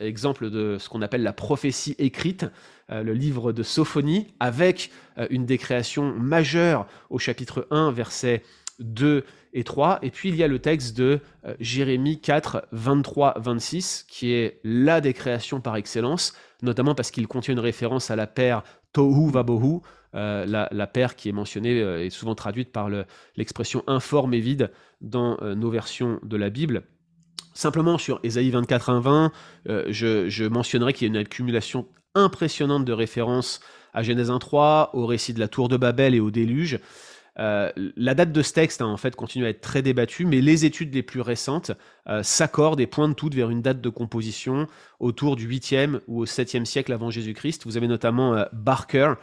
exemple 0.01 0.51
de 0.51 0.77
ce 0.77 0.89
qu'on 0.89 1.01
appelle 1.01 1.23
la 1.23 1.33
prophétie 1.33 1.95
écrite, 1.97 2.45
le 2.89 3.13
livre 3.13 3.53
de 3.53 3.63
Sophonie, 3.63 4.27
avec 4.41 4.91
une 5.29 5.45
décréation 5.45 6.13
majeure 6.13 6.85
au 7.09 7.17
chapitre 7.17 7.67
1, 7.71 7.91
verset 7.91 8.43
2 8.81 9.23
et 9.53 9.63
3. 9.63 9.99
Et 10.01 10.11
puis 10.11 10.29
il 10.29 10.35
y 10.35 10.43
a 10.43 10.47
le 10.47 10.59
texte 10.59 10.97
de 10.97 11.19
euh, 11.45 11.55
Jérémie 11.59 12.19
4, 12.19 12.67
23, 12.71 13.35
26, 13.37 14.05
qui 14.07 14.33
est 14.33 14.59
la 14.63 15.01
décréation 15.01 15.61
par 15.61 15.75
excellence, 15.75 16.33
notamment 16.61 16.95
parce 16.95 17.11
qu'il 17.11 17.27
contient 17.27 17.53
une 17.53 17.59
référence 17.59 18.11
à 18.11 18.15
la 18.15 18.27
paire 18.27 18.63
Tohu 18.93 19.31
Vabohu, 19.31 19.81
euh, 20.13 20.45
la, 20.45 20.87
paire 20.87 21.15
qui 21.15 21.29
est 21.29 21.33
mentionnée 21.33 21.81
euh, 21.81 22.03
et 22.03 22.09
souvent 22.09 22.35
traduite 22.35 22.71
par 22.71 22.89
l'expression 23.37 23.83
informe 23.87 24.33
et 24.33 24.39
vide 24.39 24.71
dans 24.99 25.37
nos 25.41 25.69
versions 25.69 26.19
de 26.23 26.37
la 26.37 26.49
Bible. 26.49 26.83
Simplement 27.53 27.97
sur 27.97 28.19
Ésaïe 28.23 28.51
24, 28.51 28.89
1, 28.89 28.99
20, 28.99 29.31
je, 29.89 30.29
je 30.29 30.45
mentionnerai 30.45 30.93
qu'il 30.93 31.07
y 31.07 31.09
a 31.09 31.13
une 31.13 31.17
accumulation 31.17 31.87
impressionnante 32.13 32.85
de 32.85 32.93
références 32.93 33.61
à 33.93 34.03
Genèse 34.03 34.29
1.3, 34.29 34.89
au 34.93 35.05
récit 35.05 35.33
de 35.33 35.39
la 35.39 35.47
tour 35.47 35.69
de 35.69 35.77
Babel 35.77 36.15
et 36.15 36.19
au 36.19 36.31
déluge. 36.31 36.79
Euh, 37.39 37.71
la 37.95 38.13
date 38.13 38.31
de 38.31 38.41
ce 38.41 38.53
texte, 38.53 38.81
hein, 38.81 38.87
en 38.87 38.97
fait, 38.97 39.15
continue 39.15 39.45
à 39.45 39.49
être 39.49 39.61
très 39.61 39.81
débattue, 39.81 40.25
mais 40.25 40.41
les 40.41 40.65
études 40.65 40.93
les 40.93 41.03
plus 41.03 41.21
récentes 41.21 41.71
euh, 42.09 42.23
s'accordent 42.23 42.81
et 42.81 42.87
pointent 42.87 43.15
toutes 43.15 43.35
vers 43.35 43.49
une 43.49 43.61
date 43.61 43.81
de 43.81 43.89
composition 43.89 44.67
autour 44.99 45.35
du 45.35 45.47
8e 45.47 46.01
ou 46.07 46.21
au 46.21 46.25
7e 46.25 46.65
siècle 46.65 46.91
avant 46.91 47.09
Jésus-Christ. 47.09 47.63
Vous 47.65 47.77
avez 47.77 47.87
notamment 47.87 48.35
euh, 48.35 48.45
Barker 48.53 49.13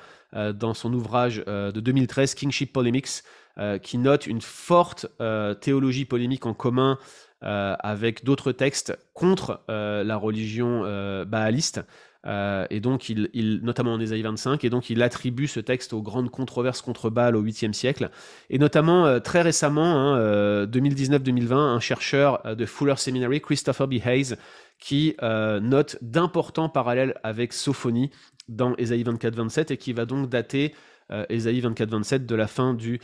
dans 0.54 0.74
son 0.74 0.92
ouvrage 0.92 1.42
de 1.46 1.80
2013, 1.80 2.34
Kingship 2.34 2.70
Polemics, 2.70 3.22
qui 3.82 3.96
note 3.96 4.26
une 4.26 4.42
forte 4.42 5.06
théologie 5.62 6.04
polémique 6.04 6.44
en 6.44 6.52
commun 6.52 6.98
avec 7.40 8.26
d'autres 8.26 8.52
textes 8.52 8.94
contre 9.14 9.62
la 9.68 10.16
religion 10.18 10.82
baaliste. 11.24 11.80
Euh, 12.26 12.66
et 12.70 12.80
donc, 12.80 13.08
il, 13.08 13.60
notamment 13.62 13.94
en 13.94 14.00
Ésaïe 14.00 14.22
25, 14.22 14.64
et 14.64 14.70
donc 14.70 14.90
il 14.90 15.02
attribue 15.02 15.46
ce 15.46 15.60
texte 15.60 15.92
aux 15.92 16.02
grandes 16.02 16.30
controverses 16.30 16.82
contre 16.82 17.10
Baal 17.10 17.36
au 17.36 17.42
8e 17.42 17.72
siècle. 17.72 18.10
Et 18.50 18.58
notamment, 18.58 19.06
euh, 19.06 19.20
très 19.20 19.42
récemment, 19.42 20.16
2019-2020, 20.16 21.52
hein, 21.52 21.56
euh, 21.56 21.76
un 21.76 21.80
chercheur 21.80 22.56
de 22.56 22.66
Fuller 22.66 22.96
Seminary, 22.96 23.40
Christopher 23.40 23.88
B. 23.88 23.94
Hayes, 24.04 24.34
qui 24.78 25.16
note 25.20 25.98
d'importants 26.02 26.68
parallèles 26.68 27.18
avec 27.24 27.52
Sophonie 27.52 28.10
dans 28.48 28.76
Ésaïe 28.76 29.02
24-27 29.02 29.72
et 29.72 29.76
qui 29.76 29.92
va 29.92 30.04
donc 30.04 30.28
dater 30.28 30.72
Ésaïe 31.28 31.60
24-27 31.60 32.26
de 32.26 32.34
la 32.36 32.46
fin 32.46 32.74
du 32.74 33.00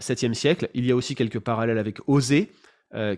7e 0.00 0.34
siècle. 0.34 0.68
Il 0.74 0.84
y 0.84 0.90
a 0.90 0.96
aussi 0.96 1.14
quelques 1.14 1.38
parallèles 1.38 1.78
avec 1.78 1.98
Osée, 2.08 2.50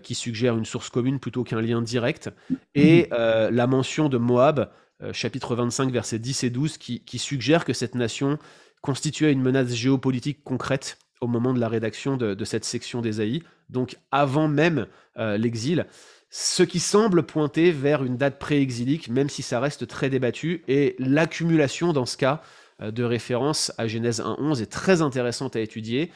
qui 0.03 0.15
suggère 0.15 0.57
une 0.57 0.65
source 0.65 0.89
commune 0.89 1.19
plutôt 1.19 1.43
qu'un 1.43 1.61
lien 1.61 1.81
direct, 1.81 2.29
et 2.75 3.09
la 3.11 3.67
mention 3.67 4.09
de 4.09 4.17
Moab 4.17 4.69
euh, 5.03 5.11
chapitre 5.11 5.55
25, 5.55 5.91
versets 5.91 6.19
10 6.19 6.45
et 6.45 6.49
12, 6.49 6.77
qui, 6.77 7.19
suggère 7.19 7.65
que 7.65 7.73
cette 7.73 7.95
nation 7.95 8.37
constituait 8.81 9.31
une 9.31 9.41
menace 9.41 9.73
géopolitique 9.73 10.43
concrète 10.43 10.97
au 11.19 11.27
moment 11.27 11.53
de 11.53 11.59
la 11.59 11.67
rédaction 11.67 12.17
de, 12.17 12.45
cette 12.45 12.65
section 12.65 13.01
d'Ésaïe, 13.01 13.43
donc 13.69 13.97
avant 14.11 14.47
même 14.47 14.87
euh, 15.17 15.37
l'exil, 15.37 15.85
ce 16.29 16.63
qui 16.63 16.79
semble 16.79 17.23
pointer 17.23 17.71
vers 17.71 18.03
une 18.03 18.17
date 18.17 18.39
pré-exilique, 18.39 19.09
même 19.09 19.29
si 19.29 19.41
ça 19.41 19.59
reste 19.59 19.87
très 19.87 20.09
débattu, 20.09 20.63
et 20.67 20.95
l'accumulation 20.99 21.93
dans 21.93 22.05
ce 22.05 22.15
cas 22.15 22.41
euh, 22.81 22.91
de 22.91 23.03
référence 23.03 23.73
à 23.77 23.87
Genèse 23.87 24.21
1.11 24.21 24.61
est 24.61 24.71
très 24.71 25.01
intéressante 25.01 25.55
à 25.55 25.61
étudier, 25.61 26.11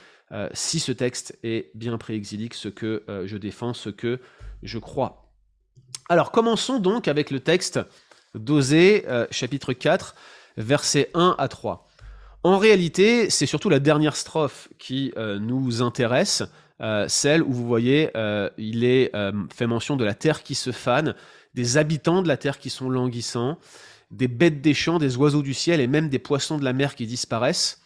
si 0.54 0.80
ce 0.80 0.92
texte 0.92 1.38
est 1.44 1.72
bien 1.76 1.98
pré-exilique, 1.98 2.54
ce 2.54 2.70
que 2.70 3.04
je 3.26 3.38
défends, 3.38 3.74
ce 3.74 3.90
que 3.90 4.20
je 4.64 4.78
crois. 4.78 5.30
Alors 6.10 6.32
commençons 6.32 6.80
donc 6.80 7.08
avec 7.08 7.30
le 7.30 7.40
texte 7.40 7.80
d'Osée, 8.36 9.06
euh, 9.08 9.28
chapitre 9.32 9.74
4, 9.74 10.16
versets 10.58 11.10
1 11.14 11.36
à 11.38 11.48
3. 11.48 11.88
En 12.44 12.58
réalité, 12.58 13.30
c'est 13.30 13.46
surtout 13.46 13.70
la 13.70 13.80
dernière 13.80 14.16
strophe 14.16 14.70
qui 14.78 15.14
euh, 15.18 15.40
nous 15.40 15.82
intéresse, 15.82 16.44
euh, 16.82 17.08
celle 17.08 17.44
où 17.44 17.52
vous 17.52 17.68
voyez, 17.68 18.10
il 18.58 18.86
est 18.86 19.12
fait 19.54 19.68
mention 19.68 19.98
de 19.98 20.06
la 20.06 20.14
terre 20.14 20.44
qui 20.44 20.56
se 20.56 20.72
fane, 20.72 21.16
des 21.54 21.78
habitants 21.78 22.22
de 22.22 22.28
la 22.28 22.38
terre 22.38 22.58
qui 22.58 22.70
sont 22.70 22.90
languissants, 22.90 23.58
des 24.12 24.28
bêtes 24.28 24.62
des 24.62 24.74
champs, 24.74 24.98
des 24.98 25.18
oiseaux 25.18 25.44
du 25.44 25.54
ciel 25.54 25.80
et 25.80 25.88
même 25.88 26.10
des 26.10 26.20
poissons 26.20 26.58
de 26.58 26.64
la 26.64 26.74
mer 26.74 26.96
qui 26.96 27.06
disparaissent. 27.06 27.82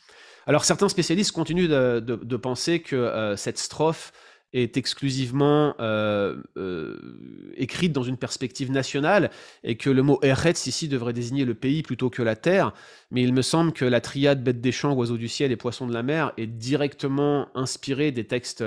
Alors 0.45 0.65
certains 0.65 0.89
spécialistes 0.89 1.31
continuent 1.31 1.69
de 1.69 2.35
penser 2.37 2.81
que 2.81 3.33
cette 3.37 3.57
strophe 3.57 4.11
est 4.53 4.77
exclusivement 4.77 5.75
euh, 5.79 6.37
euh, 6.57 7.53
écrite 7.57 7.91
dans 7.91 8.03
une 8.03 8.17
perspective 8.17 8.71
nationale 8.71 9.31
et 9.63 9.75
que 9.75 9.89
le 9.89 10.03
mot 10.03 10.19
Eretz 10.21 10.67
ici 10.67 10.87
devrait 10.87 11.13
désigner 11.13 11.43
le 11.43 11.55
pays 11.55 11.81
plutôt 11.81 12.09
que 12.09 12.21
la 12.21 12.35
terre. 12.35 12.73
Mais 13.11 13.23
il 13.23 13.33
me 13.33 13.41
semble 13.41 13.73
que 13.73 13.85
la 13.85 13.99
triade 13.99 14.43
bête 14.43 14.61
des 14.61 14.71
champs, 14.71 14.93
oiseaux 14.93 15.17
du 15.17 15.27
ciel 15.27 15.51
et 15.51 15.55
poissons 15.55 15.87
de 15.87 15.93
la 15.93 16.03
mer 16.03 16.33
est 16.37 16.47
directement 16.47 17.49
inspirée 17.55 18.11
des 18.11 18.25
textes 18.25 18.63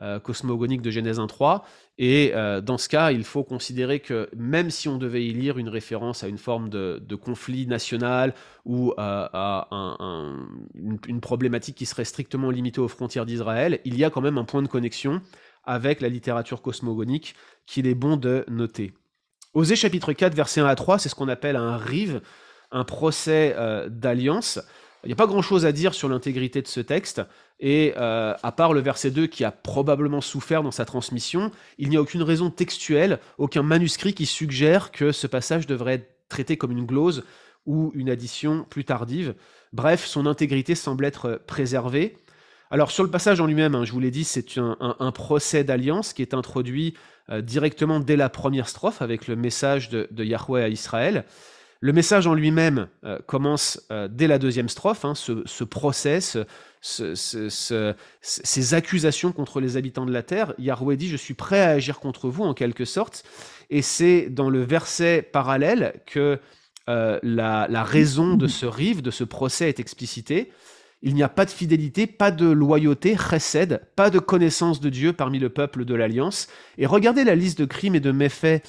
euh, 0.00 0.20
cosmogoniques 0.20 0.82
de 0.82 0.90
Genèse 0.90 1.18
1.3. 1.18 1.62
Et 1.98 2.32
dans 2.62 2.78
ce 2.78 2.88
cas, 2.88 3.10
il 3.10 3.24
faut 3.24 3.42
considérer 3.42 3.98
que 3.98 4.28
même 4.36 4.70
si 4.70 4.88
on 4.88 4.98
devait 4.98 5.24
y 5.24 5.32
lire 5.32 5.58
une 5.58 5.68
référence 5.68 6.22
à 6.22 6.28
une 6.28 6.38
forme 6.38 6.68
de, 6.68 7.14
conflit 7.16 7.66
national 7.66 8.34
ou 8.64 8.94
à, 8.96 9.66
une, 10.76 11.20
problématique 11.20 11.74
qui 11.74 11.86
serait 11.86 12.04
strictement 12.04 12.50
limitée 12.50 12.80
aux 12.80 12.86
frontières 12.86 13.26
d'Israël, 13.26 13.80
il 13.84 13.98
y 13.98 14.04
a 14.04 14.10
quand 14.10 14.20
même 14.20 14.38
un 14.38 14.44
point 14.44 14.62
de 14.62 14.68
connexion 14.68 15.20
avec 15.64 16.00
la 16.00 16.08
littérature 16.08 16.62
cosmogonique 16.62 17.34
qu'il 17.66 17.88
est 17.88 17.96
bon 17.96 18.16
de 18.16 18.44
noter. 18.46 18.92
Osée 19.54 19.74
chapitre 19.74 20.12
4, 20.12 20.34
verset 20.34 20.60
1 20.60 20.66
à 20.66 20.76
3, 20.76 21.00
c'est 21.00 21.08
ce 21.08 21.16
qu'on 21.16 21.28
appelle 21.28 21.56
un 21.56 21.76
rive, 21.76 22.20
un 22.70 22.84
procès 22.84 23.56
d'alliance. 23.88 24.60
Il 25.04 25.08
n'y 25.08 25.12
a 25.12 25.16
pas 25.16 25.26
grand-chose 25.26 25.64
à 25.64 25.72
dire 25.72 25.94
sur 25.94 26.08
l'intégrité 26.08 26.60
de 26.60 26.66
ce 26.66 26.80
texte, 26.80 27.22
et 27.60 27.94
euh, 27.96 28.34
à 28.42 28.52
part 28.52 28.72
le 28.72 28.80
verset 28.80 29.10
2 29.10 29.26
qui 29.26 29.44
a 29.44 29.50
probablement 29.50 30.20
souffert 30.20 30.62
dans 30.62 30.70
sa 30.70 30.84
transmission, 30.84 31.50
il 31.78 31.88
n'y 31.88 31.96
a 31.96 32.00
aucune 32.00 32.22
raison 32.22 32.50
textuelle, 32.50 33.18
aucun 33.36 33.62
manuscrit 33.62 34.14
qui 34.14 34.26
suggère 34.26 34.92
que 34.92 35.10
ce 35.10 35.26
passage 35.26 35.66
devrait 35.66 35.94
être 35.94 36.10
traité 36.28 36.56
comme 36.56 36.70
une 36.70 36.86
glose 36.86 37.24
ou 37.66 37.90
une 37.94 38.10
addition 38.10 38.64
plus 38.68 38.84
tardive. 38.84 39.34
Bref, 39.72 40.06
son 40.06 40.26
intégrité 40.26 40.74
semble 40.74 41.04
être 41.04 41.40
préservée. 41.46 42.16
Alors 42.70 42.90
sur 42.90 43.02
le 43.02 43.10
passage 43.10 43.40
en 43.40 43.46
lui-même, 43.46 43.74
hein, 43.74 43.84
je 43.84 43.92
vous 43.92 44.00
l'ai 44.00 44.10
dit, 44.10 44.24
c'est 44.24 44.58
un, 44.58 45.12
procès 45.12 45.64
d'alliance 45.64 46.12
qui 46.12 46.22
est 46.22 46.34
introduit 46.34 46.94
euh, 47.30 47.40
directement 47.40 47.98
dès 47.98 48.16
la 48.16 48.28
première 48.28 48.68
strophe 48.68 49.02
avec 49.02 49.26
le 49.26 49.36
message 49.36 49.88
de, 49.88 50.08
Yahweh 50.16 50.62
à 50.62 50.68
Israël. 50.68 51.24
Le 51.80 51.92
message 51.92 52.26
en 52.26 52.34
lui-même 52.34 52.88
euh, 53.04 53.18
commence 53.26 53.88
dès 54.10 54.26
la 54.26 54.38
deuxième 54.38 54.68
strophe, 54.68 55.04
hein, 55.04 55.14
ce, 55.14 55.64
procès, 55.64 56.20
ces 56.80 58.74
accusations 58.74 59.32
contre 59.32 59.60
les 59.60 59.76
habitants 59.76 60.06
de 60.06 60.12
la 60.12 60.22
terre. 60.22 60.54
Yahweh 60.58 60.96
dit, 60.96 61.08
je 61.08 61.16
suis 61.16 61.34
prêt 61.34 61.60
à 61.60 61.70
agir 61.70 62.00
contre 62.00 62.28
vous 62.28 62.44
en 62.44 62.54
quelque 62.54 62.84
sorte. 62.84 63.24
Et 63.70 63.82
c'est 63.82 64.28
dans 64.30 64.50
le 64.50 64.62
verset 64.62 65.22
parallèle 65.22 66.00
que 66.06 66.40
euh, 66.88 67.18
la, 67.22 67.84
raison 67.84 68.34
de 68.34 68.46
ce 68.46 68.64
rive, 68.64 69.02
de 69.02 69.10
ce 69.10 69.24
procès 69.24 69.68
est 69.68 69.80
explicitée. 69.80 70.50
Il 71.02 71.14
n'y 71.14 71.22
a 71.22 71.28
pas 71.28 71.44
de 71.44 71.50
fidélité, 71.50 72.06
pas 72.06 72.30
de 72.30 72.48
loyauté, 72.48 73.16
chesed, 73.16 73.82
pas 73.94 74.10
de 74.10 74.18
connaissance 74.18 74.80
de 74.80 74.88
Dieu 74.88 75.12
parmi 75.12 75.38
le 75.38 75.50
peuple 75.50 75.84
de 75.84 75.94
l'Alliance. 75.94 76.48
Et 76.78 76.86
regardez 76.86 77.24
la 77.24 77.34
liste 77.34 77.58
de 77.58 77.66
crimes 77.66 77.94
et 77.94 78.00
de 78.00 78.10
méfaits 78.10 78.62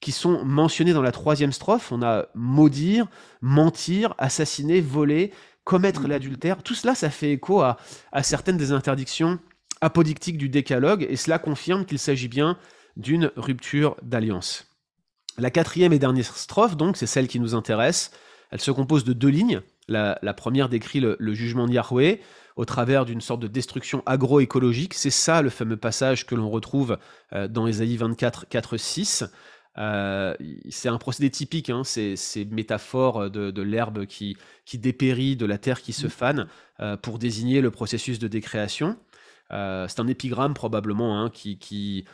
qui 0.00 0.12
sont 0.12 0.44
mentionnés 0.44 0.92
dans 0.92 1.02
la 1.02 1.12
troisième 1.12 1.52
strophe. 1.52 1.90
On 1.90 2.02
a 2.02 2.26
maudire, 2.34 3.06
mentir, 3.40 4.14
assassiner, 4.18 4.80
voler, 4.80 5.32
commettre 5.64 6.02
mm. 6.02 6.06
l'adultère. 6.06 6.62
Tout 6.62 6.74
cela, 6.74 6.94
ça 6.94 7.10
fait 7.10 7.32
écho 7.32 7.62
à, 7.62 7.76
certaines 8.22 8.56
des 8.56 8.72
interdictions 8.72 9.38
apodictiques 9.80 10.38
du 10.38 10.48
décalogue, 10.48 11.06
et 11.08 11.16
cela 11.16 11.38
confirme 11.38 11.84
qu'il 11.84 11.98
s'agit 11.98 12.28
bien 12.28 12.58
d'une 12.96 13.30
rupture 13.36 13.96
d'alliance. 14.02 14.66
La 15.36 15.50
quatrième 15.50 15.92
et 15.92 15.98
dernière 15.98 16.24
strophe, 16.24 16.76
donc, 16.76 16.96
c'est 16.96 17.06
celle 17.06 17.26
qui 17.26 17.40
nous 17.40 17.54
intéresse. 17.54 18.12
Elle 18.50 18.60
se 18.60 18.70
compose 18.70 19.04
de 19.04 19.12
deux 19.12 19.28
lignes. 19.28 19.62
La, 19.88 20.16
première 20.34 20.68
décrit 20.68 21.00
le, 21.00 21.34
jugement 21.34 21.66
de 21.66 21.72
Yahweh 21.72 22.20
au 22.56 22.64
travers 22.64 23.04
d'une 23.04 23.20
sorte 23.20 23.40
de 23.40 23.48
destruction 23.48 24.02
agroécologique. 24.06 24.94
C'est 24.94 25.10
ça 25.10 25.42
le 25.42 25.50
fameux 25.50 25.76
passage 25.76 26.24
que 26.24 26.36
l'on 26.36 26.48
retrouve 26.48 26.98
euh, 27.32 27.48
dans 27.48 27.66
Ésaïe 27.66 27.96
24, 27.96 28.46
4, 28.48 28.76
6. 28.76 29.24
Euh, 29.78 30.34
c'est 30.68 30.88
un 30.88 30.98
procédé 30.98 31.30
typique, 31.30 31.70
hein, 31.70 31.82
ces, 31.84 32.16
métaphores 32.50 33.30
de, 33.30 33.62
l'herbe 33.62 34.06
qui, 34.06 34.36
qui, 34.64 34.78
dépérit, 34.78 35.36
de 35.36 35.46
la 35.46 35.58
terre 35.58 35.82
qui 35.82 35.92
se 35.92 36.06
mmh. 36.06 36.10
fane, 36.10 36.46
euh, 36.80 36.96
pour 36.96 37.18
désigner 37.18 37.60
le 37.60 37.70
processus 37.70 38.18
de 38.18 38.28
décréation. 38.28 38.96
Euh, 39.52 39.86
c'est 39.88 40.00
un 40.00 40.06
épigramme 40.06 40.54
probablement 40.54 41.20
hein, 41.20 41.30
qui, 41.30 42.04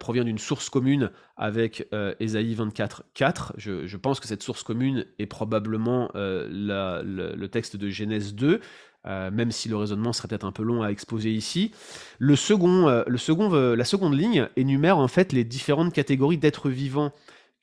provient 0.00 0.24
d'une 0.24 0.38
source 0.38 0.68
commune 0.68 1.12
avec 1.36 1.86
Ésaïe 2.18 2.54
24, 2.54 3.04
4. 3.14 3.52
Je, 3.56 3.96
pense 3.96 4.18
que 4.18 4.26
cette 4.26 4.42
source 4.42 4.64
commune 4.64 5.06
est 5.20 5.26
probablement 5.26 6.10
le, 6.14 7.46
texte 7.46 7.76
de 7.76 7.88
Genèse 7.88 8.34
2. 8.34 8.60
Même 9.04 9.50
si 9.50 9.68
le 9.68 9.76
raisonnement 9.76 10.12
serait 10.12 10.28
peut-être 10.28 10.44
un 10.44 10.52
peu 10.52 10.62
long 10.62 10.82
à 10.82 10.90
exposer 10.90 11.32
ici. 11.32 11.72
Le 12.18 12.36
second, 12.36 13.02
le 13.06 13.18
second, 13.18 13.50
la 13.50 13.84
seconde 13.84 14.16
ligne 14.16 14.48
énumère 14.56 14.98
en 14.98 15.08
fait 15.08 15.32
les 15.32 15.42
différentes 15.44 15.92
catégories 15.92 16.38
d'êtres 16.38 16.70
vivants 16.70 17.12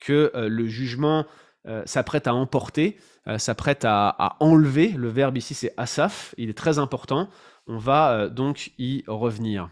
que 0.00 0.30
le 0.34 0.66
jugement 0.68 1.24
s'apprête 1.86 2.26
à 2.26 2.34
emporter, 2.34 2.98
s'apprête 3.38 3.86
à, 3.86 4.36
enlever. 4.40 4.88
Le 4.88 5.08
verbe 5.08 5.38
ici 5.38 5.54
c'est 5.54 5.72
asaf, 5.78 6.34
il 6.36 6.50
est 6.50 6.58
très 6.58 6.78
important. 6.78 7.28
On 7.70 7.78
va 7.78 8.12
euh, 8.12 8.28
donc 8.28 8.72
y 8.78 9.04
revenir. 9.06 9.70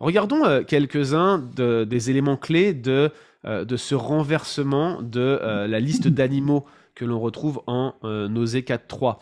Regardons 0.00 0.44
euh, 0.44 0.62
quelques-uns 0.64 1.38
des 1.38 2.10
éléments 2.10 2.36
clés 2.36 2.74
de, 2.74 3.12
euh, 3.44 3.64
ce 3.76 3.94
renversement 3.94 5.00
de 5.00 5.38
la 5.68 5.78
liste 5.80 6.08
d'animaux 6.08 6.64
que 6.96 7.04
l'on 7.04 7.20
retrouve 7.20 7.62
en 7.66 7.94
Osée 8.02 8.62
4.3. 8.62 9.18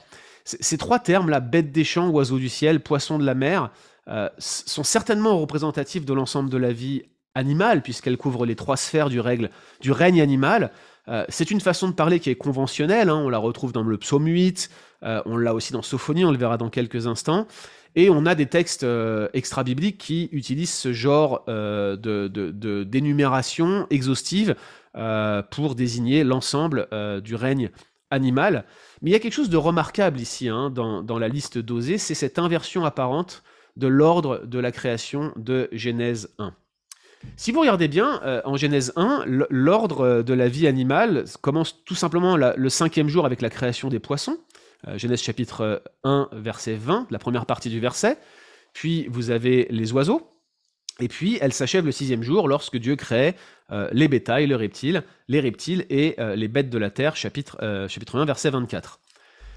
Ces 0.61 0.78
trois 0.78 0.98
termes, 0.98 1.28
la 1.28 1.40
bête 1.40 1.72
des 1.72 1.84
champs, 1.84 2.08
oiseau 2.08 2.38
du 2.38 2.48
ciel, 2.48 2.80
poisson 2.80 3.18
de 3.18 3.24
la 3.24 3.34
mer, 3.34 3.70
sont 4.38 4.84
certainement 4.84 5.38
représentatifs 5.38 6.06
de 6.06 6.14
l'ensemble 6.14 6.48
de 6.48 6.56
la 6.56 6.72
vie 6.72 7.02
animale, 7.34 7.82
puisqu'elle 7.82 8.16
couvre 8.16 8.46
les 8.46 8.56
trois 8.56 8.78
sphères 8.78 9.11
du, 9.11 9.20
règne 9.20 10.22
animal. 10.22 10.70
c'est 11.28 11.50
une 11.50 11.61
façon 11.61 11.88
de 11.88 11.92
parler 11.92 12.18
qui 12.18 12.30
est 12.30 12.34
conventionnelle, 12.34 13.11
hein. 13.11 13.16
on 13.16 13.28
la 13.28 13.37
retrouve 13.37 13.72
dans 13.72 13.82
le 13.82 13.98
psaume 13.98 14.26
8, 14.26 14.70
on 15.02 15.37
l'a 15.37 15.52
aussi 15.52 15.74
dans 15.74 15.82
Sophonie, 15.82 16.24
on 16.24 16.32
le 16.32 16.38
verra 16.38 16.56
dans 16.56 16.70
quelques 16.70 17.06
instants. 17.06 17.46
Et 17.98 18.11
on 18.11 18.26
a 18.26 18.34
des 18.34 18.46
textes 18.46 18.84
euh, 18.84 19.28
extra-bibliques 19.32 19.98
qui 19.98 20.28
utilisent 20.32 20.72
ce 20.72 20.92
genre 20.92 21.44
euh, 21.48 21.96
d'énumération 22.84 23.87
exhaustive 23.90 24.54
euh, 24.96 25.42
pour 25.42 25.74
désigner 25.74 26.24
l'ensemble 26.24 26.88
du 27.22 27.34
règne 27.34 27.70
animal. 28.11 28.64
Mais 29.03 29.11
il 29.11 29.12
y 29.12 29.16
a 29.16 29.21
quelque 29.21 29.35
chose 29.35 29.51
de 29.51 29.57
remarquable 29.57 30.21
ici 30.21 30.49
hein, 30.49 30.71
dans, 30.71 31.18
la 31.18 31.29
liste 31.29 31.59
d'Osée, 31.59 31.99
c'est 31.99 32.14
cette 32.14 32.38
inversion 32.38 32.85
apparente 32.85 33.42
de 33.77 33.87
l'ordre 33.87 34.44
de 34.44 34.59
la 34.59 34.73
création 34.73 35.33
de 35.37 35.68
Genèse 35.73 36.35
1. 36.38 36.55
Si 37.37 37.53
vous 37.53 37.61
regardez 37.61 37.88
bien, 37.88 38.21
en 38.44 38.57
Genèse 38.57 38.92
1, 38.97 39.25
l'ordre 39.51 40.23
de 40.23 40.35
la 40.35 40.49
vie 40.49 40.66
animale 40.66 41.25
commence 41.40 41.85
tout 41.85 41.97
simplement 41.97 42.37
le 42.37 42.68
cinquième 42.68 43.09
jour 43.09 43.27
avec 43.27 43.40
la 43.40 43.51
création 43.51 43.88
des 43.88 43.99
poissons. 43.99 44.38
Euh, 44.87 44.99
Genèse 44.99 45.23
chapitre 45.23 45.83
1, 46.05 46.29
verset 46.33 46.75
20, 46.75 47.09
la 47.11 47.18
première 47.18 47.47
partie 47.47 47.71
du 47.71 47.81
verset. 47.81 48.18
Puis 48.73 49.07
vous 49.09 49.31
avez 49.31 49.66
les 49.71 49.92
oiseaux. 49.92 50.31
Et 51.00 51.08
puis 51.08 51.38
elle 51.40 51.52
s'achève 51.52 51.84
le 51.84 51.92
sixième 51.92 52.22
jour 52.22 52.48
lorsque 52.48 52.76
Dieu 52.76 52.96
crée 52.96 53.37
euh, 53.70 53.88
les 53.92 54.08
bétails, 54.08 54.46
les 54.46 54.54
reptiles, 54.54 55.04
les 55.28 55.40
reptiles 55.40 55.87
et 55.90 56.16
euh, 56.18 56.34
les 56.34 56.48
bêtes 56.48 56.70
de 56.70 56.78
la 56.78 56.90
terre, 56.90 57.16
chapitre, 57.16 57.87
chapitre 57.88 58.18
1, 58.18 58.24
verset 58.24 58.50
24. 58.50 59.00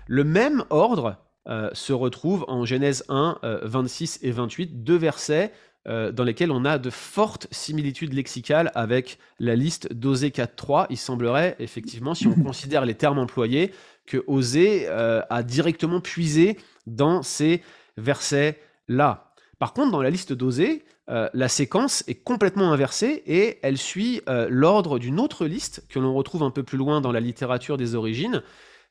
Le 0.07 0.23
même 0.23 0.63
ordre 0.69 1.17
se 1.73 1.91
retrouve 1.91 2.45
en 2.47 2.65
Genèse 2.65 3.03
1, 3.09 3.39
26 3.63 4.19
et 4.21 4.31
28, 4.31 4.83
deux 4.83 4.95
versets 4.95 5.51
dans 5.85 6.23
lesquels 6.23 6.51
on 6.51 6.65
a 6.65 6.77
de 6.77 6.91
fortes 6.91 7.47
similitudes 7.49 8.13
lexicales 8.13 8.71
avec 8.75 9.17
la 9.39 9.55
liste 9.55 9.91
d'Osée 9.91 10.29
4.3. 10.29 10.85
Il 10.91 10.97
semblerait, 10.97 11.55
effectivement, 11.57 12.13
si 12.13 12.27
on 12.27 12.35
considère 12.43 12.85
les 12.85 12.93
termes 12.93 13.17
employés, 13.17 13.71
que 14.05 14.23
Osée 14.27 14.87
euh, 14.89 15.21
a 15.29 15.43
directement 15.43 16.01
puisé 16.01 16.57
dans 16.87 17.23
ces 17.23 17.61
versets-là. 17.97 19.33
Par 19.59 19.73
contre, 19.73 19.91
dans 19.91 20.01
la 20.01 20.09
liste 20.09 20.33
d'Osée, 20.33 20.83
euh, 21.11 21.29
la 21.33 21.47
séquence 21.47 22.03
est 22.07 22.15
complètement 22.15 22.71
inversée 22.71 23.23
et 23.25 23.59
elle 23.61 23.77
suit 23.77 24.21
euh, 24.29 24.47
l'ordre 24.49 24.97
d'une 24.97 25.19
autre 25.19 25.45
liste 25.45 25.83
que 25.89 25.99
l'on 25.99 26.13
retrouve 26.13 26.43
un 26.43 26.51
peu 26.51 26.63
plus 26.63 26.77
loin 26.77 27.01
dans 27.01 27.11
la 27.11 27.19
littérature 27.19 27.77
des 27.77 27.95
origines. 27.95 28.41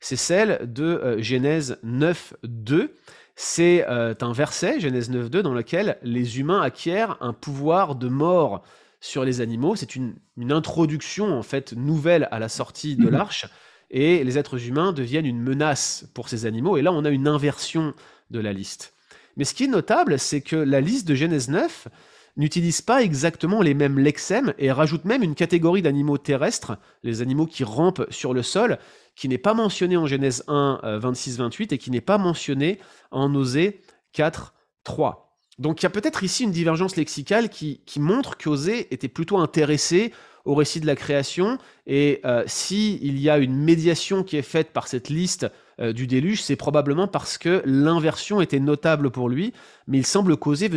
C'est 0.01 0.17
celle 0.17 0.61
de 0.73 1.19
Genèse 1.19 1.79
9.2. 1.85 2.91
C'est 3.37 3.85
un 3.87 4.33
verset, 4.33 4.81
Genèse 4.81 5.11
9.2, 5.11 5.41
dans 5.41 5.53
lequel 5.53 5.99
les 6.03 6.39
humains 6.39 6.63
acquièrent 6.63 7.19
un 7.21 7.35
pouvoir 7.35 7.95
de 7.97 8.09
mort 8.09 8.63
sur 9.01 9.25
les 9.25 9.43
animaux. 9.43 9.77
C'est 9.77 9.97
une, 9.97 10.15
une, 10.39 10.53
introduction 10.53 11.39
en 11.39 11.43
fait 11.43 11.75
nouvelle 11.75 12.29
à 12.31 12.39
la 12.39 12.49
sortie 12.49 12.97
de 12.97 13.05
mhm. 13.05 13.11
l'arche 13.11 13.47
et 13.91 14.23
les 14.25 14.39
êtres 14.39 14.69
humains 14.69 14.93
deviennent 14.93 15.27
une 15.27 15.43
menace 15.43 16.07
pour 16.15 16.29
ces 16.29 16.47
animaux, 16.47 16.77
et 16.77 16.83
là 16.83 16.93
on 16.93 17.05
a 17.05 17.11
une 17.11 17.29
inversion 17.29 17.95
de 18.31 18.39
la 18.39 18.53
liste. 18.53 18.95
Mais 19.37 19.45
ce 19.45 19.55
qui 19.55 19.65
est 19.65 19.69
notable, 19.69 20.19
c'est 20.19 20.41
que 20.41 20.57
la 20.57 20.81
liste 20.81 21.07
de 21.09 21.15
Genèse 21.15 21.49
9 21.49 21.89
n'utilise 22.37 22.81
pas 22.81 23.03
exactement 23.03 23.63
les 23.63 23.75
mêmes 23.75 23.99
lexèmes 23.99 24.55
et 24.59 24.73
rajoute 24.73 25.05
même 25.05 25.23
une 25.23 25.35
catégorie 25.35 25.83
d'animaux 25.83 26.19
terrestres, 26.19 26.79
les 27.03 27.23
animaux 27.23 27.47
qui 27.47 27.65
rampent 27.65 28.07
sur 28.11 28.35
le 28.35 28.43
sol, 28.43 28.79
qui 29.17 29.29
n'est 29.29 29.39
pas 29.39 29.55
mentionnée 29.55 29.97
en 29.97 30.07
Genèse 30.07 30.45
1, 30.49 30.81
26-28 31.03 31.63
euh, 31.63 31.67
et 31.75 31.79
qui 31.79 31.91
n'est 31.91 32.01
pas 32.01 32.19
mentionnée 32.19 32.79
en 33.11 33.35
Osée 33.35 33.81
4, 34.13 34.55
3. 34.85 35.37
Donc 35.59 35.83
il 35.83 35.85
y 35.85 35.87
a 35.87 35.91
peut-être 35.91 36.25
ici 36.25 36.45
une 36.45 36.53
divergence 36.53 36.97
lexicale 36.97 37.51
qui, 37.51 37.83
qui 37.85 38.01
montre 38.01 38.39
qu'Osée 38.39 38.93
était 38.95 39.09
plutôt 39.09 39.39
intéressé 39.39 40.13
au 40.45 40.55
récit 40.55 40.81
de 40.81 40.87
la 40.87 40.97
création. 40.97 41.59
Et 41.87 42.21
euh, 42.25 42.45
s'il 42.47 43.19
y 43.19 43.29
a 43.29 43.39
une 43.39 43.57
médiation 43.57 44.23
qui 44.25 44.37
est 44.37 44.43
faite 44.43 44.73
par 44.73 44.89
cette 44.89 45.09
liste 45.09 45.47
euh, 45.81 45.93
du 45.93 46.07
déluge, 46.07 46.43
c'est 46.43 46.57
probablement 46.57 47.09
parce 47.09 47.39
que 47.39 47.63
l'inversion 47.65 48.41
était 48.41 48.61
notable 48.61 49.11
pour 49.11 49.29
lui, 49.29 49.53
mais 49.87 49.99
il 49.99 50.07
semble 50.07 50.37
causer 50.37 50.69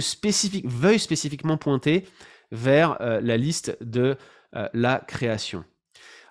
veuille 0.66 1.00
spécifiquement 1.00 1.58
pointer 1.58 2.06
vers 2.52 2.98
euh, 3.02 3.20
la 3.22 3.38
liste 3.38 3.78
de 3.82 4.16
la 4.76 5.00
création. 5.00 5.64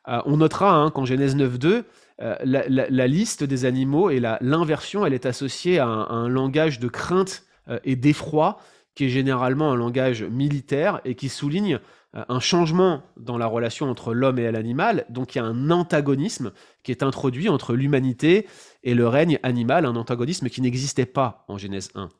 on 0.06 0.36
notera 0.36 0.76
hein, 0.76 0.92
qu'en 0.92 1.04
Genèse 1.04 1.34
9.2, 1.34 1.82
la, 2.20 3.06
liste 3.08 3.42
des 3.42 3.64
animaux 3.64 4.10
et 4.10 4.20
l'inversion, 4.20 5.04
elle 5.04 5.12
est 5.12 5.26
associée 5.26 5.80
à 5.80 5.86
un 5.88 6.28
langage 6.28 6.78
de 6.78 6.86
crainte 6.86 7.42
et 7.82 7.96
d'effroi, 7.96 8.60
qui 8.94 9.06
est 9.06 9.08
généralement 9.08 9.72
un 9.72 9.76
langage 9.76 10.22
militaire 10.22 11.00
et 11.04 11.14
qui 11.14 11.28
souligne 11.28 11.74
euh, 11.74 11.78
un 12.14 12.40
changement 12.40 13.02
dans 13.16 13.38
la 13.38 13.46
relation 13.46 13.88
entre 13.88 14.12
l'homme 14.12 14.38
et 14.38 14.50
l'animal, 14.50 15.06
donc 15.08 15.34
il 15.34 15.38
y 15.38 15.40
a 15.40 15.44
un 15.44 15.70
antagonisme 15.70 16.52
qui 16.82 16.90
est 16.90 17.02
introduit 17.02 17.48
entre 17.48 17.74
l'humanité 17.74 18.46
et 18.82 18.94
le 18.94 19.08
règne 19.08 19.38
animal, 19.42 19.86
un 19.86 19.96
antagonisme 19.96 20.48
qui 20.48 20.60
n'existait 20.60 21.06
pas 21.06 21.44
en 21.48 21.56
Genèse 21.56 21.90
1. 21.94 22.10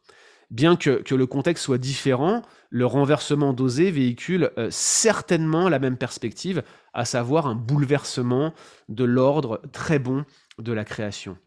Bien 0.51 0.77
que, 0.77 1.03
le 1.15 1.27
contexte 1.27 1.65
soit 1.65 1.79
différent, 1.79 2.43
le 2.71 2.87
renversement 2.87 3.53
dosé 3.53 3.91
véhicule 3.91 4.51
euh, 4.59 4.69
certainement 4.71 5.69
la 5.69 5.79
même 5.79 5.97
perspective, 5.97 6.63
à 6.93 7.05
savoir 7.05 7.47
un 7.47 7.55
bouleversement 7.55 8.53
de 8.89 9.05
l'ordre 9.05 9.63
très 9.73 9.99
bon 9.99 10.25
de 10.59 10.73
la 10.73 10.85
création. 10.85 11.39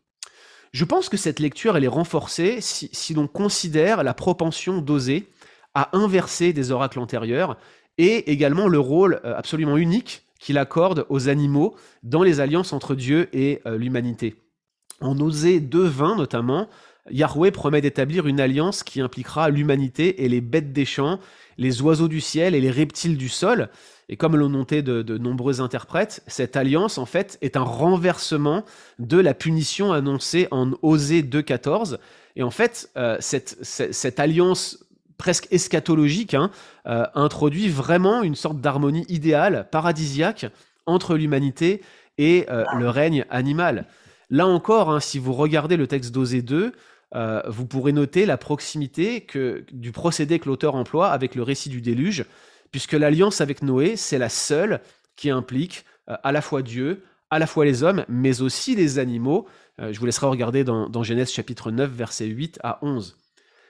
Je 0.71 0.85
pense 0.85 1.09
que 1.09 1.17
cette 1.17 1.39
lecture 1.39 1.77
est 1.77 1.87
renforcée 1.87 2.61
si, 2.61 2.89
si 2.93 3.13
l'on 3.13 3.27
considère 3.27 4.03
la 4.03 4.13
propension 4.13 4.81
d'oser 4.81 5.29
à 5.75 5.95
inverser 5.95 6.51
des 6.51 6.71
oracles 6.71 6.99
antérieurs 6.99 7.57
et 7.97 8.31
également 8.31 8.67
le 8.67 8.79
rôle 8.79 9.21
euh, 9.25 9.35
absolument 9.35 9.77
unique 9.77 10.23
qu'il 10.39 10.57
accorde 10.57 11.05
aux 11.09 11.29
animaux 11.29 11.75
dans 12.03 12.23
les 12.23 12.39
alliances 12.39 12.73
entre 12.73 12.95
Dieu 12.95 13.29
et 13.33 13.61
euh, 13.65 13.77
l'humanité. 13.77 14.35
En 15.01 15.19
Osée 15.19 15.59
2.20 15.59 16.17
notamment, 16.17 16.69
Yahweh 17.11 17.51
promet 17.51 17.81
d'établir 17.81 18.27
une 18.27 18.39
alliance 18.39 18.83
qui 18.83 19.01
impliquera 19.01 19.49
l'humanité 19.49 20.23
et 20.23 20.29
les 20.29 20.41
bêtes 20.41 20.73
des 20.73 20.85
champs, 20.85 21.19
les 21.57 21.81
oiseaux 21.81 22.07
du 22.07 22.21
ciel 22.21 22.55
et 22.55 22.61
les 22.61 22.71
reptiles 22.71 23.17
du 23.17 23.29
sol. 23.29 23.69
Et 24.09 24.17
comme 24.17 24.35
l'ont 24.35 24.49
noté 24.49 24.81
de, 24.81 25.17
nombreux 25.17 25.61
interprètes, 25.61 26.23
cette 26.27 26.55
alliance, 26.55 26.97
en 26.97 27.05
fait, 27.05 27.37
est 27.41 27.57
un 27.57 27.63
renversement 27.63 28.63
de 28.99 29.17
la 29.19 29.33
punition 29.33 29.93
annoncée 29.93 30.47
en 30.51 30.73
Osée 30.81 31.23
2.14. 31.23 31.97
Et 32.35 32.43
en 32.43 32.51
fait, 32.51 32.89
euh, 32.97 33.17
cette, 33.19 33.57
cette, 33.63 34.19
alliance 34.19 34.84
presque 35.17 35.47
eschatologique, 35.51 36.33
hein, 36.33 36.51
euh, 36.87 37.05
introduit 37.15 37.69
vraiment 37.69 38.23
une 38.23 38.35
sorte 38.35 38.59
d'harmonie 38.59 39.05
idéale, 39.09 39.67
paradisiaque, 39.71 40.47
entre 40.85 41.15
l'humanité 41.15 41.81
et 42.17 42.45
euh, 42.49 42.63
le 42.77 42.89
règne 42.89 43.25
animal. 43.29 43.85
Là 44.29 44.47
encore, 44.47 44.89
hein, 44.89 44.99
si 44.99 45.19
vous 45.19 45.33
regardez 45.33 45.77
le 45.77 45.87
texte 45.87 46.11
d'Osée 46.13 46.41
2, 46.41 46.73
euh, 47.15 47.41
vous 47.47 47.65
pourrez 47.65 47.91
noter 47.91 48.25
la 48.25 48.37
proximité 48.37 49.21
que, 49.21 49.63
du 49.71 49.91
procédé 49.91 50.39
que 50.39 50.49
l'auteur 50.49 50.75
emploie 50.75 51.09
avec 51.09 51.35
le 51.35 51.43
récit 51.43 51.69
du 51.69 51.81
déluge, 51.81 52.25
puisque 52.71 52.93
l'alliance 52.93 53.41
avec 53.41 53.61
Noé, 53.61 53.95
c'est 53.95 54.17
la 54.17 54.29
seule 54.29 54.81
qui 55.15 55.29
implique 55.29 55.85
à 56.07 56.31
la 56.31 56.41
fois 56.41 56.61
Dieu, 56.61 57.03
à 57.29 57.39
la 57.39 57.47
fois 57.47 57.65
les 57.65 57.83
hommes, 57.83 58.05
mais 58.09 58.41
aussi 58.41 58.75
les 58.75 58.99
animaux. 58.99 59.47
je 59.79 59.97
vous 59.97 60.05
laisserai 60.05 60.27
regarder 60.27 60.63
dans, 60.63 60.89
dans 60.89 61.01
Genèse 61.01 61.31
chapitre 61.31 61.71
9, 61.71 61.89
versets 61.89 62.25
8 62.25 62.59
à 62.63 62.79
11. 62.81 63.17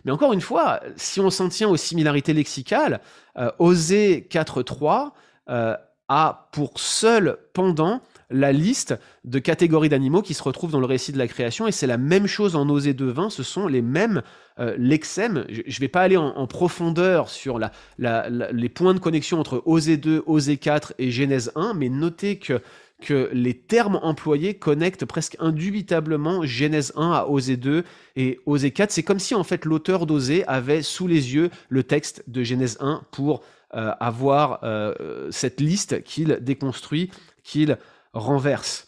Mais 0.05 0.11
encore 0.11 0.33
une 0.33 0.41
fois, 0.41 0.79
si 0.95 1.19
on 1.19 1.29
s'en 1.29 1.49
tient 1.49 1.67
aux 1.67 1.77
similarités 1.77 2.33
lexicales, 2.33 3.01
euh, 3.37 3.51
Osée 3.59 4.27
4.3 4.29 5.11
euh, 5.49 5.75
a 6.07 6.47
pour 6.51 6.79
seul 6.79 7.37
pendant 7.53 8.01
la 8.29 8.51
liste 8.51 8.95
de 9.23 9.39
catégories 9.39 9.89
d'animaux 9.89 10.21
qui 10.21 10.33
se 10.33 10.43
retrouvent 10.43 10.71
dans 10.71 10.79
le 10.79 10.85
récit 10.85 11.11
de 11.11 11.17
la 11.17 11.27
création, 11.27 11.67
et 11.67 11.71
c'est 11.71 11.87
la 11.87 11.97
même 11.97 12.27
chose 12.27 12.55
en 12.55 12.67
Osée 12.69 12.93
2.20, 12.93 13.29
ce 13.29 13.43
sont 13.43 13.67
les 13.67 13.81
mêmes 13.81 14.21
euh, 14.59 14.75
lexèmes. 14.77 15.45
Je 15.49 15.61
ne 15.61 15.79
vais 15.79 15.87
pas 15.87 16.01
aller 16.01 16.17
en, 16.17 16.47
profondeur 16.47 17.29
sur 17.29 17.59
les 17.99 18.69
points 18.69 18.93
de 18.93 18.99
connexion 18.99 19.39
entre 19.39 19.61
Osée 19.65 19.97
2, 19.97 20.23
Osée 20.25 20.57
4 20.57 20.93
et 20.97 21.11
Genèse 21.11 21.51
1, 21.55 21.73
mais 21.75 21.89
notez 21.89 22.37
que 22.37 22.61
que 23.01 23.29
les 23.33 23.53
termes 23.53 23.99
employés 24.01 24.53
connectent 24.53 25.05
presque 25.05 25.35
indubitablement 25.39 26.45
Genèse 26.45 26.93
1 26.95 27.11
à 27.11 27.25
Osée 27.25 27.57
2 27.57 27.83
et 28.15 28.39
Osée 28.45 28.71
4. 28.71 28.91
C'est 28.91 29.03
comme 29.03 29.19
si 29.19 29.35
en 29.35 29.43
fait 29.43 29.65
l'auteur 29.65 30.05
d'Osée 30.05 30.45
avait 30.47 30.81
sous 30.81 31.07
les 31.07 31.33
yeux 31.33 31.49
le 31.69 31.83
texte 31.83 32.23
de 32.27 32.43
Genèse 32.43 32.77
1 32.79 33.03
pour 33.11 33.43
euh, 33.73 33.91
avoir 33.99 34.59
euh, 34.63 35.29
cette 35.31 35.59
liste 35.59 36.03
qu'il 36.03 36.39
déconstruit, 36.41 37.11
qu'il 37.43 37.77
renverse. 38.13 38.87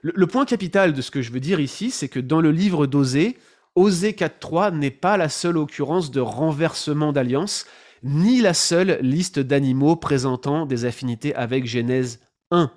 Le, 0.00 0.26
point 0.26 0.46
capital 0.46 0.94
de 0.94 1.02
ce 1.02 1.10
que 1.10 1.22
je 1.22 1.30
veux 1.30 1.38
dire 1.38 1.60
ici, 1.60 1.90
c'est 1.90 2.08
que 2.08 2.18
dans 2.18 2.40
le 2.40 2.50
livre 2.50 2.86
d'Osée, 2.86 3.36
Osée 3.76 4.12
4.3 4.12 4.74
n'est 4.74 4.90
pas 4.90 5.16
la 5.16 5.28
seule 5.28 5.56
occurrence 5.58 6.10
de 6.10 6.20
renversement 6.20 7.12
d'alliance, 7.12 7.66
ni 8.02 8.40
la 8.40 8.54
seule 8.54 8.98
liste 9.00 9.38
d'animaux 9.38 9.94
présentant 9.94 10.66
des 10.66 10.86
affinités 10.86 11.34
avec 11.34 11.66
Genèse 11.66 12.18
1. 12.50 12.72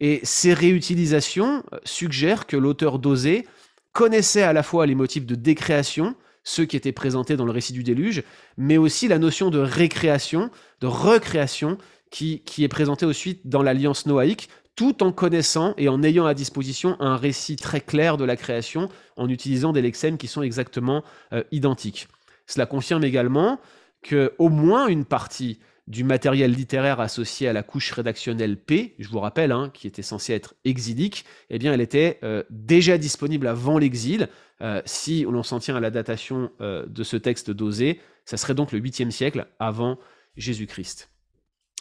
Et 0.00 0.20
ces 0.22 0.54
réutilisations 0.54 1.64
euh, 1.72 1.78
suggèrent 1.84 2.46
que 2.46 2.56
l'auteur 2.56 2.98
d'Osée 2.98 3.46
connaissait 3.92 4.42
à 4.42 4.52
la 4.52 4.62
fois 4.62 4.86
les 4.86 4.94
motifs 4.94 5.26
de 5.26 5.34
décréation, 5.34 6.14
ceux 6.44 6.64
qui 6.64 6.76
étaient 6.76 6.92
présentés 6.92 7.36
dans 7.36 7.46
le 7.46 7.52
récit 7.52 7.72
du 7.72 7.82
déluge, 7.82 8.22
mais 8.56 8.76
aussi 8.76 9.08
la 9.08 9.18
notion 9.18 9.50
de 9.50 9.58
récréation, 9.58 10.50
de 10.80 10.86
recréation, 10.86 11.78
qui, 12.10 12.42
qui 12.44 12.62
est 12.62 12.68
présentée 12.68 13.06
ensuite 13.06 13.48
dans 13.48 13.62
l'alliance 13.62 14.06
noaïque, 14.06 14.48
tout 14.76 15.02
en 15.02 15.10
connaissant 15.10 15.74
et 15.78 15.88
en 15.88 16.02
ayant 16.02 16.26
à 16.26 16.34
disposition 16.34 16.96
un 17.00 17.16
récit 17.16 17.56
très 17.56 17.80
clair 17.80 18.18
de 18.18 18.24
la 18.24 18.36
création, 18.36 18.90
en 19.16 19.28
utilisant 19.28 19.72
des 19.72 19.82
lexèmes 19.82 20.18
qui 20.18 20.28
sont 20.28 20.42
exactement 20.42 21.02
euh, 21.32 21.42
identiques. 21.50 22.08
Cela 22.46 22.66
confirme 22.66 23.02
également 23.02 23.58
que 24.02 24.34
au 24.38 24.50
moins 24.50 24.86
une 24.86 25.06
partie 25.06 25.58
du 25.86 26.02
matériel 26.02 26.52
littéraire 26.52 27.00
associé 27.00 27.48
à 27.48 27.52
la 27.52 27.62
couche 27.62 27.92
rédactionnelle 27.92 28.56
P, 28.56 28.96
je 28.98 29.08
vous 29.08 29.20
rappelle, 29.20 29.52
hein, 29.52 29.70
qui 29.72 29.86
était 29.86 30.02
censée 30.02 30.32
être 30.32 30.54
exilique, 30.64 31.24
eh 31.48 31.58
bien, 31.58 31.72
elle 31.72 31.80
était 31.80 32.18
euh, 32.24 32.42
déjà 32.50 32.98
disponible 32.98 33.46
avant 33.46 33.78
l'exil. 33.78 34.28
Euh, 34.62 34.82
si 34.84 35.22
l'on 35.22 35.42
s'en 35.42 35.60
tient 35.60 35.76
à 35.76 35.80
la 35.80 35.90
datation 35.90 36.50
euh, 36.60 36.86
de 36.86 37.04
ce 37.04 37.16
texte 37.16 37.50
d'Osée, 37.50 38.00
ça 38.24 38.36
serait 38.36 38.54
donc 38.54 38.72
le 38.72 38.80
8e 38.80 39.10
siècle 39.10 39.46
avant 39.60 39.98
Jésus-Christ. 40.36 41.10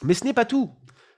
Mais 0.04 0.14
ce 0.14 0.24
n'est 0.24 0.34
pas 0.34 0.46
tout. 0.46 0.72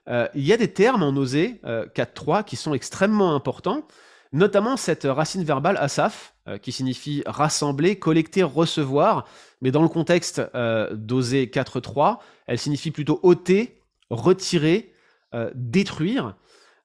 il 0.08 0.46
y 0.46 0.54
a 0.54 0.58
des 0.58 0.72
termes 0.72 1.04
en 1.04 1.16
Osée 1.18 1.60
4.3 1.66 2.46
qui 2.46 2.56
sont 2.56 2.74
extrêmement 2.74 3.36
importants, 3.36 3.86
notamment 4.34 4.78
cette 4.78 5.04
racine 5.04 5.44
verbale 5.44 5.78
asaf, 5.78 6.34
qui 6.62 6.72
signifie 6.72 7.24
rassembler, 7.26 8.00
collecter, 8.00 8.42
recevoir, 8.42 9.26
mais 9.62 9.72
dans 9.72 9.82
le 9.82 9.90
contexte 9.90 10.42
euh, 10.56 10.94
d'Osée 10.94 11.48
4.3, 11.48 12.20
elle 12.46 12.60
signifie 12.60 12.92
plutôt 12.92 13.20
ôter, 13.24 13.82
retirer, 14.10 14.94
euh, 15.34 15.52
détruire. 15.56 16.36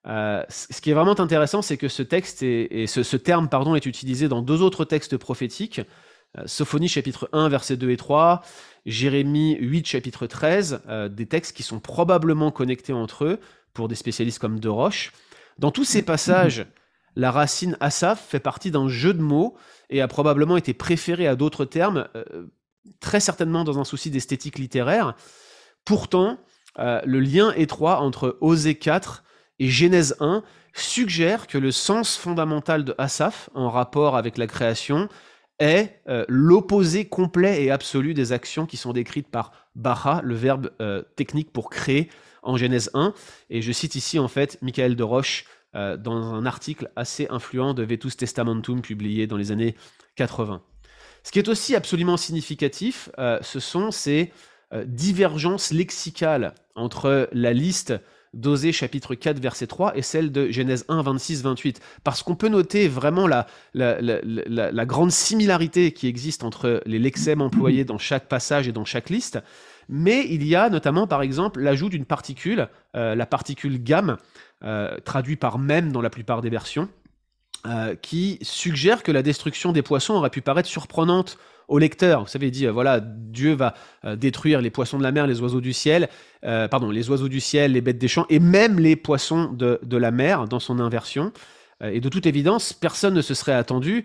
Euh, 0.07 0.42
ce 0.48 0.81
qui 0.81 0.90
est 0.90 0.94
vraiment 0.94 1.18
intéressant, 1.20 1.62
c'est 1.62 1.76
que 1.76 1.88
ce 1.88 2.02
texte 2.02 2.42
et 2.42 2.87
ce, 2.87 3.16
terme 3.16 3.48
pardon, 3.48 3.74
est 3.74 3.87
utilisé 3.87 4.28
dans 4.28 4.42
deux 4.42 4.62
autres 4.62 4.85
textes 4.85 5.16
prophétiques. 5.16 5.81
Sophonie 6.46 6.88
chapitre 6.88 7.28
1 7.35 7.50
versets 7.50 7.76
2 7.76 7.90
et 7.90 7.96
3, 7.98 8.40
Jérémie 8.87 9.59
8 9.61 9.87
chapitre 9.87 10.26
13, 10.26 10.81
des 11.11 11.26
textes 11.26 11.55
qui 11.55 11.62
sont 11.62 11.78
probablement 11.78 12.50
connectés 12.50 12.94
entre 12.94 13.26
eux 13.26 13.40
pour 13.74 13.87
des 13.87 13.94
spécialistes 13.94 14.38
comme 14.38 14.59
De 14.59 14.70
Roche. 14.70 15.12
Dans 15.59 15.70
tous 15.70 15.85
ces 15.85 16.02
passages, 16.07 16.64
la 17.16 17.31
racine 17.31 17.77
asaf 17.81 18.29
fait 18.29 18.40
partie 18.40 18.70
d'un 18.70 18.88
jeu 18.88 19.14
de 19.14 19.22
mots 19.22 19.57
et 19.90 20.01
a 20.01 20.09
probablement 20.09 20.57
été 20.57 20.75
préférée 20.75 21.27
à 21.27 21.37
d'autres 21.37 21.64
termes 21.64 22.09
très 23.01 23.20
certainement 23.20 23.64
dans 23.64 23.79
un 23.79 23.85
souci 23.85 24.11
d'esthétique 24.11 24.59
littéraire. 24.59 25.14
Pourtant, 25.85 26.38
euh, 26.79 27.01
le 27.05 27.20
lien 27.20 27.53
étroit 27.53 28.01
entre 28.01 28.38
Osée 28.40 28.77
4 28.77 29.25
et 29.59 29.68
Genèse 29.68 30.16
1 30.20 30.42
suggère 30.75 31.46
que 31.46 31.59
le 31.59 31.70
sens 31.70 32.16
fondamental 32.16 32.85
de 32.85 32.94
Asaph, 32.98 33.51
en 33.55 33.68
rapport 33.68 34.16
avec 34.16 34.38
la 34.38 34.46
création, 34.46 35.09
est 35.59 36.01
euh, 36.09 36.25
l'opposé 36.29 37.05
complet 37.05 37.62
et 37.62 37.70
absolu 37.70 38.14
des 38.14 38.33
actions 38.33 38.66
qui 38.66 38.77
sont 38.77 38.92
décrites 38.92 39.29
par 39.29 39.53
Baha, 39.75 40.20
le 40.25 40.35
verbe 40.35 40.70
euh, 40.81 41.03
technique 41.16 41.53
pour 41.53 41.68
créer 41.68 42.11
en 42.42 42.57
Genèse 42.57 42.90
1. 42.94 43.12
Et 43.51 43.62
je 43.62 43.70
cite 43.70 43.94
ici 43.94 44.18
en 44.18 44.29
fait 44.29 44.59
Michael 44.62 44.96
de 44.96 45.03
Roche 45.03 45.44
dans 45.75 46.35
un 46.35 46.45
article 46.45 46.91
assez 46.97 47.27
influent 47.31 47.73
de 47.73 47.83
Vetus 47.83 48.17
Testamentum 48.17 48.83
publié 48.83 49.27
dans 49.27 49.37
les 49.37 49.53
années 49.53 49.75
80. 50.17 50.63
Ce 51.23 51.31
qui 51.31 51.39
est 51.39 51.49
aussi 51.49 51.77
absolument 51.77 52.17
significatif, 52.17 53.09
euh, 53.19 53.39
ce 53.43 53.61
sont 53.61 53.91
ces 53.91 54.33
euh, 54.73 54.85
divergences 54.87 55.71
lexicales 55.71 56.55
entre 56.75 57.29
la 57.33 57.53
liste 57.53 57.95
d'Osée 58.35 58.73
chapitre 58.73 59.15
4 59.15 59.39
verset 59.41 59.67
3 59.67 59.97
et 59.97 60.01
celle 60.01 60.33
de 60.33 60.51
Genèse 60.51 60.87
1 60.89 61.03
26 61.03 61.43
28 61.43 61.81
parce 62.03 62.23
qu'on 62.23 62.35
peut 62.35 62.49
noter 62.49 62.89
vraiment 62.89 63.27
la, 63.27 63.47
grande 64.87 65.11
similarité 65.11 65.93
qui 65.93 66.07
existe 66.07 66.43
entre 66.43 66.83
les 66.87 66.99
lexèmes 66.99 67.43
employés 67.43 67.85
dans 67.85 67.99
chaque 67.99 68.29
passage 68.29 68.67
et 68.69 68.73
dans 68.73 68.87
chaque 68.87 69.11
liste 69.11 69.39
mais 69.91 70.27
il 70.31 70.47
y 70.47 70.57
a 70.57 70.71
notamment 70.71 71.07
par 71.07 71.21
exemple 71.21 71.61
l'ajout 71.61 71.91
d'une 71.91 72.07
particule 72.07 72.69
euh, 72.97 73.15
la 73.15 73.27
particule 73.27 73.83
gamme 73.83 74.17
traduit 75.05 75.37
par 75.37 75.59
même 75.59 75.90
dans 75.92 76.01
la 76.01 76.11
plupart 76.11 76.40
des 76.40 76.51
versions 76.51 76.88
euh, 77.64 77.94
qui 77.94 78.40
suggère 78.42 79.05
que 79.05 79.12
la 79.12 79.22
destruction 79.22 79.70
des 79.70 79.83
poissons 79.83 80.14
aurait 80.14 80.31
pu 80.31 80.40
paraître 80.40 80.68
surprenante 80.68 81.38
au 81.68 81.79
lecteur. 81.79 82.22
Vous 82.22 82.27
savez, 82.27 82.48
il 82.48 82.51
dit, 82.51 82.66
euh, 82.66 82.72
voilà, 82.72 82.98
Dieu 82.98 83.53
va 83.53 83.75
euh, 84.05 84.16
détruire 84.16 84.61
les 84.61 84.70
poissons 84.70 84.98
de 84.98 85.05
la 85.05 85.12
mer, 85.12 85.29
les 85.29 85.40
oiseaux 85.40 85.61
du 85.61 85.72
ciel, 85.72 86.09
pardon, 86.42 86.90
les 86.90 87.09
oiseaux 87.09 87.29
du 87.29 87.38
ciel, 87.38 87.75
les 87.75 87.81
bêtes 87.81 87.98
des 87.98 88.09
champs, 88.09 88.27
et 88.31 88.40
même 88.40 88.81
les 88.81 88.96
poissons 88.96 89.44
de, 89.44 89.79
de 89.85 89.96
la 89.96 90.11
mer 90.11 90.48
dans 90.48 90.59
son 90.59 90.81
inversion. 90.81 91.33
Et 91.85 92.01
de 92.01 92.09
toute 92.09 92.27
évidence, 92.27 92.72
personne 92.72 93.14
ne 93.14 93.22
se 93.22 93.33
serait 93.33 93.55
attendu 93.55 94.05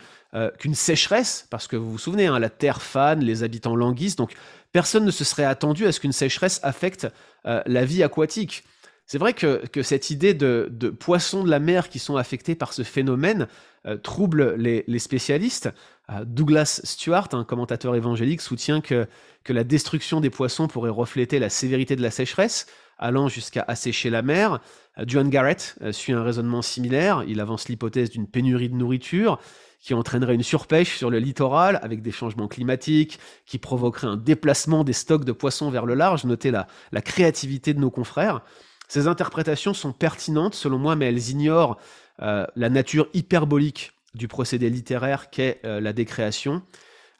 qu'une 0.59 0.75
sécheresse, 0.75 1.47
parce 1.49 1.67
que 1.67 1.75
vous 1.75 1.91
vous 1.91 1.97
souvenez, 1.97 2.27
hein, 2.27 2.37
la 2.37 2.51
terre 2.51 2.83
fane, 2.83 3.21
les 3.21 3.41
habitants 3.41 3.75
languissent, 3.75 4.17
donc 4.17 4.35
personne 4.71 5.03
ne 5.03 5.09
se 5.09 5.23
serait 5.23 5.45
attendu 5.45 5.87
à 5.87 5.91
ce 5.91 5.99
qu'une 5.99 6.11
sécheresse 6.11 6.59
affecte 6.61 7.07
la 7.43 7.85
vie 7.85 8.03
aquatique. 8.03 8.63
C'est 9.07 9.19
vrai 9.19 9.33
que, 9.33 9.61
cette 9.83 10.09
idée 10.09 10.33
de, 10.33 10.89
poissons 10.89 11.45
de 11.45 11.49
la 11.49 11.59
mer 11.59 11.87
qui 11.87 11.97
sont 11.97 12.17
affectés 12.17 12.55
par 12.55 12.73
ce 12.73 12.83
phénomène 12.83 13.47
euh, 13.85 13.95
trouble 13.95 14.55
les, 14.55 14.99
spécialistes. 14.99 15.69
Euh, 16.09 16.25
Douglas 16.25 16.81
Stewart, 16.83 17.29
un 17.31 17.45
commentateur 17.45 17.95
évangélique, 17.95 18.41
soutient 18.41 18.81
que, 18.81 19.07
la 19.47 19.63
destruction 19.63 20.19
des 20.19 20.29
poissons 20.29 20.67
pourrait 20.67 20.89
refléter 20.89 21.39
la 21.39 21.49
sévérité 21.49 21.95
de 21.95 22.01
la 22.01 22.11
sécheresse, 22.11 22.67
allant 22.97 23.29
jusqu'à 23.29 23.63
assécher 23.65 24.09
la 24.09 24.21
mer. 24.21 24.59
Euh, 24.97 25.05
Duane 25.05 25.29
Garrett 25.29 25.75
suit 25.91 26.11
un 26.11 26.21
raisonnement 26.21 26.61
similaire. 26.61 27.23
Il 27.29 27.39
avance 27.39 27.69
l'hypothèse 27.69 28.09
d'une 28.09 28.27
pénurie 28.27 28.67
de 28.67 28.75
nourriture 28.75 29.39
qui 29.79 29.93
entraînerait 29.93 30.35
une 30.35 30.43
surpêche 30.43 30.97
sur 30.97 31.09
le 31.09 31.19
littoral 31.19 31.79
avec 31.81 32.01
des 32.01 32.11
changements 32.11 32.49
climatiques, 32.49 33.19
qui 33.45 33.57
provoquerait 33.57 34.07
un 34.07 34.17
déplacement 34.17 34.83
des 34.83 34.91
stocks 34.91 35.23
de 35.23 35.31
poissons 35.31 35.69
vers 35.69 35.85
le 35.85 35.93
large. 35.93 36.25
Notez 36.25 36.51
la 36.51 37.01
créativité 37.01 37.73
de 37.73 37.79
nos 37.79 37.91
confrères. 37.91 38.41
Ces 38.87 39.07
interprétations 39.07 39.73
sont 39.73 39.91
pertinentes 39.91 40.55
selon 40.55 40.77
moi, 40.77 40.95
mais 40.95 41.07
elles 41.07 41.29
ignorent 41.29 41.77
euh, 42.21 42.45
la 42.55 42.69
nature 42.69 43.07
hyperbolique 43.13 43.93
du 44.15 44.27
procédé 44.27 44.69
littéraire 44.69 45.29
qu'est 45.29 45.59
euh, 45.65 45.79
la 45.79 45.93
décréation. 45.93 46.63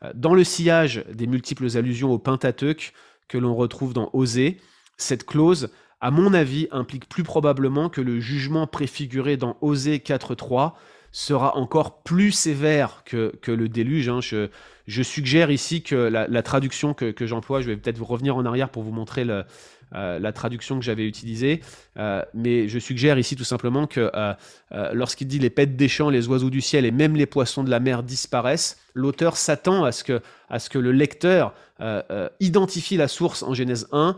Euh, 0.03 0.11
dans 0.15 0.33
le 0.33 0.43
sillage 0.43 1.03
des 1.13 1.27
multiples 1.27 1.77
allusions 1.77 2.11
au 2.11 2.17
Pentateuque 2.17 2.93
que 3.27 3.37
l'on 3.37 3.55
retrouve 3.55 3.93
dans 3.93 4.09
Osée, 4.13 4.57
cette 4.97 5.25
clause, 5.25 5.69
à 5.99 6.09
mon 6.09 6.33
avis, 6.33 6.67
implique 6.71 7.09
plus 7.09 7.23
probablement 7.23 7.89
que 7.89 8.01
le 8.01 8.19
jugement 8.19 8.65
préfiguré 8.65 9.35
dans 9.37 9.57
Osée 9.61 9.97
4.3 9.97 10.73
sera 11.11 11.57
encore 11.57 12.03
plus 12.03 12.31
sévère 12.31 13.03
que, 13.05 13.31
le 13.47 13.69
déluge. 13.69 14.09
Hein. 14.09 14.19
Je, 14.21 15.03
suggère 15.03 15.51
ici 15.51 15.81
que 15.81 15.95
la, 15.95 16.43
traduction 16.43 16.93
que, 16.93 17.11
que 17.11 17.25
j'emploie, 17.25 17.61
je 17.61 17.67
vais 17.67 17.77
peut-être 17.77 18.01
revenir 18.01 18.35
en 18.35 18.45
arrière 18.45 18.69
pour 18.69 18.83
vous 18.83 18.91
montrer 18.91 19.25
le, 19.25 19.43
euh, 19.95 20.19
la 20.19 20.33
traduction 20.33 20.77
que 20.77 20.83
j'avais 20.83 21.07
utilisée. 21.07 21.61
Euh, 21.97 22.21
mais 22.33 22.67
je 22.67 22.77
suggère 22.77 23.17
ici 23.17 23.37
tout 23.37 23.45
simplement 23.45 23.87
que 23.87 24.11
euh, 24.13 24.33
lorsqu'il 24.91 25.27
dit 25.27 25.39
les 25.39 25.49
pêtes 25.49 25.77
des 25.77 25.87
champs, 25.87 26.09
les 26.09 26.27
oiseaux 26.27 26.49
du 26.49 26.59
ciel 26.59 26.85
et 26.85 26.91
même 26.91 27.15
les 27.15 27.25
poissons 27.25 27.63
de 27.63 27.69
la 27.69 27.79
mer 27.79 28.03
disparaissent, 28.03 28.77
l'auteur 28.93 29.37
s'attend 29.37 29.85
à, 29.85 29.93
ce 29.93 30.03
que, 30.03 30.21
à 30.49 30.59
ce 30.59 30.69
que 30.69 30.77
le 30.77 30.91
lecteur 30.91 31.53
identifie 32.39 32.97
la 32.97 33.07
source 33.07 33.43
en 33.43 33.53
Genèse 33.53 33.87
1, 33.91 34.15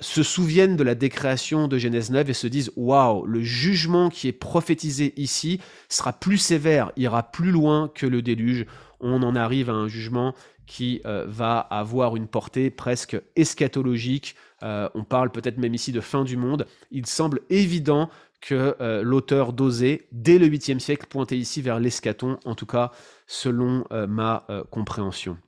se 0.00 0.22
souvienne 0.24 0.76
de 0.76 0.82
la 0.82 0.96
décréation 0.96 1.68
de 1.68 1.78
Genèse 1.78 2.10
9 2.10 2.28
et 2.28 2.34
se 2.34 2.48
dise 2.48 2.72
waouh, 2.74 3.24
le 3.26 3.42
jugement 3.42 4.08
qui 4.10 4.26
est 4.26 4.32
prophétisé 4.32 5.14
ici 5.16 5.60
sera 5.88 6.12
plus 6.12 6.38
sévère, 6.38 6.90
ira 6.96 7.22
plus 7.30 7.52
loin 7.52 7.92
que 7.94 8.06
le 8.06 8.22
déluge. 8.22 8.66
On 8.98 9.22
en 9.22 9.36
arrive 9.36 9.70
à 9.70 9.74
un 9.74 9.86
jugement 9.88 10.34
qui 10.66 11.00
va 11.04 11.58
avoir 11.58 12.16
une 12.16 12.26
portée 12.26 12.70
presque 12.70 13.20
eschatologique, 13.36 14.36
euh, 14.62 14.88
on 14.94 15.04
parle 15.04 15.30
peut-être 15.30 15.58
même 15.58 15.74
ici 15.74 15.92
de 15.92 16.00
fin 16.00 16.24
du 16.24 16.36
monde, 16.36 16.66
il 16.90 17.06
semble 17.06 17.40
évident 17.50 18.10
que 18.40 18.76
l'auteur 19.02 19.52
d'Osée, 19.52 20.06
dès 20.12 20.38
le 20.38 20.46
8e 20.46 20.78
siècle, 20.78 21.06
pointait 21.06 21.38
ici 21.38 21.62
vers 21.62 21.80
l'escaton, 21.80 22.38
en 22.44 22.54
tout 22.54 22.66
cas 22.66 22.92
selon 23.26 23.84
ma 23.90 24.46
compréhension. 24.70 25.38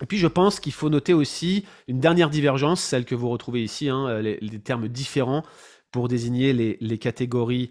Et 0.00 0.06
puis 0.06 0.18
je 0.18 0.26
pense 0.26 0.58
qu'il 0.58 0.72
faut 0.72 0.88
noter 0.88 1.12
aussi 1.12 1.66
une 1.86 2.00
dernière 2.00 2.30
divergence, 2.30 2.80
celle 2.80 3.04
que 3.04 3.14
vous 3.14 3.28
retrouvez 3.28 3.62
ici, 3.62 3.88
hein, 3.90 4.20
les, 4.20 4.38
termes 4.60 4.88
différents 4.88 5.44
pour 5.92 6.08
désigner 6.08 6.52
les, 6.52 6.98
catégories 6.98 7.70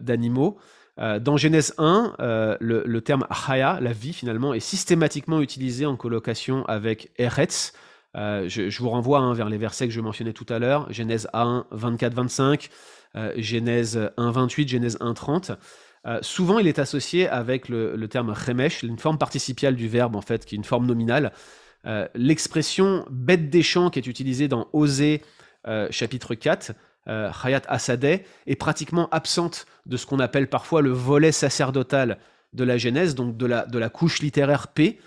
d'animaux. 0.00 0.56
Dans 0.98 1.36
Genèse 1.36 1.74
1, 1.78 2.16
le, 2.60 3.00
terme 3.00 3.26
Haya, 3.30 3.78
la 3.80 3.92
vie 3.92 4.12
finalement, 4.12 4.54
est 4.54 4.60
systématiquement 4.60 5.40
utilisé 5.40 5.84
en 5.86 5.96
colocation 5.96 6.64
avec 6.66 7.10
Eretz, 7.18 7.72
euh, 8.16 8.48
je, 8.48 8.78
vous 8.78 8.88
renvoie 8.88 9.18
hein, 9.18 9.34
vers 9.34 9.48
les 9.48 9.58
versets 9.58 9.86
que 9.86 9.92
je 9.92 10.00
mentionnais 10.00 10.32
tout 10.32 10.46
à 10.48 10.58
l'heure, 10.58 10.90
Genèse 10.92 11.28
1, 11.34 11.66
24-25, 11.72 12.70
euh, 13.16 13.32
Genèse 13.36 14.10
1, 14.16 14.30
28, 14.30 14.68
Genèse 14.68 14.96
1, 15.00 15.14
30. 15.14 15.52
souvent, 16.22 16.58
il 16.58 16.66
est 16.66 16.78
associé 16.78 17.28
avec 17.28 17.68
le, 17.68 18.06
terme 18.08 18.30
remesh, 18.30 18.82
une 18.82 18.98
forme 18.98 19.18
participiale 19.18 19.76
du 19.76 19.88
verbe, 19.88 20.16
en 20.16 20.22
fait, 20.22 20.46
qui 20.46 20.54
est 20.54 20.58
une 20.58 20.64
forme 20.64 20.86
nominale. 20.86 21.32
Euh, 21.84 22.08
l'expression 22.14 23.04
bête 23.10 23.50
des 23.50 23.62
champs 23.62 23.90
qui 23.90 23.98
est 23.98 24.06
utilisée 24.06 24.48
dans 24.48 24.68
Osée 24.72 25.22
chapitre 25.90 26.36
4, 26.36 26.74
Hayat 27.06 27.62
Asadeh, 27.68 28.24
est 28.46 28.56
pratiquement 28.56 29.08
absente 29.10 29.66
de 29.86 29.96
ce 29.96 30.06
qu'on 30.06 30.18
appelle 30.18 30.48
parfois 30.48 30.82
le 30.82 30.90
volet 30.90 31.32
sacerdotal 31.32 32.18
de 32.52 32.64
la 32.64 32.78
Genèse, 32.78 33.14
donc 33.14 33.36
de 33.36 33.46
la, 33.46 33.66
de 33.66 33.78
la 33.78 33.88
couche 33.88 34.20
littéraire 34.20 34.68
P. 34.68 34.98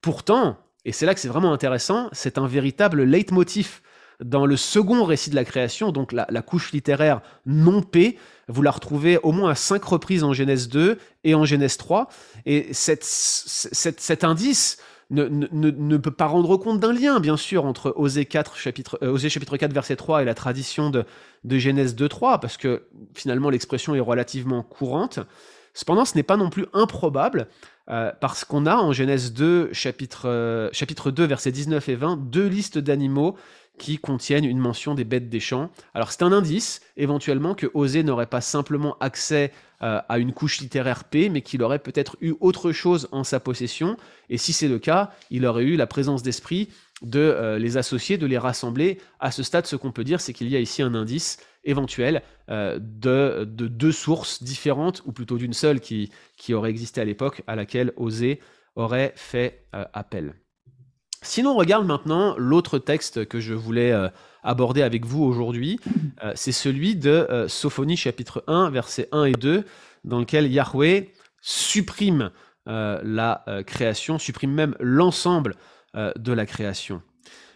Pourtant, 0.00 0.58
et 0.84 0.92
c'est 0.92 1.06
là 1.06 1.14
que 1.14 1.20
c'est 1.20 1.28
vraiment 1.28 1.52
intéressant, 1.52 2.08
c'est 2.12 2.38
un 2.38 2.46
véritable 2.46 3.02
leitmotiv 3.02 3.80
dans 4.22 4.46
le 4.46 4.56
second 4.56 5.04
récit 5.04 5.30
de 5.30 5.36
la 5.36 5.44
création, 5.44 5.92
donc 5.92 6.12
la, 6.12 6.26
couche 6.42 6.72
littéraire 6.72 7.20
non 7.46 7.82
P, 7.82 8.18
vous 8.48 8.62
la 8.62 8.70
retrouvez 8.70 9.18
au 9.18 9.32
moins 9.32 9.50
à 9.50 9.54
cinq 9.54 9.84
reprises 9.84 10.24
en 10.24 10.32
Genèse 10.32 10.68
2 10.68 10.98
et 11.24 11.34
en 11.34 11.44
Genèse 11.44 11.76
3. 11.76 12.08
Et 12.46 12.72
cet 12.72 14.24
indice 14.24 14.78
ne, 15.10 15.96
peut 15.96 16.10
pas 16.10 16.26
rendre 16.26 16.56
compte 16.56 16.80
d'un 16.80 16.92
lien, 16.92 17.20
bien 17.20 17.36
sûr, 17.36 17.64
entre 17.64 17.94
Osée, 17.96 18.26
4, 18.26 18.56
chapitre, 18.56 18.98
euh, 19.02 19.16
chapitre 19.16 19.56
4, 19.56 19.72
verset 19.72 19.96
3 19.96 20.22
et 20.22 20.24
la 20.24 20.34
tradition 20.34 20.90
de, 20.90 21.04
de 21.44 21.58
Genèse 21.58 21.94
2, 21.94 22.08
3, 22.08 22.40
parce 22.40 22.56
que 22.56 22.84
finalement 23.14 23.50
l'expression 23.50 23.94
est 23.94 24.00
relativement 24.00 24.62
courante. 24.62 25.20
Cependant, 25.72 26.04
ce 26.04 26.16
n'est 26.16 26.22
pas 26.22 26.36
non 26.36 26.50
plus 26.50 26.66
improbable 26.72 27.48
euh, 27.88 28.12
parce 28.20 28.44
qu'on 28.44 28.66
a 28.66 28.76
en 28.76 28.92
Genèse 28.92 29.32
2, 29.32 29.72
chapitre, 29.72 30.28
euh, 30.28 30.68
chapitre 30.72 31.10
2, 31.10 31.24
versets 31.24 31.52
19 31.52 31.88
et 31.88 31.94
20, 31.94 32.16
deux 32.30 32.46
listes 32.46 32.78
d'animaux 32.78 33.36
qui 33.78 33.98
contiennent 33.98 34.44
une 34.44 34.58
mention 34.58 34.94
des 34.94 35.04
bêtes 35.04 35.28
des 35.28 35.40
champs. 35.40 35.70
Alors 35.94 36.12
c'est 36.12 36.22
un 36.22 36.32
indice, 36.32 36.80
éventuellement, 36.96 37.54
que 37.54 37.66
Osée 37.74 38.02
n'aurait 38.02 38.26
pas 38.26 38.40
simplement 38.40 38.96
accès 39.00 39.52
euh, 39.82 40.00
à 40.08 40.18
une 40.18 40.32
couche 40.32 40.60
littéraire 40.60 41.04
P, 41.04 41.28
mais 41.28 41.40
qu'il 41.40 41.62
aurait 41.62 41.78
peut-être 41.78 42.16
eu 42.20 42.34
autre 42.40 42.72
chose 42.72 43.08
en 43.12 43.24
sa 43.24 43.40
possession. 43.40 43.96
Et 44.28 44.36
si 44.36 44.52
c'est 44.52 44.68
le 44.68 44.78
cas, 44.78 45.10
il 45.30 45.46
aurait 45.46 45.64
eu 45.64 45.76
la 45.76 45.86
présence 45.86 46.22
d'esprit 46.22 46.68
de 47.00 47.56
les 47.60 47.76
associer, 47.76 48.18
de 48.18 48.26
les 48.26 48.38
rassembler. 48.38 48.98
À 49.20 49.30
ce 49.30 49.44
stade, 49.44 49.66
ce 49.66 49.76
qu'on 49.76 49.92
peut 49.92 50.02
dire, 50.02 50.20
c'est 50.20 50.32
qu'il 50.32 50.48
y 50.48 50.56
a 50.56 50.58
ici 50.58 50.82
un 50.82 50.94
indice 50.94 51.38
éventuel 51.64 52.22
euh, 52.50 52.78
de, 52.80 53.44
deux 53.44 53.92
sources 53.92 54.42
différentes, 54.42 55.02
ou 55.04 55.12
plutôt 55.12 55.36
d'une 55.36 55.52
seule 55.52 55.80
qui, 55.80 56.10
qui 56.36 56.54
aurait 56.54 56.70
existé 56.70 57.00
à 57.00 57.04
l'époque, 57.04 57.42
à 57.46 57.56
laquelle 57.56 57.92
Osée 57.96 58.40
aurait 58.74 59.12
fait 59.16 59.66
euh, 59.74 59.84
appel. 59.92 60.34
Sinon, 61.22 61.52
on 61.52 61.56
regarde 61.56 61.86
maintenant 61.86 62.36
l'autre 62.38 62.78
texte 62.78 63.26
que 63.26 63.40
je 63.40 63.54
voulais 63.54 63.92
euh, 63.92 64.08
aborder 64.42 64.82
avec 64.82 65.04
vous 65.04 65.24
aujourd'hui. 65.24 65.80
c'est 66.34 66.52
celui 66.52 66.96
de 66.96 67.46
Sophonie 67.48 67.96
chapitre 67.96 68.42
1, 68.46 68.70
versets 68.70 69.08
1 69.12 69.24
et 69.24 69.32
2, 69.32 69.64
dans 70.04 70.20
lequel 70.20 70.50
Yahweh 70.50 71.12
supprime 71.40 72.30
la 72.66 73.44
création, 73.66 74.18
supprime 74.18 74.52
même 74.52 74.74
l'ensemble 74.80 75.54
de 75.94 76.32
la 76.32 76.46
création. 76.46 77.02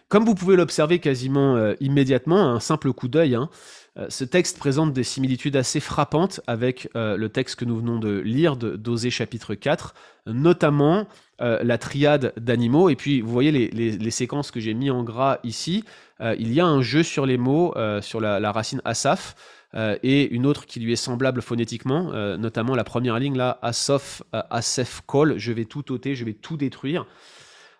Comme 0.07 0.25
vous 0.25 0.35
pouvez 0.35 0.55
l'observer 0.55 0.99
quasiment 0.99 1.73
immédiatement, 1.79 2.51
un 2.51 2.59
simple 2.59 2.93
coup 2.93 3.07
d'œil, 3.07 3.35
hein, 3.35 3.49
euh, 3.97 4.07
ce 4.09 4.23
texte 4.23 4.57
présente 4.57 4.91
des 4.91 5.03
similitudes 5.03 5.55
assez 5.55 5.79
frappantes 5.79 6.41
avec 6.47 6.89
euh, 6.95 7.15
le 7.15 7.29
texte 7.29 7.57
que 7.57 7.65
nous 7.65 7.77
venons 7.77 7.99
de 7.99 8.19
lire 8.19 8.55
d'Osée 8.55 9.11
chapitre 9.11 9.53
4, 9.53 9.93
notamment 10.25 11.05
euh, 11.43 11.59
la 11.61 11.77
triade 11.77 12.33
d'animaux. 12.37 12.89
Et 12.89 12.95
puis, 12.95 13.21
vous 13.21 13.31
voyez 13.31 13.51
les, 13.51 14.11
séquences 14.11 14.49
que 14.49 14.59
j'ai 14.59 14.73
mis 14.73 14.89
en 14.89 15.03
gras 15.03 15.37
ici. 15.43 15.83
il 16.21 16.53
y 16.53 16.59
a 16.59 16.65
un 16.65 16.81
jeu 16.81 17.03
sur 17.03 17.25
les 17.25 17.37
mots, 17.37 17.73
sur 18.01 18.21
la, 18.21 18.51
racine 18.51 18.81
asaf, 18.85 19.35
et 19.75 20.29
une 20.29 20.45
autre 20.45 20.65
qui 20.65 20.79
lui 20.79 20.93
est 20.93 20.95
semblable 20.97 21.41
phonétiquement, 21.41 22.11
notamment 22.37 22.75
la 22.75 22.83
première 22.83 23.19
ligne 23.19 23.35
là, 23.35 23.57
asaf, 23.61 24.21
asef 24.31 25.01
kol, 25.05 25.37
je 25.37 25.51
vais 25.51 25.65
tout 25.65 25.91
ôter, 25.91 26.15
je 26.15 26.23
vais 26.23 26.33
tout 26.33 26.57
détruire. 26.57 27.05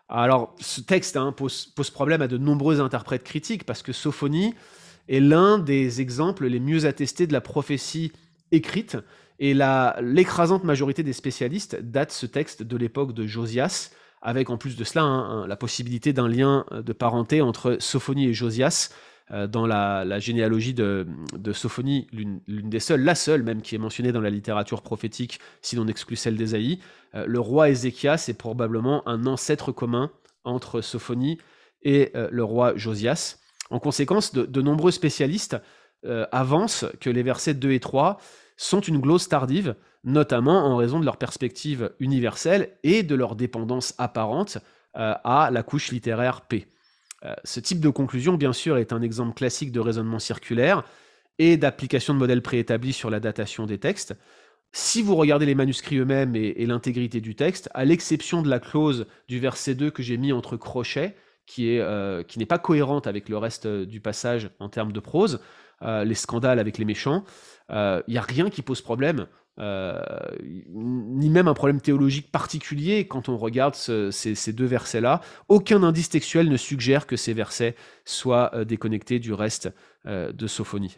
Alors, 0.09 0.55
ce 0.59 0.81
texte 0.81 1.17
hein, 1.17 1.31
pose, 1.31 1.67
pose, 1.67 1.89
problème 1.89 2.21
à 2.21 2.27
de 2.27 2.37
nombreux 2.37 2.81
interprètes 2.81 3.23
critiques 3.23 3.63
parce 3.63 3.81
que 3.81 3.93
Sophonie 3.93 4.53
est 5.07 5.19
l'un 5.19 5.57
des 5.57 6.01
exemples 6.01 6.47
les 6.47 6.59
mieux 6.59 6.85
attestés 6.85 7.27
de 7.27 7.33
la 7.33 7.41
prophétie 7.41 8.11
écrite. 8.51 8.97
Et 9.39 9.53
l'écrasante 9.53 10.63
majorité 10.63 11.03
des 11.03 11.13
spécialistes 11.13 11.81
datent 11.81 12.11
ce 12.11 12.25
texte 12.25 12.63
de 12.63 12.77
l'époque 12.77 13.13
de 13.13 13.25
Josias, 13.25 13.91
avec 14.21 14.49
en 14.49 14.57
plus 14.57 14.75
de 14.75 14.83
cela 14.83 15.03
hein, 15.03 15.47
la 15.47 15.55
possibilité 15.55 16.13
d'un 16.13 16.27
lien 16.27 16.65
de 16.71 16.93
parenté 16.93 17.41
entre 17.41 17.77
Sophonie 17.79 18.27
et 18.27 18.33
Josias. 18.33 18.89
Euh, 19.31 19.47
dans 19.47 19.65
la, 19.65 20.19
généalogie 20.19 20.73
de, 20.73 21.07
Sophonie, 21.53 22.07
l'une 22.11 22.41
des 22.47 22.81
seules, 22.81 23.03
la 23.03 23.15
seule 23.15 23.41
même 23.41 23.61
qui 23.61 23.73
est 23.73 23.77
mentionnée 23.77 24.11
dans 24.11 24.19
la 24.21 24.29
littérature 24.29 24.81
prophétique, 24.81 25.39
si 25.61 25.77
l'on 25.77 25.87
exclut 25.87 26.17
celle 26.17 26.35
d'Ésaïe, 26.35 26.79
euh, 27.15 27.25
le 27.25 27.39
roi 27.39 27.69
Ézéchias 27.69 28.25
est 28.27 28.37
probablement 28.37 29.07
un 29.07 29.25
ancêtre 29.25 29.71
commun 29.71 30.11
entre 30.43 30.81
Sophonie 30.81 31.37
et 31.83 32.11
euh, 32.15 32.27
le 32.31 32.43
roi 32.43 32.75
Josias. 32.75 33.37
En 33.69 33.79
conséquence, 33.79 34.33
de, 34.33 34.61
nombreux 34.61 34.91
spécialistes 34.91 35.57
euh, 36.05 36.25
avancent 36.31 36.85
que 36.99 37.09
les 37.09 37.23
versets 37.23 37.53
2 37.53 37.71
et 37.71 37.79
3 37.79 38.19
sont 38.57 38.81
une 38.81 38.99
glose 38.99 39.27
tardive, 39.27 39.75
notamment 40.03 40.65
en 40.65 40.75
raison 40.75 40.99
de 40.99 41.05
leur 41.05 41.17
perspective 41.17 41.91
universelle 41.99 42.69
et 42.83 43.03
de 43.03 43.15
leur 43.15 43.35
dépendance 43.35 43.93
apparente 43.97 44.57
euh, 44.95 45.13
à 45.23 45.49
la 45.51 45.63
couche 45.63 45.91
littéraire 45.91 46.41
P. 46.41 46.67
Euh, 47.25 47.33
ce 47.43 47.59
type 47.59 47.79
de 47.79 47.89
conclusion, 47.89 48.33
bien 48.33 48.53
sûr, 48.53 48.77
est 48.77 48.93
un 48.93 49.01
exemple 49.01 49.33
classique 49.33 49.71
de 49.71 49.79
raisonnement 49.79 50.19
circulaire 50.19 50.83
et 51.39 51.57
d'application 51.57 52.13
de 52.13 52.19
modèles 52.19 52.41
préétablis 52.41 52.93
sur 52.93 53.09
la 53.09 53.19
datation 53.19 53.65
des 53.65 53.79
textes. 53.79 54.15
Si 54.71 55.01
vous 55.01 55.15
regardez 55.15 55.45
les 55.45 55.55
manuscrits 55.55 55.97
eux-mêmes 55.97 56.35
et, 56.35 56.65
l'intégrité 56.65 57.21
du 57.21 57.35
texte, 57.35 57.69
à 57.73 57.85
l'exception 57.85 58.41
de 58.41 58.49
la 58.49 58.59
clause 58.59 59.05
du 59.27 59.39
verset 59.39 59.75
2 59.75 59.91
que 59.91 60.03
j'ai 60.03 60.17
mis 60.17 60.31
entre 60.31 60.57
crochets, 60.57 61.15
euh, 61.59 62.23
qui 62.23 62.39
n'est 62.39 62.45
pas 62.45 62.57
cohérente 62.57 63.05
avec 63.05 63.29
le 63.29 63.37
reste 63.37 63.67
du 63.67 63.99
passage 63.99 64.49
en 64.59 64.69
termes 64.69 64.91
de 64.91 64.99
prose, 64.99 65.39
les 65.83 66.15
scandales 66.15 66.59
avec 66.59 66.77
les 66.77 66.85
méchants. 66.85 67.23
Il 67.69 68.03
n'y 68.07 68.17
a 68.17 68.21
rien 68.21 68.49
qui 68.49 68.61
pose 68.61 68.81
problème. 68.81 69.27
ni 69.59 71.29
même 71.29 71.47
un 71.47 71.53
problème 71.53 71.81
théologique 71.81 72.31
particulier 72.31 73.07
quand 73.07 73.29
on 73.29 73.37
regarde 73.37 73.75
ces, 73.75 74.53
deux 74.53 74.65
versets-là. 74.65 75.21
Aucun 75.49 75.83
indice 75.83 76.09
textuel 76.09 76.49
ne 76.49 76.57
suggère 76.57 77.07
que 77.07 77.15
ces 77.15 77.33
versets 77.33 77.75
soient 78.05 78.51
déconnectés 78.65 79.19
du 79.19 79.33
reste 79.33 79.69
de 80.05 80.47
Sophonie. 80.47 80.97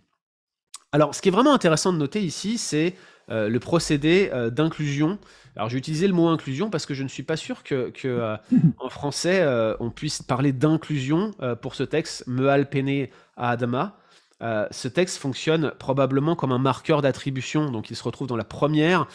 Alors, 0.92 1.14
ce 1.14 1.22
qui 1.22 1.30
est 1.30 1.32
vraiment 1.32 1.54
intéressant 1.54 1.92
de 1.92 1.98
noter 1.98 2.22
ici, 2.22 2.58
c'est 2.58 2.96
le 3.28 3.58
procédé 3.58 4.32
d'inclusion 4.52 5.20
alors 5.56 5.70
j'ai 5.70 5.78
utilisé 5.78 6.08
le 6.08 6.14
mot 6.14 6.28
inclusion 6.28 6.70
parce 6.70 6.86
que 6.86 6.94
je 6.94 7.04
ne 7.04 7.08
suis 7.08 7.24
pas 7.24 7.38
sûr 7.38 7.64
que, 7.64 7.92
euh, 8.06 8.38
en 8.80 8.90
français 8.90 9.42
euh, 9.42 9.76
on 9.80 9.90
puisse 9.90 10.22
parler 10.22 10.52
d'inclusion 10.52 11.32
euh, 11.42 11.56
pour 11.56 11.76
ce 11.76 11.84
texte 11.84 12.26
Meal 12.28 12.70
Pene 12.70 13.08
à 13.38 13.52
Adama. 13.52 13.98
Ce 14.42 14.88
texte 14.88 15.18
fonctionne 15.18 15.72
probablement 15.80 16.36
comme 16.36 16.52
un 16.52 16.60
marqueur 16.60 17.02
d'attribution, 17.02 17.72
donc 17.72 17.90
il 17.90 17.96
se 17.96 18.04
retrouve 18.04 18.28
dans 18.28 18.36
la 18.36 18.44
première 18.44 19.08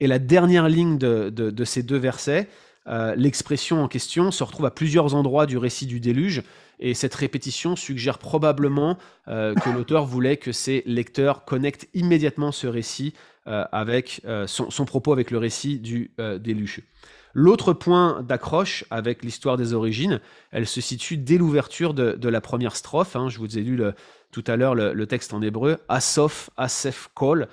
et 0.00 0.06
la 0.06 0.18
dernière 0.18 0.68
ligne 0.68 0.98
de, 0.98 1.64
ces 1.64 1.82
deux 1.82 1.96
versets. 1.96 2.48
L'expression 3.16 3.82
en 3.82 3.88
question 3.88 4.30
se 4.30 4.44
retrouve 4.44 4.66
à 4.66 4.70
plusieurs 4.70 5.14
endroits 5.14 5.46
du 5.46 5.58
récit 5.58 5.86
du 5.86 6.00
déluge, 6.00 6.42
et 6.78 6.94
cette 6.94 7.14
répétition 7.14 7.74
suggère 7.74 8.18
probablement 8.18 8.98
que 9.26 9.70
l'auteur 9.70 10.06
voulait 10.06 10.36
que 10.36 10.52
ses 10.52 10.84
lecteurs 10.86 11.44
connectent 11.44 11.88
immédiatement 11.92 12.52
ce 12.52 12.68
récit 12.68 13.14
euh, 13.48 13.64
avec 13.72 14.20
euh, 14.26 14.46
son, 14.46 14.84
propos 14.84 15.10
avec 15.10 15.30
le 15.30 15.38
récit 15.38 15.78
du 15.78 16.10
euh, 16.20 16.38
déluge. 16.38 16.82
L'autre 17.32 17.72
point 17.72 18.22
d'accroche 18.22 18.84
avec 18.90 19.24
l'histoire 19.24 19.56
des 19.56 19.72
origines, 19.72 20.20
elle 20.50 20.66
se 20.66 20.82
situe 20.82 21.16
dès 21.16 21.38
l'ouverture 21.38 21.94
de, 21.94 22.28
la 22.28 22.40
première 22.42 22.76
strophe. 22.76 23.16
Hein. 23.16 23.30
je 23.30 23.38
vous 23.38 23.56
ai 23.56 23.62
lu 23.62 23.80
tout 24.30 24.44
à 24.46 24.56
l'heure 24.56 24.74
le, 24.74 25.06
texte 25.06 25.32
en 25.34 25.42
hébreu, 25.42 25.78
Asof, 25.88 26.50
Asef 26.56 27.08
Kol, 27.14 27.48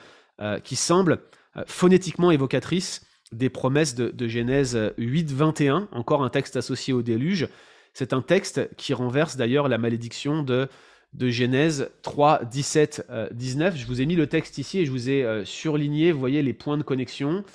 qui 0.63 0.75
semble 0.75 1.19
phonétiquement 1.67 2.31
évocatrice 2.31 3.05
des 3.31 3.49
promesses 3.49 3.95
de, 3.95 4.27
Genèse 4.27 4.77
8, 4.97 5.31
21, 5.31 5.87
encore 5.91 6.23
un 6.23 6.29
texte 6.29 6.57
associé 6.57 6.93
au 6.93 7.01
déluge. 7.01 7.47
C'est 7.93 8.11
un 8.11 8.21
texte 8.21 8.69
qui 8.75 8.93
renverse 8.93 9.37
d'ailleurs 9.37 9.69
la 9.69 9.77
malédiction 9.77 10.43
de 10.43 10.67
de 11.13 11.29
Genèse 11.29 11.91
3, 12.01 12.43
17, 12.43 13.07
19. 13.31 13.77
Je 13.77 13.85
vous 13.85 14.01
ai 14.01 14.05
mis 14.05 14.15
le 14.15 14.27
texte 14.27 14.57
ici 14.57 14.79
et 14.79 14.85
je 14.85 14.91
vous 14.91 15.09
ai 15.09 15.43
surligné, 15.45 16.11
vous 16.11 16.19
voyez, 16.19 16.41
les 16.41 16.53
points 16.53 16.77
de 16.77 16.83
connexion 16.83 17.45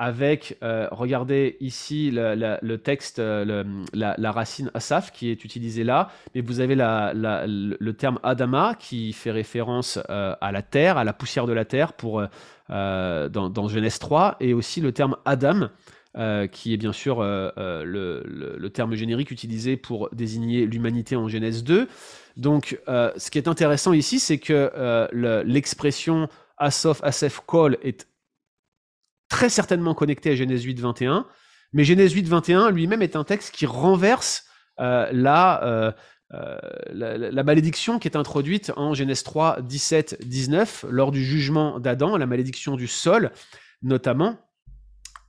avec, 0.00 0.58
regardez 0.62 1.56
ici 1.60 2.10
le 2.12 2.76
texte, 2.76 3.20
la, 3.20 4.32
racine 4.32 4.70
asaf 4.74 5.12
qui 5.12 5.30
est 5.30 5.44
utilisée 5.44 5.84
là, 5.84 6.10
mais 6.34 6.40
vous 6.40 6.60
avez 6.60 6.74
le 6.74 7.90
terme 7.92 8.18
adama 8.22 8.74
qui 8.78 9.12
fait 9.12 9.30
référence 9.30 9.98
à 10.08 10.52
la 10.52 10.62
terre, 10.62 10.96
à 10.96 11.04
la 11.04 11.12
poussière 11.12 11.46
de 11.46 11.52
la 11.52 11.64
terre 11.64 11.92
pour, 11.92 12.22
dans, 12.68 13.28
dans, 13.28 13.68
Genèse 13.68 13.98
3, 13.98 14.36
et 14.40 14.54
aussi 14.54 14.80
le 14.80 14.92
terme 14.92 15.16
adam 15.24 15.68
euh, 16.18 16.48
qui 16.48 16.74
est 16.74 16.76
bien 16.76 16.92
sûr 16.92 17.20
euh, 17.20 17.50
euh, 17.56 17.84
le, 18.58 18.68
terme 18.70 18.96
générique 18.96 19.30
utilisé 19.30 19.76
pour 19.76 20.08
désigner 20.10 20.66
l'humanité 20.66 21.14
en 21.14 21.28
Genèse 21.28 21.62
2. 21.62 21.86
Donc, 22.36 22.80
ce 22.88 23.30
qui 23.30 23.38
est 23.38 23.46
intéressant 23.46 23.92
ici, 23.92 24.18
c'est 24.18 24.38
que 24.38 24.72
l'expression 25.44 26.28
Asof, 26.58 27.00
Asef, 27.04 27.40
Kol 27.46 27.78
est 27.82 28.08
très 29.30 29.48
certainement 29.48 29.94
connectée 29.94 30.32
à 30.32 30.34
Genèse 30.34 30.64
8, 30.64 30.80
21, 30.80 31.26
mais 31.72 31.84
Genèse 31.84 32.12
8, 32.12 32.28
21 32.28 32.70
lui-même 32.70 33.00
est 33.00 33.16
un 33.16 33.24
texte 33.24 33.54
qui 33.54 33.64
renverse 33.64 34.44
la, 34.78 35.94
la, 36.30 37.42
malédiction 37.42 37.98
qui 37.98 38.08
est 38.08 38.16
introduite 38.16 38.72
en 38.76 38.94
Genèse 38.94 39.22
3, 39.22 39.62
17, 39.62 40.26
19 40.26 40.86
lors 40.88 41.10
du 41.10 41.24
jugement 41.24 41.80
d'Adam, 41.80 42.16
la 42.16 42.26
malédiction 42.26 42.76
du 42.76 42.86
sol 42.86 43.30
notamment. 43.82 44.38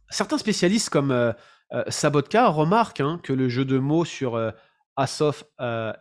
Certains 0.09 0.37
spécialistes 0.37 0.89
comme 0.89 1.11
euh, 1.11 1.31
euh, 1.73 1.83
Sabotka 1.87 2.47
remarquent 2.47 3.01
hein, 3.01 3.19
que 3.23 3.33
le 3.33 3.49
jeu 3.49 3.65
de 3.65 3.77
mots 3.79 4.05
sur 4.05 4.35
euh, 4.35 4.51
Asof 4.97 5.45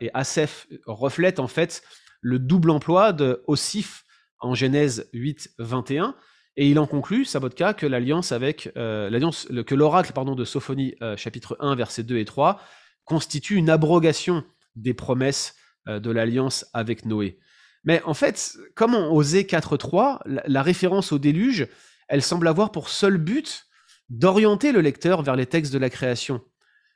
et 0.01 0.11
Asef 0.15 0.67
reflète 0.85 1.39
en 1.39 1.47
fait 1.47 1.83
le 2.21 2.39
double 2.39 2.71
emploi 2.71 3.13
de 3.13 3.43
Osif 3.47 4.05
en 4.41 4.55
Genèse 4.55 5.09
8, 5.13 5.53
21. 5.59 6.17
Et 6.57 6.69
il 6.69 6.79
en 6.79 6.87
conclut, 6.87 7.25
Sabotka, 7.25 7.75
que 7.75 7.87
l'alliance 7.87 8.33
avec 8.33 8.71
l'alliance, 8.75 9.49
que 9.67 9.75
l'oracle 9.75 10.13
pardon 10.13 10.35
de 10.35 10.45
Sophonie 10.45 10.95
chapitre 11.17 11.57
1 11.61 11.75
versets 11.77 12.03
2 12.03 12.19
et 12.19 12.25
3 12.25 12.61
constitue 13.05 13.55
une 13.55 13.71
abrogation 13.71 14.45
des 14.75 14.93
promesses 14.93 15.55
de 15.87 16.11
l'alliance 16.11 16.67
avec 16.75 17.07
Noé. 17.07 17.39
Mais 17.85 18.03
en 18.05 18.15
fait, 18.15 18.57
comme 18.75 18.95
en 18.95 19.11
Osée 19.13 19.45
4.3, 19.45 20.19
la, 20.27 20.43
la 20.47 20.63
référence 20.63 21.13
au 21.13 21.19
déluge, 21.19 21.69
elle 22.09 22.23
semble 22.23 22.49
avoir 22.49 22.73
pour 22.73 22.89
seul 22.89 23.17
but 23.17 23.67
d'orienter 24.11 24.73
le 24.73 24.81
lecteur 24.81 25.23
vers 25.23 25.37
les 25.37 25.47
textes 25.47 25.73
de 25.73 25.79
la 25.79 25.89
création. 25.89 26.43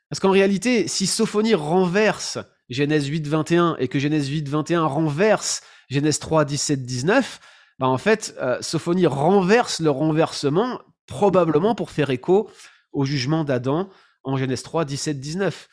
Parce 0.09 0.19
qu'en 0.19 0.31
réalité, 0.31 0.87
si 0.87 1.07
Sophonie 1.07 1.55
renverse 1.55 2.37
Genèse 2.69 3.07
8, 3.07 3.27
21 3.27 3.77
et 3.79 3.87
que 3.87 3.99
Genèse 3.99 4.27
8, 4.27 4.49
21 4.49 4.85
renverse 4.85 5.61
Genèse 5.89 6.19
3, 6.19 6.45
17, 6.45 6.83
19, 6.83 7.39
bah 7.79 7.87
en 7.87 7.97
fait, 7.97 8.35
euh, 8.41 8.57
Sophonie 8.61 9.05
renverse 9.05 9.79
le 9.79 9.89
renversement, 9.89 10.79
probablement 11.07 11.75
pour 11.75 11.91
faire 11.91 12.09
écho 12.09 12.49
au 12.93 13.05
jugement 13.05 13.43
d'Adam 13.43 13.89
en 14.23 14.37
Genèse 14.37 14.63
3, 14.63 14.85
17, 14.85 15.19
19. 15.19 15.67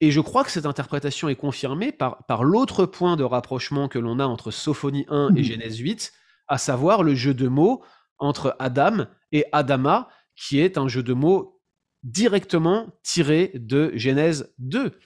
Et 0.00 0.10
je 0.10 0.20
crois 0.20 0.44
que 0.44 0.50
cette 0.50 0.66
interprétation 0.66 1.28
est 1.28 1.36
confirmée 1.36 1.92
par, 1.92 2.24
par 2.26 2.44
l'autre 2.44 2.84
point 2.86 3.16
de 3.16 3.24
rapprochement 3.24 3.88
que 3.88 3.98
l'on 3.98 4.18
a 4.18 4.26
entre 4.26 4.50
Sophonie 4.50 5.06
1 5.08 5.34
et 5.36 5.40
mmh. 5.40 5.44
Genèse 5.44 5.78
8, 5.78 6.12
à 6.48 6.58
savoir 6.58 7.02
le 7.02 7.14
jeu 7.14 7.32
de 7.32 7.48
mots 7.48 7.82
entre 8.18 8.56
Adam 8.58 9.06
et 9.32 9.44
Adama, 9.52 10.08
qui 10.36 10.60
est 10.60 10.76
un 10.76 10.88
jeu 10.88 11.02
de 11.02 11.14
mots 11.14 11.60
directement 12.02 12.92
tiré 13.02 13.52
de 13.54 13.92
Genèse 13.94 14.52
2. 14.58 14.98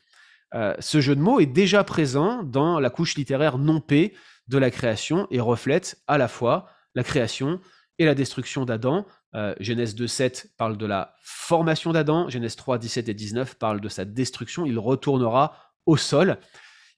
Euh, 0.54 0.74
ce 0.78 1.00
jeu 1.00 1.14
de 1.14 1.20
mots 1.20 1.40
est 1.40 1.46
déjà 1.46 1.84
présent 1.84 2.42
dans 2.42 2.80
la 2.80 2.90
couche 2.90 3.16
littéraire 3.16 3.58
non 3.58 3.80
P 3.80 4.14
de 4.48 4.58
la 4.58 4.70
création 4.70 5.26
et 5.30 5.40
reflète 5.40 6.02
à 6.06 6.18
la 6.18 6.28
fois 6.28 6.66
la 6.94 7.04
création 7.04 7.60
et 7.98 8.04
la 8.04 8.14
destruction 8.14 8.64
d'Adam. 8.64 9.06
Euh, 9.34 9.54
Genèse 9.60 9.94
2.7 9.94 10.46
parle 10.56 10.78
de 10.78 10.86
la 10.86 11.14
formation 11.22 11.92
d'Adam, 11.92 12.28
Genèse 12.28 12.56
3, 12.56 12.78
17 12.78 13.08
et 13.08 13.14
19 13.14 13.56
parle 13.56 13.80
de 13.80 13.88
sa 13.88 14.04
destruction, 14.04 14.64
il 14.64 14.78
retournera 14.78 15.72
au 15.86 15.96
sol. 15.96 16.38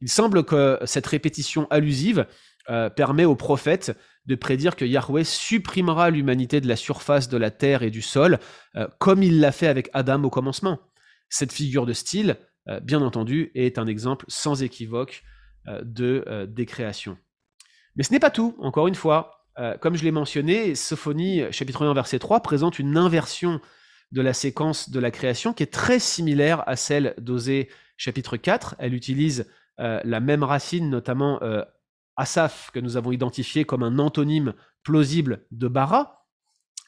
Il 0.00 0.08
semble 0.08 0.44
que 0.44 0.78
cette 0.84 1.06
répétition 1.06 1.66
allusive 1.70 2.26
euh, 2.68 2.88
permet 2.88 3.24
aux 3.24 3.36
prophètes 3.36 3.96
de 4.26 4.34
prédire 4.34 4.76
que 4.76 4.84
Yahweh 4.84 5.24
supprimera 5.24 6.10
l'humanité 6.10 6.60
de 6.60 6.68
la 6.68 6.76
surface 6.76 7.28
de 7.28 7.36
la 7.36 7.50
terre 7.50 7.82
et 7.82 7.90
du 7.90 8.02
sol, 8.02 8.38
euh, 8.76 8.86
comme 8.98 9.22
il 9.22 9.40
l'a 9.40 9.52
fait 9.52 9.66
avec 9.66 9.90
Adam 9.92 10.22
au 10.24 10.30
commencement. 10.30 10.78
Cette 11.28 11.52
figure 11.52 11.86
de 11.86 11.92
style, 11.92 12.36
bien 12.82 13.00
entendu, 13.02 13.52
est 13.54 13.78
un 13.78 13.86
exemple 13.86 14.24
sans 14.28 14.64
équivoque 14.64 15.22
de 15.66 16.44
décréation. 16.48 17.16
Mais 17.96 18.02
ce 18.02 18.12
n'est 18.12 18.20
pas 18.20 18.30
tout, 18.30 18.56
encore 18.58 18.88
une 18.88 18.94
fois. 18.94 19.46
comme 19.80 19.96
je 19.96 20.04
l'ai 20.04 20.10
mentionné, 20.10 20.74
Sophonie, 20.74 21.42
chapitre 21.50 21.84
1, 21.84 21.92
verset 21.92 22.18
3, 22.18 22.40
présente 22.40 22.78
une 22.78 22.96
inversion 22.96 23.60
de 24.12 24.22
la 24.22 24.32
séquence 24.32 24.90
de 24.90 24.98
la 24.98 25.10
création 25.10 25.52
qui 25.52 25.62
est 25.62 25.72
très 25.72 25.98
similaire 25.98 26.66
à 26.68 26.76
celle 26.76 27.14
d'Osée 27.18 27.68
chapitre 27.96 28.36
4. 28.36 28.76
Elle 28.78 28.94
utilise 28.94 29.46
la 29.78 30.20
même 30.20 30.42
racine, 30.42 30.88
notamment 30.88 31.40
Asaph, 32.16 32.70
que 32.72 32.80
nous 32.80 32.96
avons 32.96 33.12
identifié 33.12 33.64
comme 33.64 33.82
un 33.82 33.98
antonyme 33.98 34.54
plausible 34.82 35.46
de 35.50 35.68
bara. 35.68 36.26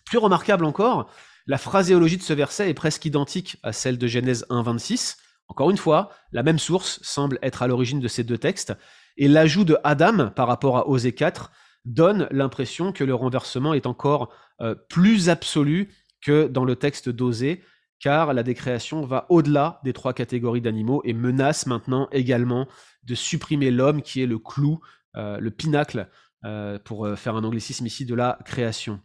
Plus 0.04 0.18
remarquable 0.18 0.64
encore, 0.64 1.10
la 1.46 1.58
phraséologie 1.58 2.16
de 2.16 2.22
ce 2.22 2.32
verset 2.32 2.70
est 2.70 2.74
presque 2.74 3.04
identique 3.04 3.56
à 3.62 3.72
celle 3.72 3.98
de 3.98 4.06
Genèse 4.06 4.46
1.26. 4.50 5.16
Encore 5.48 5.70
une 5.70 5.76
fois, 5.76 6.10
la 6.32 6.42
même 6.42 6.58
source 6.58 7.00
semble 7.02 7.38
être 7.42 7.62
à 7.62 7.66
l'origine 7.66 8.00
de 8.00 8.08
ces 8.08 8.24
deux 8.24 8.38
textes, 8.38 8.74
et 9.16 9.28
l'ajout 9.28 9.64
de 9.64 9.76
Adam 9.84 10.30
par 10.30 10.48
rapport 10.48 10.76
à 10.78 10.88
Osée 10.88 11.12
4 11.12 11.50
donne 11.84 12.28
l'impression 12.30 12.92
que 12.92 13.04
le 13.04 13.14
renversement 13.14 13.74
est 13.74 13.86
encore 13.86 14.32
euh, 14.60 14.74
plus 14.88 15.28
absolu 15.28 15.92
que 16.20 16.46
dans 16.46 16.64
le 16.64 16.76
texte 16.76 17.08
d'Osée, 17.08 17.62
car 17.98 18.32
la 18.32 18.42
décréation 18.42 19.04
va 19.04 19.26
au-delà 19.28 19.80
des 19.84 19.92
trois 19.92 20.12
catégories 20.12 20.60
d'animaux 20.60 21.02
et 21.04 21.12
menace 21.12 21.66
maintenant 21.66 22.08
également 22.12 22.68
de 23.04 23.14
supprimer 23.14 23.70
l'homme 23.70 24.02
qui 24.02 24.22
est 24.22 24.26
le 24.26 24.38
clou 24.38 24.80
euh, 25.16 25.38
le 25.38 25.50
pinacle, 25.50 26.08
euh, 26.44 26.78
pour 26.78 27.08
faire 27.16 27.36
un 27.36 27.44
anglicisme 27.44 27.86
ici, 27.86 28.06
de 28.06 28.14
la 28.14 28.38
création. 28.44 29.00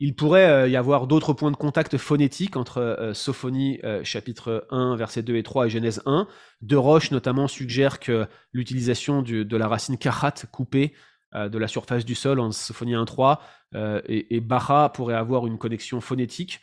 Il 0.00 0.14
pourrait 0.14 0.70
y 0.70 0.76
avoir 0.76 1.06
d'autres 1.06 1.32
points 1.32 1.50
de 1.50 1.56
contact 1.56 1.96
phonétiques 1.96 2.56
entre 2.56 3.10
Sophonie 3.14 3.80
chapitre 4.04 4.66
1 4.70 4.94
versets 4.94 5.22
2 5.22 5.36
et 5.36 5.42
3 5.42 5.66
et 5.66 5.70
Genèse 5.70 6.02
1. 6.06 6.28
De 6.62 6.76
Roche 6.76 7.10
notamment 7.10 7.48
suggère 7.48 7.98
que 7.98 8.28
l'utilisation 8.52 9.22
de 9.22 9.56
la 9.56 9.66
racine 9.66 9.98
kahat 9.98 10.34
coupée 10.52 10.94
de 11.34 11.58
la 11.58 11.66
surface 11.66 12.04
du 12.04 12.14
sol 12.14 12.38
en 12.38 12.52
Sophonie 12.52 12.94
1.3 12.94 13.38
et, 14.06 14.36
et 14.36 14.40
Baha 14.40 14.90
pourrait 14.90 15.16
avoir 15.16 15.48
une 15.48 15.58
connexion 15.58 16.00
phonétique. 16.00 16.60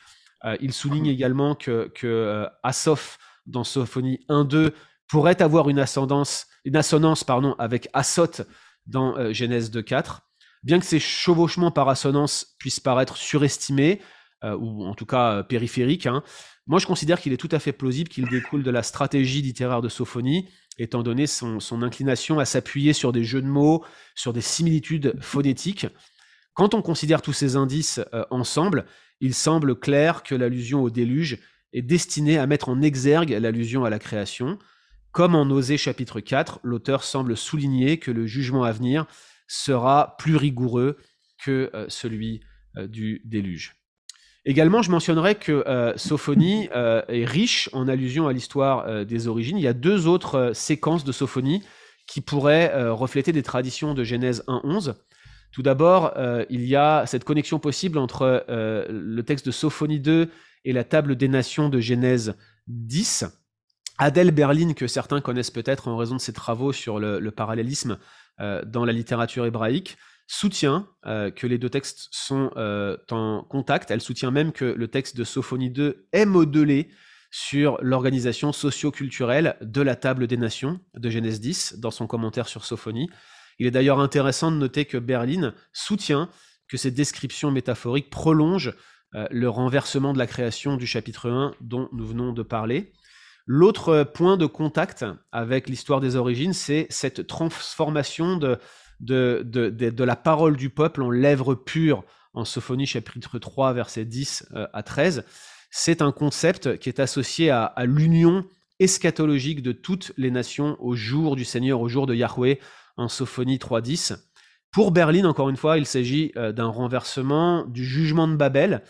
il 0.61 0.71
souligne 0.71 1.07
également 1.07 1.55
que, 1.55 1.91
que 1.93 2.47
Asof 2.63 3.17
dans 3.45 3.63
Sophonie 3.63 4.19
1.2 4.29 4.71
pourrait 5.07 5.41
avoir 5.41 5.69
une 5.69 5.79
ascendance, 5.79 6.47
une 6.63 6.75
assonance 6.75 7.23
pardon, 7.23 7.55
avec 7.59 7.89
Asot 7.93 8.43
dans 8.85 9.17
euh, 9.17 9.33
Genèse 9.33 9.71
2.4. 9.71 10.19
Bien 10.65 10.79
que 10.79 10.85
ces 10.85 10.99
chevauchements 10.99 11.69
par 11.69 11.87
assonance 11.89 12.55
puissent 12.57 12.79
paraître 12.79 13.17
surestimés, 13.17 14.01
euh, 14.43 14.57
ou 14.57 14.83
en 14.83 14.95
tout 14.95 15.05
cas 15.05 15.31
euh, 15.31 15.43
périphériques, 15.43 16.07
hein, 16.07 16.23
moi 16.65 16.79
je 16.79 16.87
considère 16.87 17.21
qu'il 17.21 17.33
est 17.33 17.37
tout 17.37 17.49
à 17.51 17.59
fait 17.59 17.71
plausible 17.71 18.09
qu'il 18.09 18.27
découle 18.27 18.63
de 18.63 18.71
la 18.71 18.81
stratégie 18.81 19.43
littéraire 19.43 19.83
de 19.83 19.89
Sophonie, 19.89 20.49
étant 20.79 21.03
donné 21.03 21.27
son, 21.27 21.59
inclination 21.83 22.39
à 22.39 22.45
s'appuyer 22.45 22.93
sur 22.93 23.13
des 23.13 23.23
jeux 23.23 23.43
de 23.43 23.47
mots, 23.47 23.85
sur 24.15 24.33
des 24.33 24.41
similitudes 24.41 25.15
phonétiques. 25.21 25.85
Quand 26.55 26.73
on 26.73 26.81
considère 26.81 27.21
tous 27.21 27.31
ces 27.31 27.55
indices 27.55 28.01
ensemble, 28.29 28.85
il 29.21 29.33
semble 29.33 29.79
clair 29.79 30.23
que 30.23 30.35
l'allusion 30.35 30.81
au 30.83 30.89
déluge 30.89 31.37
est 31.71 31.81
destinée 31.81 32.37
à 32.37 32.47
mettre 32.47 32.67
en 32.67 32.81
exergue 32.81 33.37
l'allusion 33.39 33.85
à 33.85 33.89
la 33.89 33.99
création, 33.99 34.57
comme 35.15 35.33
en 35.33 35.49
Osée 35.49 35.77
chapitre 35.77 36.19
4, 36.19 36.59
l'auteur 36.63 37.05
semble 37.05 37.37
souligner 37.37 37.99
que 37.99 38.11
le 38.11 38.25
jugement 38.25 38.65
à 38.65 38.73
venir 38.73 39.05
sera 39.47 40.15
plus 40.17 40.35
rigoureux 40.35 40.97
que 41.43 41.69
euh, 41.73 41.85
celui 41.89 42.41
euh, 42.77 42.87
du 42.87 43.21
déluge. 43.25 43.75
Également, 44.45 44.81
je 44.81 44.91
mentionnerai 44.91 45.35
que 45.35 45.63
euh, 45.67 45.97
Sophonie 45.97 46.69
est 46.71 47.25
riche 47.25 47.67
en 47.73 47.87
allusion 47.87 48.27
à 48.27 48.33
l'histoire 48.33 49.05
des 49.05 49.27
origines. 49.27 49.57
Il 49.57 49.63
y 49.63 49.67
a 49.67 49.73
deux 49.73 50.05
autres 50.05 50.51
séquences 50.53 51.03
de 51.03 51.11
Sophonie 51.11 51.63
qui 52.05 52.21
pourraient 52.21 52.91
refléter 52.91 53.31
des 53.31 53.41
traditions 53.41 53.95
de 53.95 54.03
Genèse 54.03 54.43
1.11. 54.47 54.93
Tout 55.51 55.63
d'abord, 55.63 56.13
il 56.51 56.63
y 56.63 56.75
a 56.75 57.07
cette 57.07 57.23
connexion 57.23 57.57
possible 57.57 57.97
entre 57.97 58.45
le 58.47 59.21
texte 59.23 59.47
de 59.47 59.51
Sophonie 59.51 59.99
2 59.99 60.29
et 60.63 60.73
la 60.73 60.83
table 60.83 61.15
des 61.15 61.27
nations 61.27 61.69
de 61.69 61.79
Genèse 61.79 62.35
10. 62.67 63.25
Adèle 63.97 64.31
Berlin, 64.31 64.73
que 64.73 64.87
certains 64.87 65.21
connaissent 65.21 65.51
peut-être 65.51 65.87
en 65.87 65.95
raison 65.95 66.15
de 66.15 66.21
ses 66.21 66.33
travaux 66.33 66.73
sur 66.73 66.99
le, 66.99 67.31
parallélisme 67.31 67.97
dans 68.39 68.83
la 68.85 68.91
littérature 68.91 69.45
hébraïque, 69.45 69.97
soutient 70.27 70.87
euh, 71.05 71.29
que 71.31 71.47
les 71.47 71.57
deux 71.57 71.69
textes 71.69 72.07
sont 72.11 72.51
euh, 72.57 72.97
en 73.11 73.43
contact. 73.43 73.91
Elle 73.91 74.01
soutient 74.01 74.31
même 74.31 74.51
que 74.51 74.65
le 74.65 74.87
texte 74.87 75.15
de 75.15 75.23
Sophonie 75.23 75.69
2 75.69 76.07
est 76.11 76.25
modelé 76.25 76.89
sur 77.31 77.77
l'organisation 77.81 78.53
socio-culturelle 78.53 79.57
de 79.61 79.81
la 79.81 79.95
table 79.95 80.27
des 80.27 80.37
nations 80.37 80.79
de 80.95 81.09
Genèse 81.09 81.41
10 81.41 81.79
dans 81.79 81.91
son 81.91 82.07
commentaire 82.07 82.47
sur 82.47 82.65
Sophonie. 82.65 83.09
Il 83.59 83.67
est 83.67 83.71
d'ailleurs 83.71 83.99
intéressant 83.99 84.51
de 84.51 84.57
noter 84.57 84.85
que 84.85 84.97
Berlin 84.97 85.53
soutient 85.73 86.29
que 86.67 86.77
ces 86.77 86.91
descriptions 86.91 87.51
métaphoriques 87.51 88.09
prolongent 88.09 88.73
euh, 89.13 89.27
le 89.29 89.49
renversement 89.49 90.13
de 90.13 90.17
la 90.17 90.27
création 90.27 90.77
du 90.77 90.87
chapitre 90.87 91.29
1 91.29 91.53
dont 91.61 91.89
nous 91.91 92.05
venons 92.05 92.33
de 92.33 92.41
parler. 92.41 92.93
L'autre 93.45 94.03
point 94.03 94.37
de 94.37 94.45
contact 94.45 95.05
avec 95.31 95.69
l'histoire 95.69 96.01
des 96.01 96.15
origines, 96.15 96.53
c'est 96.53 96.87
cette 96.89 97.27
transformation 97.27 98.37
de, 98.37 98.59
de, 98.99 100.03
la 100.03 100.15
parole 100.15 100.57
du 100.57 100.69
peuple 100.69 101.03
en 101.03 101.11
lèvres 101.11 101.53
pures 101.53 102.03
en 102.33 102.43
Sophonie 102.43 102.87
chapitre 102.87 103.39
3 103.39 103.73
versets 103.73 104.05
10 104.05 104.47
euh, 104.55 104.67
à 104.73 104.83
13. 104.83 105.25
C'est 105.69 106.01
un 106.01 106.11
concept 106.11 106.77
qui 106.79 106.89
est 106.89 106.99
associé 106.99 107.49
à, 107.49 107.65
à 107.65 107.85
l'union 107.85 108.45
eschatologique 108.79 109.61
de 109.61 109.71
toutes 109.71 110.11
les 110.17 110.31
nations 110.31 110.75
au 110.79 110.95
jour 110.95 111.35
du 111.35 111.45
Seigneur, 111.45 111.79
au 111.79 111.87
jour 111.87 112.07
de 112.07 112.15
Yahweh, 112.15 112.59
en 112.97 113.07
Sophonie 113.07 113.57
3.10. 113.57 114.17
Pour 114.71 114.91
Berlin, 114.91 115.23
encore 115.25 115.49
une 115.49 115.55
fois, 115.55 115.77
il 115.77 115.85
s'agit 115.85 116.31
euh, 116.35 116.51
d'un 116.51 116.67
renversement 116.67 117.63
du 117.65 117.85
jugement 117.85 118.27
de 118.27 118.35
Babel, 118.35 118.83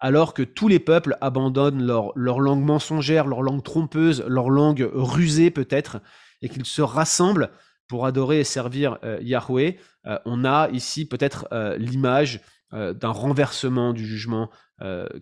alors 0.00 0.34
que 0.34 0.42
tous 0.42 0.68
les 0.68 0.78
peuples 0.78 1.16
abandonnent 1.20 1.84
leur, 1.84 2.12
langue 2.16 2.64
mensongère, 2.64 3.26
leur 3.26 3.42
langue 3.42 3.62
trompeuse, 3.62 4.24
leur 4.26 4.50
langue 4.50 4.88
rusée 4.92 5.50
peut-être, 5.50 6.00
et 6.42 6.48
qu'ils 6.48 6.66
se 6.66 6.82
rassemblent 6.82 7.50
pour 7.88 8.06
adorer 8.06 8.40
et 8.40 8.44
servir 8.44 8.98
euh, 9.02 9.18
Yahweh. 9.22 9.78
Euh, 10.06 10.18
on 10.24 10.44
a 10.44 10.68
ici 10.70 11.06
peut-être 11.06 11.48
l'image 11.78 12.40
d'un 12.70 13.08
renversement 13.08 13.94
du 13.94 14.06
jugement 14.06 14.50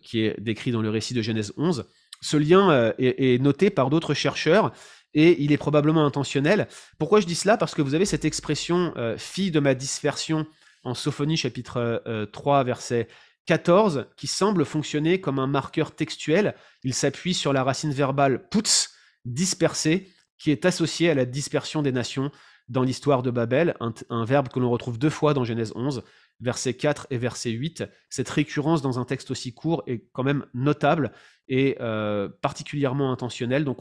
qui 0.03 0.23
est 0.23 0.35
décrit 0.41 0.73
dans 0.73 0.83
le 0.83 0.91
récit 0.91 1.15
de 1.15 1.23
Genèse 1.23 1.53
11. 1.57 1.87
Ce 2.21 2.37
lien 2.37 2.93
est, 2.99 3.41
noté 3.41 3.71
par 3.71 3.89
d'autres 3.89 4.15
chercheurs 4.15 4.73
et 5.17 5.43
il 5.43 5.51
est 5.51 5.57
probablement 5.57 6.05
intentionnel. 6.05 6.69
Pourquoi 6.99 7.21
je 7.21 7.27
dis 7.27 7.35
cela? 7.35 7.57
Parce 7.57 7.75
que 7.75 7.83
vous 7.83 7.95
avez 7.95 8.05
cette 8.05 8.25
expression 8.25 8.93
euh, 8.97 9.17
fille 9.17 9.51
de 9.51 9.61
ma 9.61 9.75
dispersion 9.75 10.47
en 10.85 10.95
Sophonie 10.95 11.39
chapitre 11.39 12.03
3 12.33 12.61
euh, 12.61 12.63
verset 12.63 13.09
14 13.47 14.07
qui 14.17 14.27
semble 14.27 14.65
fonctionner 14.65 15.21
comme 15.21 15.39
un 15.39 15.47
marqueur 15.47 15.95
textuel. 15.95 16.55
Il 16.83 16.95
s'appuie 16.95 17.35
sur 17.35 17.53
la 17.53 17.65
racine 17.65 17.93
verbale 17.93 18.49
putz, 18.49 18.91
disperser, 19.25 20.09
qui 20.39 20.51
est 20.51 20.65
associée 20.65 21.11
à 21.11 21.15
la 21.15 21.25
dispersion 21.25 21.83
des 21.83 21.93
nations 21.93 22.31
dans 22.69 22.83
l'histoire 22.83 23.23
de 23.23 23.31
Babel, 23.31 23.77
un 24.11 24.25
verbe 24.25 24.49
que 24.49 24.59
l'on 24.59 24.71
retrouve 24.71 24.99
deux 24.99 25.11
fois 25.11 25.35
dans 25.35 25.45
Genèse 25.45 25.73
11 25.77 26.03
versets 26.41 26.75
4 26.75 27.07
et 27.11 27.19
verset 27.19 27.51
8. 27.51 27.85
Cette 28.11 28.29
récurrence 28.29 28.83
dans 28.83 28.99
un 28.99 29.05
texte 29.05 29.31
aussi 29.31 29.55
court 29.55 29.83
est 29.87 30.07
quand 30.13 30.23
même 30.23 30.45
notable 30.55 31.13
et 31.49 31.77
euh, 31.81 32.29
particulièrement 32.43 33.13
intentionnelle. 33.13 33.65
Donc 33.65 33.79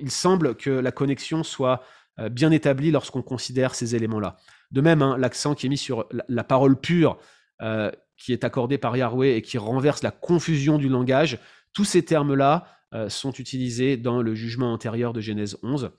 il 0.00 0.10
semble 0.10 0.54
que 0.54 0.70
la 0.70 0.92
connexion 0.92 1.42
soit 1.42 1.82
euh, 2.18 2.28
bien 2.28 2.50
établie 2.50 2.90
lorsqu'on 2.90 3.22
considère 3.22 3.74
ces 3.74 3.94
éléments-là. 3.94 4.36
De 4.70 4.80
même, 4.80 5.02
hein, 5.02 5.16
l'accent 5.18 5.54
qui 5.54 5.66
est 5.66 5.68
mis 5.68 5.78
sur 5.78 6.06
la, 6.28 6.44
parole 6.44 6.80
pure 6.80 7.18
euh, 7.60 7.90
qui 8.22 8.32
est 8.32 8.44
accordée 8.44 8.78
par 8.78 8.96
Yahweh 8.96 9.36
et 9.36 9.42
qui 9.42 9.58
renverse 9.58 10.02
la 10.02 10.10
confusion 10.10 10.78
du 10.78 10.88
langage, 10.88 11.38
tous 11.72 11.84
ces 11.84 12.04
termes-là 12.04 12.66
sont 13.08 13.32
utilisés 13.32 13.96
dans 13.96 14.20
le 14.20 14.34
jugement 14.34 14.72
antérieur 14.72 15.14
de 15.14 15.20
Genèse 15.22 15.56
11. 15.62 15.92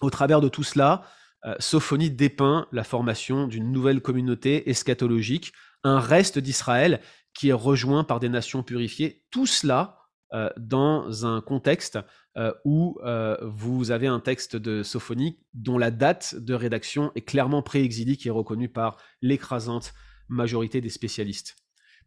Au 0.00 0.10
travers 0.10 0.40
de 0.40 0.48
tout 0.48 0.62
cela, 0.62 1.04
euh, 1.44 1.54
Sophonie 1.58 2.10
dépeint 2.10 2.66
la 2.72 2.84
formation 2.84 3.46
d'une 3.46 3.70
nouvelle 3.70 4.00
communauté 4.00 4.68
eschatologique, 4.68 5.52
un 5.84 6.00
reste 6.00 6.38
d'Israël 6.38 7.00
qui 7.34 7.50
est 7.50 7.54
rejoint 7.54 8.04
par 8.04 8.20
des 8.20 8.28
nations 8.28 8.62
purifiées. 8.62 9.24
Tout 9.30 9.46
cela 9.46 9.98
euh, 10.32 10.50
dans 10.56 11.24
un 11.24 11.40
contexte 11.40 11.98
euh, 12.36 12.52
où 12.64 12.98
vous 13.42 13.90
avez 13.90 14.06
un 14.06 14.20
texte 14.20 14.56
de 14.56 14.82
Sophonie 14.82 15.38
dont 15.54 15.78
la 15.78 15.90
date 15.90 16.34
de 16.34 16.54
rédaction 16.54 17.12
est 17.14 17.22
clairement 17.22 17.62
pré-exilique 17.62 18.26
et 18.26 18.30
reconnue 18.30 18.68
par 18.68 18.96
l'écrasante 19.22 19.94
majorité 20.28 20.80
des 20.80 20.90
spécialistes. 20.90 21.56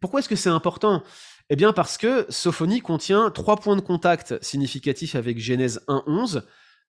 Pourquoi 0.00 0.20
est-ce 0.20 0.28
que 0.28 0.36
c'est 0.36 0.50
important? 0.50 1.02
Eh 1.50 1.56
bien 1.56 1.72
parce 1.72 1.98
que 1.98 2.26
Sophonie 2.28 2.80
contient 2.80 3.30
trois 3.30 3.56
points 3.56 3.76
de 3.76 3.80
contact 3.80 4.42
significatifs 4.42 5.14
avec 5.14 5.38
Genèse 5.38 5.80
1.11, 5.88 6.42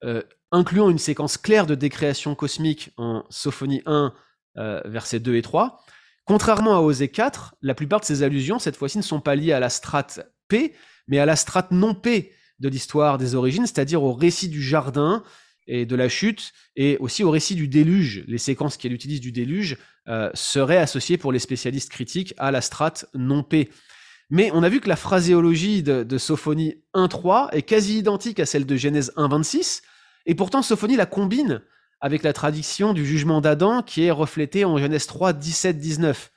euh, 0.04 0.22
incluant 0.52 0.90
une 0.90 1.00
séquence 1.00 1.38
claire 1.38 1.66
de 1.66 1.76
décréation 1.76 2.36
cosmique 2.36 2.92
en 2.98 3.26
Sophonie 3.30 3.82
1, 3.86 4.14
euh, 4.58 4.82
versets 4.86 5.20
2 5.20 5.36
et 5.36 5.42
3. 5.42 5.84
Contrairement 6.26 6.76
à 6.76 6.82
Osée 6.82 7.10
4, 7.10 7.56
la 7.62 7.74
plupart 7.74 8.00
de 8.00 8.06
ces 8.06 8.24
allusions, 8.24 8.60
cette 8.60 8.78
fois-ci, 8.78 8.98
ne 8.98 9.04
sont 9.04 9.20
pas 9.20 9.36
liées 9.36 9.52
à 9.52 9.60
la 9.60 9.70
strate 9.70 10.32
P, 10.48 10.76
mais 11.08 11.20
à 11.20 11.26
la 11.26 11.36
strate 11.36 11.72
non 11.72 11.96
P 11.96 12.32
de 12.60 12.70
l'histoire 12.70 13.18
des 13.18 13.36
origines, 13.36 13.66
c'est-à-dire 13.66 14.04
au 14.04 14.14
récit 14.14 14.48
du 14.48 14.62
jardin 14.62 15.24
et 15.68 15.86
de 15.86 15.96
la 15.96 16.10
chute, 16.10 16.54
et 16.76 16.98
aussi 17.00 17.24
au 17.24 17.32
récit 17.32 17.56
du 17.56 17.68
déluge. 17.68 18.24
Les 18.28 18.38
séquences 18.38 18.78
qu'elle 18.78 18.94
utilise 18.94 19.22
du 19.22 19.32
déluge 19.32 19.78
euh, 20.08 20.30
seraient 20.34 20.78
associées 20.78 21.18
pour 21.18 21.32
les 21.32 21.40
spécialistes 21.40 21.92
critiques 21.92 22.34
à 22.38 22.52
la 22.52 22.62
strate 22.62 23.06
non 23.14 23.44
P. 23.44 23.70
Mais 24.30 24.50
on 24.54 24.64
a 24.64 24.70
vu 24.70 24.80
que 24.80 24.90
la 24.90 24.96
phraséologie 24.96 25.84
de, 25.84 26.04
de 26.04 26.18
Sophonie 26.18 26.76
1.3 26.96 27.50
est 27.52 27.62
quasi 27.62 27.98
identique 27.98 28.40
à 28.40 28.46
celle 28.46 28.66
de 28.66 28.76
Genèse 28.76 29.12
1.26, 29.18 29.82
et 30.26 30.36
pourtant, 30.36 30.62
Sophonie 30.62 30.96
la 30.96 31.06
combine 31.06 31.62
avec 32.00 32.24
la 32.24 32.34
tradition 32.34 32.94
du 32.94 33.06
jugement 33.06 33.42
d'Adam 33.42 33.82
qui 33.82 34.04
est 34.04 34.12
reflétée 34.12 34.66
en 34.66 34.78
Genèse 34.78 35.08
3, 35.08 35.34
17, 35.34 35.78
19. 35.78 36.32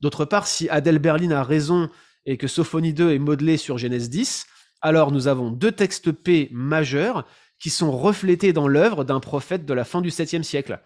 D'autre 0.00 0.24
part, 0.24 0.46
si 0.46 0.68
Adèle 0.68 0.98
Berlin 0.98 1.30
a 1.30 1.42
raison 1.42 1.88
et 2.26 2.36
que 2.36 2.48
Sophonie 2.48 2.94
2 2.94 3.12
est 3.12 3.18
modelée 3.18 3.56
sur 3.56 3.78
Genèse 3.78 4.10
10, 4.10 4.46
alors 4.80 5.12
nous 5.12 5.28
avons 5.28 5.50
deux 5.50 5.72
textes 5.72 6.12
P 6.12 6.48
majeurs 6.52 7.26
qui 7.62 7.70
sont 7.70 7.96
reflétés 7.96 8.52
dans 8.52 8.66
l'œuvre 8.66 9.04
d'un 9.04 9.20
prophète 9.20 9.64
de 9.64 9.72
la 9.72 9.84
fin 9.84 10.00
du 10.00 10.08
7e 10.08 10.42
siècle. 10.42 10.80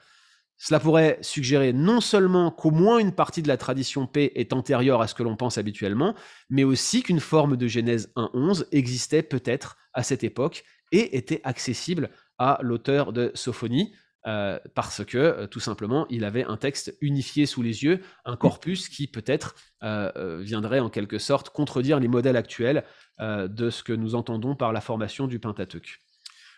Cela 0.58 0.78
pourrait 0.78 1.18
suggérer 1.22 1.72
non 1.72 2.02
seulement 2.02 2.50
qu'au 2.50 2.70
moins 2.70 2.98
une 2.98 3.12
partie 3.12 3.40
de 3.40 3.48
la 3.48 3.56
tradition 3.56 4.06
P 4.06 4.32
est 4.38 4.52
antérieure 4.52 5.00
à 5.00 5.06
ce 5.06 5.14
que 5.14 5.22
l'on 5.22 5.36
pense 5.36 5.56
habituellement, 5.56 6.14
mais 6.50 6.64
aussi 6.64 7.02
qu'une 7.02 7.20
forme 7.20 7.56
de 7.56 7.66
Genèse 7.66 8.12
1.11 8.16 8.66
existait 8.72 9.22
peut-être 9.22 9.78
à 9.94 10.02
cette 10.02 10.22
époque 10.22 10.64
et 10.92 11.16
était 11.16 11.40
accessible 11.44 12.10
à 12.38 12.58
l'auteur 12.60 13.14
de 13.14 13.32
Sophonie, 13.34 13.94
euh, 14.26 14.58
parce 14.74 15.02
que 15.02 15.16
euh, 15.16 15.46
tout 15.46 15.60
simplement, 15.60 16.06
il 16.10 16.24
avait 16.24 16.44
un 16.44 16.58
texte 16.58 16.94
unifié 17.00 17.46
sous 17.46 17.62
les 17.62 17.84
yeux, 17.84 18.02
un 18.26 18.36
corpus 18.36 18.90
qui 18.90 19.06
peut-être 19.06 19.54
euh, 19.82 20.40
viendrait 20.42 20.80
en 20.80 20.90
quelque 20.90 21.18
sorte 21.18 21.48
contredire 21.50 22.00
les 22.00 22.08
modèles 22.08 22.36
actuels 22.36 22.84
de 23.18 23.70
ce 23.70 23.82
que 23.82 23.94
nous 23.94 24.14
entendons 24.14 24.54
par 24.56 24.74
la 24.74 24.82
formation 24.82 25.26
du 25.26 25.38
Pentateuque. 25.38 26.02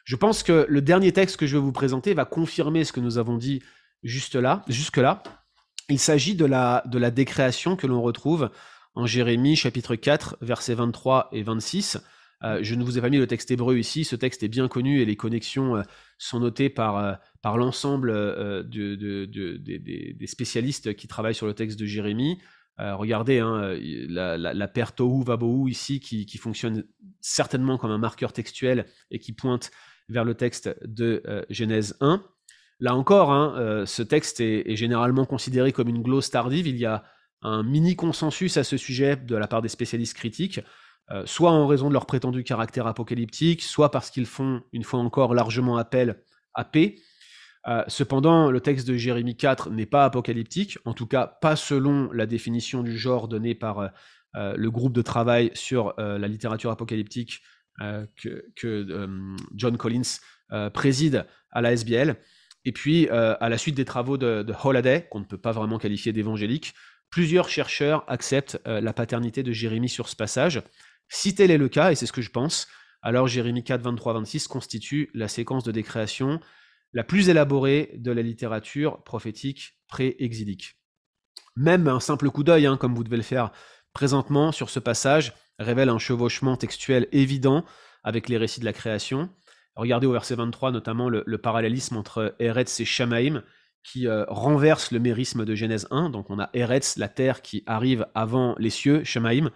Je 0.09 0.17
pense 0.17 0.43
que 0.43 0.65
le 0.71 0.81
dernier 0.81 1.13
texte 1.13 1.37
que 1.37 1.47
je 1.47 1.59
vais 1.59 1.63
vous 1.63 1.71
présenter 1.71 2.15
va 2.15 2.25
confirmer 2.25 2.85
ce 2.85 2.95
que 2.95 3.01
nous 3.01 3.19
avons 3.19 3.37
dit 3.37 3.63
juste 4.03 4.37
là, 4.37 4.65
jusque-là. 4.67 5.23
Il 5.91 5.99
s'agit 5.99 6.35
de 6.35 6.47
la, 6.47 6.83
décréation 7.11 7.77
que 7.77 7.87
l'on 7.87 8.01
retrouve 8.01 8.51
en 8.95 9.05
Jérémie 9.05 9.55
chapitre 9.55 9.97
4, 9.97 10.39
versets 10.41 10.73
23 10.73 11.29
et 11.33 11.43
26. 11.43 11.99
Euh, 12.43 12.61
je 12.63 12.75
ne 12.75 12.85
vous 12.85 12.97
ai 12.97 13.03
pas 13.03 13.11
mis 13.11 13.19
le 13.19 13.27
texte 13.27 13.51
hébreu 13.51 13.77
ici, 13.77 14.05
ce 14.05 14.17
texte 14.17 14.43
est 14.43 14.49
bien 14.49 14.67
connu 14.67 15.03
et 15.03 15.05
les 15.05 15.17
connexions 15.17 15.77
euh, 15.77 15.83
sont 16.17 16.41
notées 16.41 16.71
par, 16.71 16.97
euh, 16.97 17.13
l'ensemble 17.59 18.11
des 18.71 20.27
spécialistes 20.27 20.97
qui 20.97 21.07
travaillent 21.07 21.35
sur 21.35 21.47
le 21.47 21.53
texte 21.53 21.79
de 21.79 21.85
Jérémie. 21.85 22.41
regardez 22.79 23.41
hein, 23.41 23.77
la, 24.09 24.39
la, 24.39 24.69
paire 24.69 24.95
Tohu 24.95 25.23
Vabohu 25.23 25.71
ici 25.71 26.01
qui, 26.01 26.39
fonctionne 26.39 26.85
certainement 27.21 27.77
comme 27.77 27.91
un 27.91 27.99
marqueur 27.99 28.33
textuel 28.33 28.87
et 29.11 29.19
qui 29.19 29.35
pointe 29.35 29.71
vers 30.09 30.25
le 30.25 30.35
texte 30.35 30.75
de 30.85 31.23
Genèse 31.51 31.97
1. 32.01 32.23
Là 32.81 32.95
encore, 32.95 33.33
hein, 33.33 33.85
ce 33.87 34.03
texte 34.03 34.41
est, 34.41 34.77
généralement 34.77 35.27
considéré 35.27 35.73
comme 35.73 35.89
une 35.89 36.03
glose 36.03 36.31
tardive. 36.31 36.67
Il 36.67 36.77
y 36.77 36.87
a 36.87 37.05
un 37.43 37.63
mini 37.63 37.97
consensus 37.97 38.57
à 38.57 38.65
ce 38.65 38.77
sujet 38.77 39.17
de 39.17 39.37
la 39.37 39.47
part 39.47 39.63
des 39.63 39.69
spécialistes 39.69 40.17
critiques. 40.17 40.61
Euh, 41.11 41.23
soit 41.25 41.51
en 41.51 41.67
raison 41.67 41.89
de 41.89 41.95
leur 41.95 42.05
prétendu 42.05 42.45
caractère 42.45 42.87
apocalyptique, 42.87 43.63
soit 43.63 43.91
parce 43.91 44.11
qu'ils 44.11 44.27
font, 44.27 44.63
une 44.73 44.85
fois 44.85 45.01
encore, 45.01 45.35
largement 45.35 45.79
appel 45.79 46.23
à 46.53 46.65
paix. 46.65 46.97
Euh, 47.67 47.83
cependant, 47.89 48.51
le 48.51 48.61
texte 48.61 48.87
de 48.87 48.95
Jérémie 48.95 49.37
4 49.37 49.71
n'est 49.71 49.87
pas 49.87 50.05
apocalyptique, 50.05 50.79
en 50.85 50.93
tout 50.93 51.07
cas 51.07 51.27
pas 51.27 51.57
selon 51.57 52.13
la 52.13 52.27
définition 52.27 52.83
du 52.83 52.99
genre 52.99 53.27
donnée 53.27 53.55
par 53.55 53.79
euh, 54.37 54.55
le 54.55 54.71
groupe 54.71 54.93
de 54.93 55.01
travail 55.01 55.51
sur 55.55 55.95
la 55.97 56.29
littérature 56.29 56.71
apocalyptique 56.71 57.41
que, 57.79 59.07
John 59.55 59.77
Collins 59.77 60.21
préside 60.73 61.27
à 61.51 61.61
la 61.61 61.73
SBL. 61.73 62.17
Et 62.65 62.73
puis, 62.73 63.09
à 63.09 63.49
la 63.49 63.59
suite 63.59 63.75
des 63.75 63.85
travaux 63.85 64.19
de, 64.19 64.43
de 64.43 65.01
qu'on 65.09 65.21
ne 65.21 65.25
peut 65.25 65.39
pas 65.39 65.53
vraiment 65.53 65.79
qualifier 65.79 66.13
d'évangélique, 66.13 66.75
plusieurs 67.11 67.49
chercheurs 67.49 68.05
acceptent 68.09 68.61
la 68.65 68.93
paternité 68.93 69.43
de 69.43 69.53
Jérémie 69.53 69.89
sur 69.89 70.09
ce 70.09 70.17
passage. 70.17 70.63
Si 71.09 71.35
tel 71.35 71.51
est 71.51 71.59
le 71.59 71.69
cas, 71.69 71.93
et 71.93 71.95
c'est 71.95 72.07
ce 72.07 72.13
que 72.13 72.23
je 72.23 72.31
pense, 72.31 72.69
alors 73.03 73.29
Jérémie 73.29 73.65
4, 73.65 73.83
23, 73.83 74.15
26 74.15 74.49
constitue 74.49 75.11
la 75.15 75.29
séquence 75.29 75.65
de 75.65 75.73
décréation 75.73 76.41
la 76.93 77.05
plus 77.05 77.29
élaborée 77.29 77.93
de 77.97 78.11
la 78.11 78.23
littérature 78.23 79.03
prophétique 79.05 79.79
pré-exilique. 79.89 80.79
Même 81.57 81.89
un 81.89 82.01
simple 82.01 82.31
coup 82.31 82.45
d'œil, 82.45 82.67
hein, 82.67 82.77
comme 82.77 82.95
vous 82.95 83.05
devez 83.05 83.17
le 83.17 83.23
faire 83.23 83.53
présentement 83.93 84.53
sur 84.53 84.71
ce 84.71 84.79
passage, 84.79 85.33
révèle 85.59 85.89
un 85.89 85.99
chevauchement 85.99 86.57
textuel 86.57 87.09
évident 87.13 87.65
avec 88.05 88.29
les 88.29 88.37
récits 88.37 88.61
de 88.61 88.65
la 88.65 88.73
création. 88.73 89.31
Regardez 89.75 90.07
au 90.07 90.13
verset 90.13 90.35
23 90.35 90.73
notamment 90.73 91.09
le, 91.09 91.39
parallélisme 91.39 91.97
entre 91.97 92.35
Eretz 92.39 92.81
et 92.81 92.85
Shamaim 92.85 93.43
qui 93.85 94.07
euh, 94.07 94.25
renverse 94.29 94.91
le 94.91 94.99
mérisme 94.99 95.45
de 95.45 95.55
Genèse 95.55 95.87
1. 95.91 96.11
Donc 96.11 96.31
on 96.31 96.39
a 96.39 96.51
Eretz, 96.53 96.97
la 96.97 97.09
terre 97.09 97.43
qui 97.43 97.63
arrive 97.67 98.07
avant 98.15 98.55
les 98.59 98.71
cieux, 98.71 99.05
Shamaim. 99.05 99.51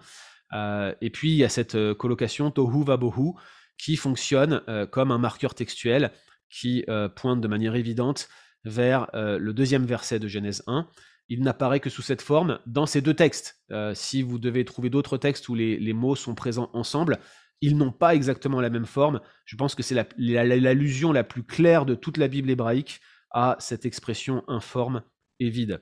Euh, 0.53 0.93
et 1.01 1.09
puis 1.09 1.31
il 1.31 1.35
y 1.35 1.43
a 1.43 1.49
cette 1.49 1.75
euh, 1.75 1.93
colocation 1.93 2.51
Tohu 2.51 2.83
Vabohu 2.85 3.33
qui 3.77 3.95
fonctionne 3.95 4.61
comme 4.91 5.11
un 5.11 5.17
marqueur 5.17 5.55
textuel 5.55 6.11
qui 6.49 6.85
pointe 7.15 7.41
de 7.41 7.47
manière 7.47 7.75
évidente 7.75 8.29
vers 8.65 9.09
le 9.13 9.51
deuxième 9.51 9.83
verset 9.83 10.19
de 10.19 10.27
Genèse 10.27 10.63
1 10.67 10.87
il 11.29 11.41
n'apparaît 11.41 11.79
que 11.79 11.89
sous 11.89 12.01
cette 12.01 12.21
forme 12.21 12.59
dans 12.65 12.85
ces 12.85 13.01
deux 13.01 13.13
textes. 13.13 13.61
Euh, 13.71 13.93
si 13.95 14.21
vous 14.21 14.39
devez 14.39 14.65
trouver 14.65 14.89
d'autres 14.89 15.17
textes 15.17 15.49
où 15.49 15.55
les, 15.55 15.93
mots 15.93 16.15
sont 16.15 16.35
présents 16.35 16.69
ensemble, 16.73 17.19
ils 17.61 17.77
n'ont 17.77 17.91
pas 17.91 18.13
exactement 18.13 18.61
la 18.61 18.69
même 18.69 18.85
forme. 18.85 19.21
Je 19.45 19.55
pense 19.55 19.73
que 19.73 19.83
c'est 19.83 19.95
l'allusion 20.17 21.11
la, 21.11 21.23
plus 21.23 21.43
claire 21.43 21.85
de 21.85 21.95
toute 21.95 22.17
la 22.17 22.27
Bible 22.27 22.49
hébraïque 22.49 22.99
à 23.31 23.55
cette 23.59 23.85
expression 23.85 24.43
informe 24.47 25.03
et 25.39 25.49
vide. 25.49 25.81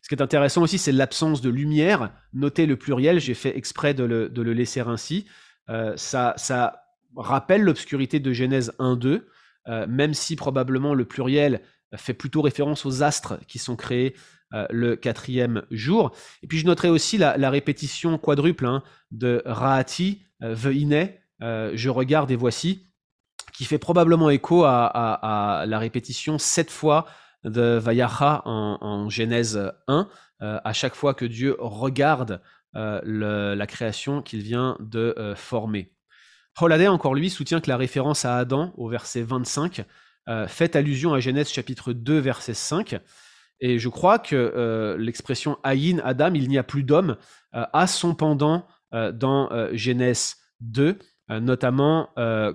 Ce 0.00 0.08
qui 0.08 0.14
est 0.14 0.22
intéressant 0.22 0.62
aussi, 0.62 0.78
c'est 0.78 0.92
l'absence 0.92 1.40
de 1.40 1.50
lumière. 1.50 2.12
Notez 2.32 2.66
le 2.66 2.76
pluriel, 2.76 3.18
j'ai 3.20 3.34
fait 3.34 3.56
exprès 3.56 3.94
de 3.94 4.04
le, 4.04 4.52
laisser 4.52 4.80
ainsi. 4.80 5.26
Euh, 5.68 5.96
ça, 5.96 6.84
rappelle 7.16 7.62
l'obscurité 7.62 8.20
de 8.20 8.32
Genèse 8.32 8.72
1-2, 8.78 9.24
euh, 9.66 9.86
même 9.88 10.14
si 10.14 10.36
probablement 10.36 10.94
le 10.94 11.04
pluriel 11.04 11.62
fait 11.96 12.14
plutôt 12.14 12.42
référence 12.42 12.86
aux 12.86 13.02
astres 13.02 13.40
qui 13.48 13.58
sont 13.58 13.76
créés 13.76 14.14
euh, 14.54 14.66
le 14.70 14.96
quatrième 14.96 15.62
jour. 15.70 16.10
Et 16.42 16.46
puis 16.46 16.58
je 16.58 16.64
noterai 16.64 16.88
aussi 16.88 17.18
la, 17.18 17.50
répétition 17.50 18.16
quadruple 18.16 18.64
hein, 18.64 18.82
de 19.10 19.42
Raati, 19.44 20.22
euh, 20.42 20.54
Veine, 20.54 21.10
euh, 21.42 21.72
je 21.74 21.90
regarde 21.90 22.30
et 22.30 22.36
voici, 22.36 22.88
qui 23.52 23.66
fait 23.66 23.76
probablement 23.76 24.30
écho 24.30 24.64
à, 24.64 25.64
la 25.68 25.78
répétition 25.78 26.38
sept 26.38 26.70
fois 26.70 27.04
de 27.44 27.76
Vayacha 27.76 28.40
en, 28.46 29.10
Genèse 29.10 29.60
1, 29.86 30.08
à 30.40 30.72
chaque 30.72 30.94
fois 30.94 31.12
que 31.12 31.26
Dieu 31.26 31.54
regarde 31.58 32.40
la 32.72 33.66
création 33.66 34.22
qu'il 34.22 34.40
vient 34.40 34.76
de 34.80 35.34
former. 35.36 35.92
Holaday, 36.60 36.88
encore 36.88 37.14
lui, 37.14 37.30
soutient 37.30 37.60
que 37.60 37.68
la 37.68 37.76
référence 37.76 38.24
à 38.24 38.36
Adam 38.36 38.72
au 38.76 38.88
verset 38.88 39.22
25 39.22 39.84
fait 40.46 40.76
allusion 40.76 41.14
à 41.14 41.20
Genèse 41.20 41.50
chapitre 41.50 41.92
2, 41.92 42.18
verset 42.18 42.54
5, 42.54 43.00
et 43.60 43.78
je 43.78 43.88
crois 43.88 44.18
que 44.18 44.36
euh, 44.36 44.96
l'expression 44.98 45.58
Aïn, 45.62 46.00
Adam, 46.04 46.32
il 46.34 46.48
n'y 46.48 46.58
a 46.58 46.62
plus 46.62 46.84
d'homme, 46.84 47.16
euh, 47.54 47.64
a 47.72 47.86
son 47.86 48.14
pendant 48.14 48.66
euh, 48.94 49.12
dans 49.12 49.50
Genèse 49.72 50.36
2, 50.60 50.98
notamment 51.30 52.08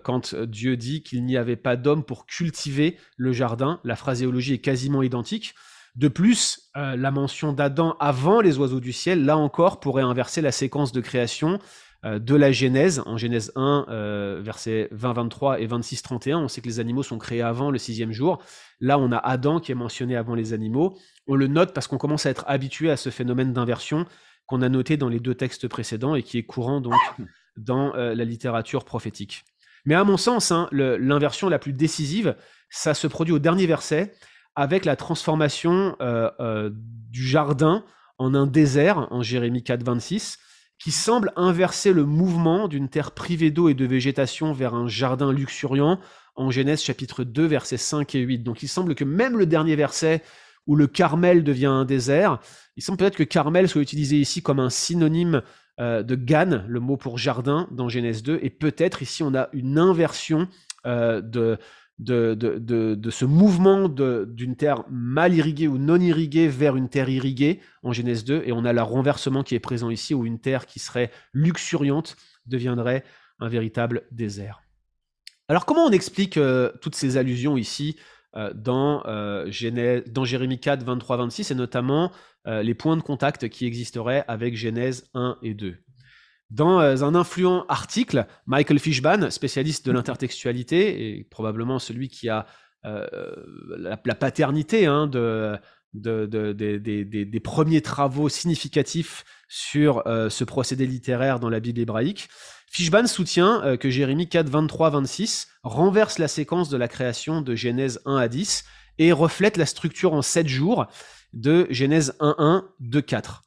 quand 0.04 0.34
Dieu 0.34 0.76
dit 0.78 1.04
qu'il 1.04 1.24
n'y 1.26 1.38
avait 1.38 1.56
pas 1.56 1.76
d'homme 1.76 2.04
pour 2.04 2.26
cultiver 2.26 2.98
le 3.18 3.32
jardin. 3.32 3.80
La 3.84 3.96
phraséologie 3.96 4.56
est 4.56 4.62
quasiment 4.62 5.04
identique. 5.04 5.54
De 5.96 6.08
plus, 6.08 6.72
la 6.74 7.12
mention 7.12 7.54
d'Adam 7.54 7.96
avant 8.00 8.42
les 8.42 8.58
oiseaux 8.58 8.80
du 8.80 8.92
ciel, 8.92 9.26
là 9.26 9.38
encore, 9.38 9.80
pourrait 9.80 10.02
inverser 10.02 10.42
la 10.42 10.52
séquence 10.52 10.92
de 10.92 11.02
création 11.02 11.60
de 12.04 12.36
la 12.36 12.52
Genèse, 12.52 13.02
en 13.06 13.18
Genèse 13.18 13.52
1, 13.56 13.86
euh, 13.88 14.42
versets 14.44 14.90
20-23 14.94 15.60
et 15.60 15.68
26-31. 15.68 16.36
On 16.36 16.48
sait 16.48 16.62
que 16.62 16.68
les 16.68 16.80
animaux 16.80 17.04
sont 17.04 17.18
créés 17.18 17.42
avant 17.42 17.72
le 17.72 17.78
sixième 17.78 18.12
jour. 18.12 18.44
Là, 18.82 19.00
on 19.00 19.12
a 19.12 19.18
Adam 19.18 19.60
qui 19.60 19.72
est 19.72 19.76
mentionné 19.76 20.18
avant 20.18 20.36
les 20.36 20.54
animaux. 20.54 20.98
On 21.28 21.36
le 21.36 21.48
note 21.48 21.74
parce 21.74 21.88
qu'on 21.88 21.98
commence 21.98 22.26
à 22.26 22.30
être 22.30 22.44
habitué 22.48 22.92
à 22.92 22.98
ce 22.98 23.10
phénomène 23.10 23.54
d'inversion 23.54 24.06
qu'on 24.48 24.62
a 24.62 24.68
noté 24.68 24.98
dans 24.98 25.08
les 25.08 25.22
deux 25.22 25.36
textes 25.36 25.70
précédents 25.70 26.16
et 26.16 26.24
qui 26.24 26.38
est 26.38 26.44
courant 26.44 26.82
donc 26.82 27.00
dans 27.56 27.96
euh, 27.96 28.14
la 28.14 28.26
littérature 28.26 28.84
prophétique. 28.84 29.46
Mais 29.86 29.96
à 29.96 30.04
mon 30.04 30.18
sens, 30.18 30.52
hein, 30.52 30.68
l'inversion 30.72 31.48
la 31.48 31.60
plus 31.60 31.74
décisive, 31.74 32.36
ça 32.70 32.94
se 32.94 33.08
produit 33.08 33.34
au 33.34 33.40
dernier 33.40 33.66
verset 33.66 34.14
avec 34.56 34.86
la 34.86 34.96
transformation 34.96 35.98
du 37.10 37.26
jardin 37.26 37.84
en 38.18 38.34
un 38.34 38.48
désert 38.48 39.08
en 39.12 39.22
Jérémie 39.22 39.64
4, 39.64 39.84
26 39.84 40.38
qui 40.84 40.92
semble 40.92 41.32
inverser 41.38 41.94
le 41.94 42.04
mouvement 42.04 42.68
d'une 42.68 42.90
terre 42.90 43.12
privée 43.12 43.52
d'eau 43.52 43.70
et 43.70 43.74
de 43.74 43.86
végétation 43.86 44.52
vers 44.52 44.74
un 44.74 44.90
jardin 44.90 45.32
luxuriant 45.32 45.98
en 46.36 46.52
Genèse 46.52 46.84
chapitre 46.84 47.24
2 47.24 47.46
versets 47.46 47.78
5 47.78 48.16
et 48.16 48.20
8. 48.20 48.40
Donc 48.40 48.64
il 48.64 48.68
semble 48.68 48.94
que 48.94 49.06
même 49.06 49.38
le 49.38 49.46
dernier 49.46 49.78
verset 49.78 50.22
où 50.68 50.76
le 50.76 50.88
Carmel 50.88 51.46
devient 51.46 51.68
un 51.68 51.86
désert, 51.86 52.40
il 52.76 52.84
semble 52.84 52.98
peut-être 52.98 53.16
que 53.16 53.24
Carmel 53.24 53.70
soit 53.70 53.82
utilisé 53.82 54.18
ici 54.18 54.42
comme 54.42 54.60
un 54.60 54.70
synonyme 54.70 55.42
euh, 55.80 56.04
de 56.04 56.16
Gan, 56.16 56.66
le 56.68 56.80
mot 56.82 56.98
pour 56.98 57.18
jardin 57.18 57.70
dans 57.72 57.88
Genèse 57.88 58.22
2, 58.22 58.40
et 58.42 58.50
peut-être 58.50 59.02
ici 59.02 59.24
on 59.24 59.34
a 59.36 59.48
une 59.54 59.80
inversion 59.80 60.50
euh, 60.86 61.22
de, 61.22 61.60
de, 62.00 63.10
ce 63.10 63.26
mouvement 63.26 63.88
d'une 63.88 64.56
terre 64.56 64.84
mal 64.90 65.34
irriguée 65.34 65.68
ou 65.68 65.78
non 65.78 66.00
irriguée 66.00 66.48
vers 66.48 66.76
une 66.76 66.90
terre 66.90 67.10
irriguée 67.10 67.60
en 67.84 67.94
Genèse 67.94 68.24
2, 68.26 68.44
et 68.46 68.52
on 68.52 68.66
a 68.66 68.74
le 68.74 68.82
renversement 68.82 69.44
qui 69.44 69.56
est 69.56 69.60
présent 69.60 69.90
ici, 69.90 70.14
où 70.14 70.26
une 70.26 70.40
terre 70.40 70.66
qui 70.66 70.80
serait 70.80 71.12
luxuriante 71.34 72.16
deviendrait 72.46 73.04
un 73.40 73.48
véritable 73.48 74.04
désert. 74.12 74.62
Alors 75.50 75.66
comment 75.66 75.86
on 75.86 75.92
explique 75.92 76.38
euh, 76.38 76.72
toutes 76.82 76.96
ces 76.96 77.18
allusions 77.18 77.58
ici 77.58 77.98
euh, 78.36 78.54
dans, 78.54 79.04
euh, 79.06 79.50
Genèse, 79.52 80.04
dans 80.10 80.26
Jérémie 80.26 80.60
4, 80.60 80.84
23, 80.84 81.18
26, 81.18 81.52
et 81.52 81.56
notamment 81.56 82.12
les 82.46 82.74
points 82.74 82.98
de 82.98 83.02
contact 83.02 83.48
qui 83.48 83.66
existeraient 83.66 84.26
avec 84.28 84.58
Genèse 84.58 85.10
1 85.14 85.38
et 85.44 85.54
2 85.54 85.78
dans 86.54 86.80
euh, 86.80 87.02
un 87.02 87.16
influent 87.16 87.66
article, 87.68 88.28
Michael 88.46 88.80
Fishban, 88.80 89.32
spécialiste 89.32 89.86
de 89.88 89.92
l'intertextualité 89.92 91.18
et 91.18 91.24
probablement 91.24 91.80
celui 91.80 92.10
qui 92.10 92.30
a 92.30 92.46
euh, 92.86 93.08
la, 93.78 93.98
paternité 93.98 94.86
hein, 94.86 95.08
de, 95.08 95.58
des 95.94 97.40
premiers 97.40 97.82
travaux 97.82 98.30
significatifs 98.30 99.24
sur 99.48 100.06
euh, 100.06 100.30
ce 100.30 100.44
procédé 100.44 100.86
littéraire 100.86 101.40
dans 101.40 101.50
la 101.50 101.60
Bible 101.60 101.80
hébraïque, 101.80 102.30
Fishban 102.72 103.06
soutient 103.06 103.78
que 103.78 103.92
Jérémie 103.92 104.28
4, 104.28 104.50
23, 104.50 104.90
26 104.90 105.48
renverse 105.62 106.18
la 106.18 106.28
séquence 106.28 106.70
de 106.70 106.78
la 106.78 106.88
création 106.88 107.42
de 107.42 107.56
Genèse 107.56 108.02
1 108.06 108.18
à 108.18 108.28
10 108.28 108.64
et 108.98 109.12
reflète 109.12 109.58
la 109.58 109.68
structure 109.68 110.14
en 110.14 110.24
7 110.24 110.48
jours 110.48 110.88
de 111.34 111.68
Genèse 111.70 112.16
1, 112.20 112.36
1, 112.40 112.68
2, 112.80 113.02
4. 113.02 113.44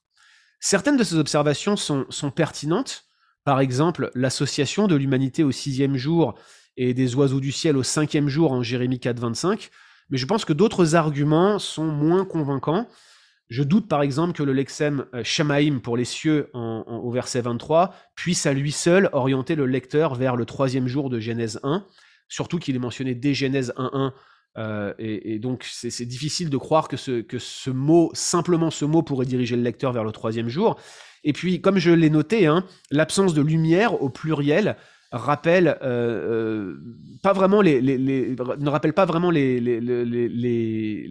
Certaines 0.61 0.97
de 0.97 1.05
ces 1.05 1.17
observations 1.17 1.77
sont, 1.77 2.31
pertinentes. 2.35 3.05
Par 3.45 3.61
exemple, 3.61 4.11
l'association 4.15 4.89
de 4.89 4.97
l'humanité 4.97 5.45
au 5.45 5.53
sixième 5.53 5.97
jour 5.97 6.35
et 6.77 6.95
des 6.95 7.15
oiseaux 7.15 7.41
du 7.41 7.53
ciel 7.53 7.77
au 7.77 7.83
cinquième 7.83 8.29
jour 8.29 8.53
en 8.53 8.63
Jérémie 8.63 8.99
4, 8.99 9.19
25. 9.19 9.71
Mais 10.11 10.19
je 10.19 10.27
pense 10.27 10.45
que 10.45 10.53
d'autres 10.53 10.95
arguments 10.95 11.59
sont 11.59 11.87
moins 11.87 12.25
convaincants. 12.25 12.89
Je 13.49 13.63
doute 13.63 13.87
par 13.87 14.03
exemple 14.03 14.33
que 14.33 14.43
le 14.43 14.53
lexème 14.53 15.07
euh, 15.15 15.23
Shamaim 15.23 15.79
pour 15.79 15.97
les 15.97 16.05
cieux 16.05 16.51
au 16.53 17.11
verset 17.13 17.41
23 17.41 17.95
puisse 18.17 18.45
à 18.47 18.53
lui 18.53 18.73
seul 18.73 19.09
orienter 19.13 19.55
le 19.55 19.67
lecteur 19.67 20.17
vers 20.17 20.35
le 20.35 20.45
troisième 20.45 20.89
jour 20.89 21.11
de 21.11 21.21
Genèse 21.21 21.61
1, 21.63 21.85
surtout 22.29 22.59
qu'il 22.59 22.75
est 22.75 22.81
mentionné 22.81 23.15
dès 23.15 23.35
Genèse 23.35 23.73
1.1 23.77 24.13
euh, 24.59 24.95
et, 24.99 25.39
donc 25.39 25.65
c'est 25.65 26.07
difficile 26.07 26.51
de 26.51 26.57
croire 26.57 26.89
que 26.89 26.97
ce, 26.97 27.21
que 27.21 27.39
ce 27.39 27.71
mot, 27.71 28.11
simplement 28.15 28.71
ce 28.71 28.85
mot, 28.85 29.03
pourrait 29.03 29.27
diriger 29.27 29.57
le 29.57 29.63
lecteur 29.63 29.93
vers 29.93 30.05
le 30.05 30.13
troisième 30.13 30.49
jour. 30.49 30.79
Et 31.25 31.33
puis, 31.33 31.61
comme 31.61 31.79
je 31.79 31.91
l'ai 31.91 32.11
noté, 32.11 32.47
hein, 32.47 32.65
l'absence 32.91 33.35
de 33.35 33.43
lumière 33.43 34.01
au 34.03 34.09
pluriel 34.09 34.77
rappelle 35.13 35.79
euh, 35.83 35.85
euh, 35.85 36.75
pas 37.23 37.33
vraiment 37.33 37.61
les, 37.61 37.81
ne 37.81 38.69
rappelle 38.69 38.93
pas 38.93 39.05
vraiment 39.05 39.31
les, 39.31 39.61
les, 39.61 41.07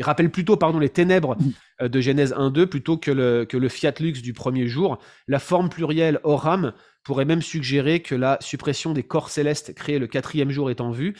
rappelle 0.00 0.30
plutôt 0.30 0.56
pardon 0.56 0.78
les 0.78 0.88
ténèbres 0.88 1.36
de 1.80 2.00
Genèse 2.00 2.32
1-2 2.32 2.64
plutôt 2.66 2.96
que 2.96 3.10
le 3.10 3.44
que 3.44 3.58
le 3.58 3.68
fiat 3.68 3.92
lux 4.00 4.22
du 4.22 4.32
premier 4.32 4.66
jour. 4.66 4.98
La 5.28 5.38
forme 5.38 5.68
plurielle 5.68 6.20
oram 6.24 6.72
pourrait 7.04 7.26
même 7.26 7.42
suggérer 7.42 8.00
que 8.00 8.14
la 8.14 8.38
suppression 8.40 8.94
des 8.94 9.02
corps 9.02 9.28
célestes 9.28 9.74
créés 9.74 9.98
le 9.98 10.06
quatrième 10.06 10.50
jour 10.50 10.70
est 10.70 10.80
en 10.80 10.90
vue 10.90 11.14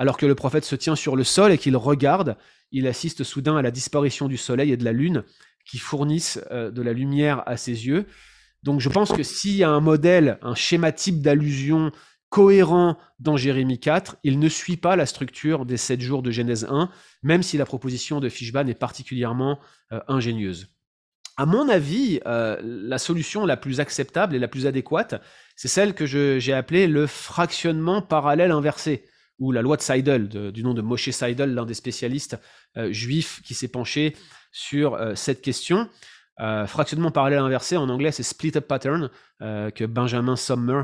alors 0.00 0.16
que 0.16 0.24
le 0.24 0.34
prophète 0.34 0.64
se 0.64 0.76
tient 0.76 0.96
sur 0.96 1.14
le 1.14 1.24
sol 1.24 1.52
et 1.52 1.58
qu'il 1.58 1.76
regarde, 1.76 2.38
il 2.72 2.86
assiste 2.86 3.22
soudain 3.22 3.58
à 3.58 3.62
la 3.62 3.70
disparition 3.70 4.28
du 4.28 4.38
soleil 4.38 4.72
et 4.72 4.78
de 4.78 4.84
la 4.84 4.92
lune 4.92 5.24
qui 5.66 5.76
fournissent 5.76 6.40
euh, 6.50 6.70
de 6.70 6.80
la 6.80 6.94
lumière 6.94 7.42
à 7.44 7.58
ses 7.58 7.86
yeux. 7.86 8.06
Donc 8.62 8.80
je 8.80 8.88
pense 8.88 9.12
que 9.12 9.22
s'il 9.22 9.56
y 9.56 9.62
a 9.62 9.68
un 9.68 9.80
modèle, 9.80 10.38
un 10.40 10.54
schéma 10.54 10.90
type 10.90 11.20
d'allusion 11.20 11.92
cohérent 12.30 12.96
dans 13.18 13.36
Jérémie 13.36 13.78
4, 13.78 14.16
il 14.24 14.38
ne 14.38 14.48
suit 14.48 14.78
pas 14.78 14.96
la 14.96 15.04
structure 15.04 15.66
des 15.66 15.76
sept 15.76 16.00
jours 16.00 16.22
de 16.22 16.30
Genèse 16.30 16.66
1, 16.70 16.88
même 17.22 17.42
si 17.42 17.58
la 17.58 17.66
proposition 17.66 18.20
de 18.20 18.30
Fishban 18.30 18.68
est 18.68 18.74
particulièrement 18.74 19.58
euh, 19.92 20.00
ingénieuse. 20.08 20.68
À 21.36 21.44
mon 21.44 21.68
avis, 21.68 22.20
euh, 22.24 22.58
la 22.62 22.96
solution 22.96 23.44
la 23.44 23.58
plus 23.58 23.80
acceptable 23.80 24.34
et 24.34 24.38
la 24.38 24.48
plus 24.48 24.66
adéquate, 24.66 25.22
c'est 25.56 25.68
celle 25.68 25.92
que 25.92 26.06
j'ai 26.06 26.54
appelée 26.54 26.86
le 26.86 27.06
fractionnement 27.06 28.00
parallèle 28.00 28.50
inversé 28.50 29.04
ou 29.40 29.52
la 29.52 29.62
loi 29.62 29.76
de 29.76 29.82
Seidel, 29.82 30.28
du 30.28 30.62
nom 30.62 30.74
de 30.74 30.82
Moshe 30.82 31.10
Seidel, 31.10 31.54
l'un 31.54 31.64
des 31.64 31.74
spécialistes 31.74 32.38
euh, 32.76 32.92
juifs 32.92 33.40
qui 33.42 33.54
s'est 33.54 33.68
penché 33.68 34.14
sur 34.52 34.94
euh, 34.94 35.14
cette 35.14 35.40
question. 35.40 35.88
Euh, 36.40 36.66
fractionnement 36.66 37.10
parallèle 37.10 37.40
inversé, 37.40 37.76
en 37.76 37.88
anglais, 37.88 38.12
c'est 38.12 38.22
split 38.22 38.52
up 38.56 38.68
pattern, 38.68 39.10
que 39.40 39.86
Benjamin 39.86 40.36
Sommer 40.36 40.82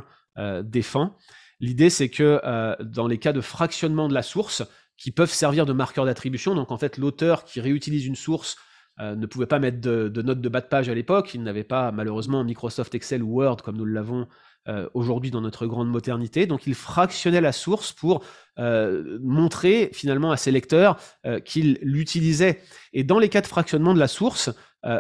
défend. 0.65 1.17
L'idée, 1.61 1.91
c'est 1.91 2.09
que 2.09 2.41
dans 2.83 3.07
les 3.07 3.19
cas 3.19 3.35
de 3.35 3.43
fractionnement 3.43 4.09
de 4.09 4.15
la 4.15 4.23
source, 4.23 4.63
qui 4.97 5.11
peuvent 5.11 5.31
servir 5.31 5.67
de 5.67 5.75
marqueur 5.75 6.07
d'attribution, 6.07 6.55
donc 6.55 6.73
en 6.73 6.79
fait 6.79 6.97
l'auteur 6.97 7.45
qui 7.45 7.61
réutilise 7.61 8.07
une 8.07 8.17
source 8.17 8.57
ne 8.99 9.27
pouvait 9.27 9.47
pas 9.47 9.59
mettre 9.59 9.79
de, 9.83 10.09
de 10.09 10.23
notes 10.23 10.41
de 10.41 10.49
bas 10.49 10.63
de 10.63 10.69
page 10.69 10.89
à 10.89 10.95
l'époque, 10.95 11.35
il 11.35 11.43
n'avait 11.43 11.65
pas 11.65 11.93
malheureusement 11.93 12.45
Microsoft 12.45 12.95
Excel 12.95 13.23
ou 13.23 13.35
Word 13.35 13.59
comme 13.63 13.77
nous 13.77 13.85
l'avons 13.85 14.27
euh, 14.69 14.89
aujourd'hui 14.95 15.31
dans 15.31 15.41
notre 15.41 15.69
grande 15.69 15.89
modernité. 15.89 16.47
Donc 16.47 16.67
il 16.67 16.75
fractionnait 16.75 17.41
la 17.41 17.53
source 17.53 17.93
pour 17.93 18.25
euh, 18.59 19.17
montrer 19.23 19.91
finalement 19.93 20.33
à 20.33 20.37
ses 20.37 20.51
lecteurs 20.51 20.97
euh, 21.25 21.39
qu'il 21.39 21.79
l'utilisait. 21.83 22.63
Et 22.93 23.05
dans 23.05 23.21
les 23.21 23.29
cas 23.29 23.43
de 23.43 23.47
fractionnement 23.47 23.95
de 23.95 24.01
la 24.01 24.09
source, 24.09 24.51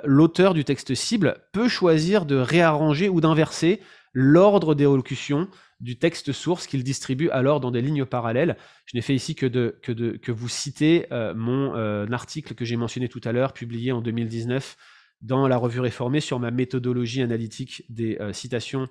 l'auteur 0.02 0.52
du 0.52 0.64
texte 0.64 0.96
cible 0.96 1.38
peut 1.52 1.68
choisir 1.68 2.26
de 2.26 2.34
réarranger 2.34 3.08
ou 3.08 3.20
d'inverser 3.20 3.80
l'ordre 4.14 4.74
d'élocution 4.74 5.48
du 5.78 5.96
texte 5.96 6.32
source 6.32 6.66
qu'il 6.66 6.82
distribue 6.82 7.30
alors 7.30 7.60
dans 7.60 7.70
des 7.70 7.82
lignes 7.82 8.04
parallèles. 8.04 8.56
Je 8.86 8.96
n'ai 8.96 9.00
fait 9.00 9.14
ici 9.14 9.36
que, 9.36 9.46
que, 9.46 10.16
que 10.16 10.32
vous 10.32 10.48
citer 10.48 11.06
mon 11.36 11.72
article 12.10 12.54
que 12.56 12.64
j'ai 12.64 12.74
mentionné 12.74 13.08
tout 13.08 13.20
à 13.22 13.30
l'heure, 13.30 13.52
publié 13.52 13.92
en 13.92 14.00
2019 14.00 14.76
dans 15.22 15.46
la 15.46 15.56
revue 15.56 15.78
réformée 15.78 16.18
sur 16.18 16.40
ma 16.40 16.50
méthodologie 16.50 17.22
analytique 17.22 17.84
des 17.88 18.18
citations 18.32 18.88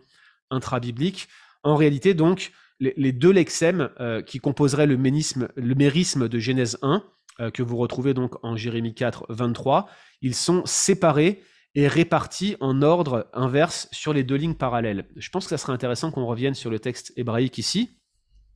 intra-biblique. 0.49 1.27
En 1.63 1.75
réalité, 1.75 2.13
donc, 2.13 2.51
les, 2.79 3.11
deux 3.11 3.31
lexèmes 3.31 3.89
euh, 3.99 4.21
qui 4.21 4.39
composeraient 4.39 4.87
le, 4.87 4.97
mérisme 4.97 6.27
de 6.27 6.39
Genèse 6.39 6.77
1, 6.81 7.03
euh, 7.39 7.51
que 7.51 7.63
vous 7.63 7.77
retrouvez 7.77 8.13
donc 8.13 8.33
en 8.43 8.55
Jérémie 8.55 8.93
4, 8.93 9.25
23, 9.29 9.89
ils 10.21 10.35
sont 10.35 10.63
séparés 10.65 11.41
et 11.75 11.87
répartis 11.87 12.55
en 12.61 12.81
ordre 12.81 13.29
inverse 13.33 13.89
sur 13.91 14.13
les 14.13 14.23
deux 14.23 14.35
lignes 14.35 14.55
parallèles. 14.55 15.07
Je 15.17 15.29
pense 15.29 15.45
que 15.45 15.49
ça 15.49 15.57
serait 15.57 15.73
intéressant 15.73 16.11
qu'on 16.11 16.25
revienne 16.25 16.53
sur 16.53 16.69
le 16.69 16.79
texte 16.79 17.11
hébraïque 17.17 17.57
ici. 17.57 17.97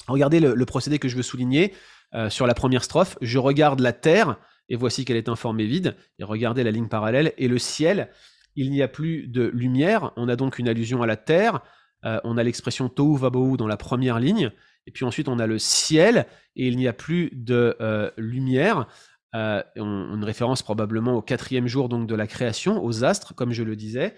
Regardez 0.07 0.39
le, 0.39 0.65
procédé 0.65 0.99
que 0.99 1.09
je 1.09 1.17
veux 1.17 1.23
souligner 1.23 1.73
euh, 2.13 2.29
sur 2.29 2.47
la 2.47 2.53
première 2.53 2.83
strophe. 2.83 3.17
Je 3.21 3.37
regarde 3.37 3.81
la 3.81 3.91
terre, 3.91 4.37
et 4.69 4.75
voici 4.75 5.03
qu'elle 5.03 5.17
est 5.17 5.29
informée 5.29 5.65
vide, 5.65 5.95
et 6.17 6.23
regardez 6.23 6.63
la 6.63 6.71
ligne 6.71 6.87
parallèle, 6.87 7.33
et 7.37 7.47
le 7.47 7.57
ciel, 7.57 8.09
il 8.55 8.71
n'y 8.71 8.81
a 8.81 8.87
plus 8.87 9.27
de 9.27 9.43
lumière, 9.43 10.11
on 10.15 10.29
a 10.29 10.35
donc 10.35 10.57
une 10.57 10.69
allusion 10.69 11.01
à 11.01 11.07
la 11.07 11.17
terre, 11.17 11.61
euh, 12.05 12.19
on 12.23 12.37
a 12.37 12.43
l'expression 12.43 12.89
Tohu 12.89 13.17
Vabohu 13.17 13.57
dans 13.57 13.67
la 13.67 13.77
première 13.77 14.19
ligne, 14.19 14.51
et 14.87 14.91
puis 14.91 15.05
ensuite 15.05 15.27
on 15.27 15.39
a 15.39 15.47
le 15.47 15.59
ciel, 15.59 16.25
et 16.55 16.67
il 16.67 16.77
n'y 16.77 16.87
a 16.87 16.93
plus 16.93 17.29
de 17.33 17.75
euh, 17.81 18.09
lumière. 18.17 18.87
Euh, 19.35 19.61
une 19.75 20.23
référence 20.23 20.63
probablement 20.63 21.13
au 21.13 21.21
quatrième 21.21 21.67
jour 21.67 21.87
donc 21.87 22.07
de 22.07 22.15
la 22.15 22.25
création, 22.25 22.83
aux 22.83 23.03
astres, 23.03 23.35
comme 23.35 23.51
je 23.51 23.63
le 23.63 23.75
disais. 23.75 24.15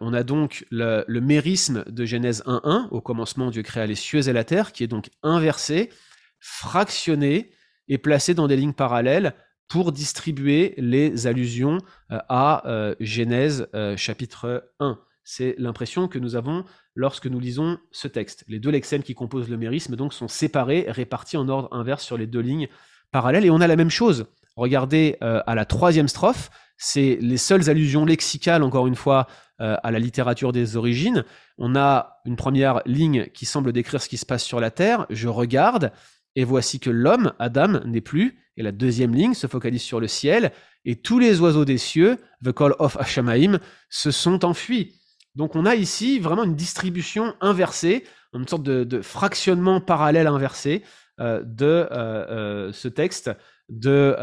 on 0.00 0.14
a 0.14 0.22
donc 0.22 0.64
le, 0.70 1.04
le, 1.08 1.20
mérisme 1.20 1.84
de 1.88 2.04
Genèse 2.04 2.44
1.1, 2.46 2.88
au 2.92 3.00
commencement 3.00 3.50
Dieu 3.50 3.62
créa 3.62 3.86
les 3.86 3.96
cieux 3.96 4.28
et 4.28 4.32
la 4.32 4.44
terre, 4.44 4.70
qui 4.70 4.84
est 4.84 4.86
donc 4.86 5.10
inversé, 5.24 5.90
fractionné 6.38 7.50
et 7.88 7.98
placé 7.98 8.34
dans 8.34 8.46
des 8.46 8.56
lignes 8.56 8.74
parallèles 8.74 9.34
pour 9.66 9.90
distribuer 9.90 10.74
les 10.76 11.26
allusions 11.26 11.78
à 12.10 12.62
Genèse 13.00 13.66
chapitre 13.96 14.70
1. 14.78 15.00
C'est 15.24 15.56
l'impression 15.58 16.06
que 16.06 16.20
nous 16.20 16.36
avons 16.36 16.64
lorsque 16.94 17.26
nous 17.26 17.40
lisons 17.40 17.78
ce 17.90 18.08
texte. 18.08 18.44
Les 18.48 18.58
deux 18.58 18.70
lexèmes 18.70 19.02
qui 19.02 19.14
composent 19.14 19.48
le 19.48 19.56
mérisme 19.56 19.96
donc 19.96 20.14
sont 20.14 20.28
séparés, 20.28 20.86
répartis 20.88 21.36
en 21.36 21.48
ordre 21.48 21.68
inverse 21.72 22.04
sur 22.04 22.16
les 22.16 22.26
deux 22.26 22.40
lignes 22.40 22.68
parallèles, 23.10 23.44
et 23.44 23.50
on 23.50 23.60
a 23.60 23.66
la 23.66 23.76
même 23.76 23.90
chose. 23.90 24.26
Regardez 24.56 25.16
euh, 25.22 25.42
à 25.46 25.54
la 25.54 25.64
troisième 25.64 26.08
strophe, 26.08 26.50
c'est 26.76 27.18
les 27.20 27.36
seules 27.36 27.70
allusions 27.70 28.04
lexicales, 28.04 28.62
encore 28.62 28.86
une 28.86 28.94
fois, 28.94 29.26
euh, 29.60 29.76
à 29.82 29.90
la 29.90 29.98
littérature 29.98 30.52
des 30.52 30.76
origines. 30.76 31.24
On 31.58 31.76
a 31.76 32.20
une 32.24 32.36
première 32.36 32.80
ligne 32.86 33.26
qui 33.32 33.46
semble 33.46 33.72
décrire 33.72 34.02
ce 34.02 34.08
qui 34.08 34.16
se 34.16 34.26
passe 34.26 34.44
sur 34.44 34.60
la 34.60 34.70
terre. 34.70 35.06
Je 35.10 35.28
regarde, 35.28 35.92
et 36.36 36.44
voici 36.44 36.80
que 36.80 36.90
l'homme, 36.90 37.32
Adam, 37.38 37.80
n'est 37.84 38.00
plus. 38.00 38.38
Et 38.56 38.62
la 38.62 38.72
deuxième 38.72 39.14
ligne 39.14 39.34
se 39.34 39.46
focalise 39.48 39.82
sur 39.82 39.98
le 39.98 40.06
ciel, 40.06 40.52
et 40.84 40.96
tous 40.96 41.18
les 41.18 41.40
oiseaux 41.40 41.64
des 41.64 41.78
cieux, 41.78 42.18
the 42.44 42.52
call 42.52 42.74
of 42.78 42.96
Hashamaim, 42.96 43.58
se 43.88 44.10
sont 44.10 44.44
enfuis. 44.44 45.00
Donc 45.34 45.56
on 45.56 45.66
a 45.66 45.74
ici 45.74 46.20
vraiment 46.20 46.44
une 46.44 46.54
distribution 46.54 47.34
inversée, 47.40 48.04
une 48.32 48.46
sorte 48.46 48.62
de, 48.62 49.02
fractionnement 49.02 49.80
parallèle 49.80 50.26
inversé 50.26 50.82
euh, 51.20 51.42
de 51.44 51.66
euh, 51.66 51.86
euh, 51.90 52.72
ce 52.72 52.88
texte 52.88 53.30
de, 53.68 54.14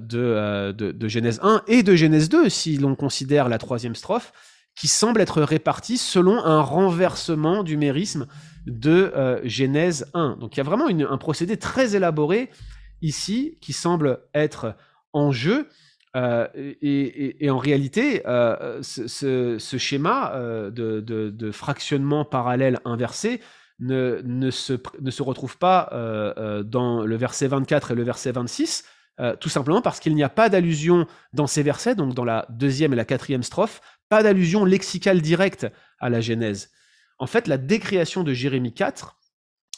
de, 0.00 0.72
de, 0.72 1.08
Genèse 1.08 1.38
1 1.42 1.62
et 1.68 1.82
de 1.82 1.94
Genèse 1.94 2.28
2, 2.28 2.48
si 2.48 2.76
l'on 2.76 2.96
considère 2.96 3.48
la 3.48 3.58
troisième 3.58 3.94
strophe, 3.94 4.32
qui 4.74 4.88
semble 4.88 5.20
être 5.20 5.40
répartie 5.42 5.98
selon 5.98 6.44
un 6.44 6.60
renversement 6.60 7.62
du 7.62 7.76
mérisme 7.76 8.26
de 8.66 9.40
Genèse 9.44 10.10
1. 10.14 10.36
Donc 10.40 10.56
il 10.56 10.58
y 10.58 10.60
a 10.60 10.64
vraiment 10.64 10.88
un 10.88 11.18
procédé 11.18 11.56
très 11.56 11.94
élaboré 11.94 12.50
ici 13.00 13.56
qui 13.60 13.72
semble 13.72 14.20
être 14.34 14.74
en 15.12 15.30
jeu. 15.32 15.68
Euh, 16.16 16.46
et, 16.54 17.50
en 17.50 17.58
réalité, 17.58 18.22
euh, 18.26 18.82
ce, 18.82 19.58
schéma 19.78 20.32
euh, 20.34 20.70
de, 20.70 21.50
fractionnement 21.50 22.24
parallèle 22.24 22.80
inversé 22.84 23.40
ne, 23.78 24.50
se, 24.50 24.74
ne 25.00 25.10
se, 25.10 25.22
retrouve 25.22 25.58
pas 25.58 25.90
dans 26.64 27.02
le 27.02 27.16
verset 27.16 27.48
24 27.48 27.92
et 27.92 27.94
le 27.94 28.02
verset 28.02 28.32
26, 28.32 28.84
tout 29.40 29.48
simplement 29.48 29.82
parce 29.82 30.00
qu'il 30.00 30.14
n'y 30.14 30.24
a 30.24 30.28
pas 30.28 30.48
d'allusion 30.48 31.06
dans 31.32 31.46
ces 31.46 31.62
versets, 31.62 31.94
donc 31.94 32.14
dans 32.14 32.24
la 32.24 32.46
deuxième 32.50 32.92
et 32.92 32.96
la 32.96 33.04
quatrième 33.04 33.42
strophe, 33.42 33.80
pas 34.08 34.22
d'allusion 34.22 34.64
lexicale 34.64 35.20
directe 35.20 35.66
à 36.00 36.08
la 36.08 36.20
Genèse. 36.20 36.70
En 37.18 37.26
fait, 37.26 37.46
la 37.48 37.58
décréation 37.58 38.22
de 38.22 38.32
Jérémie 38.32 38.72
4, 38.72 39.16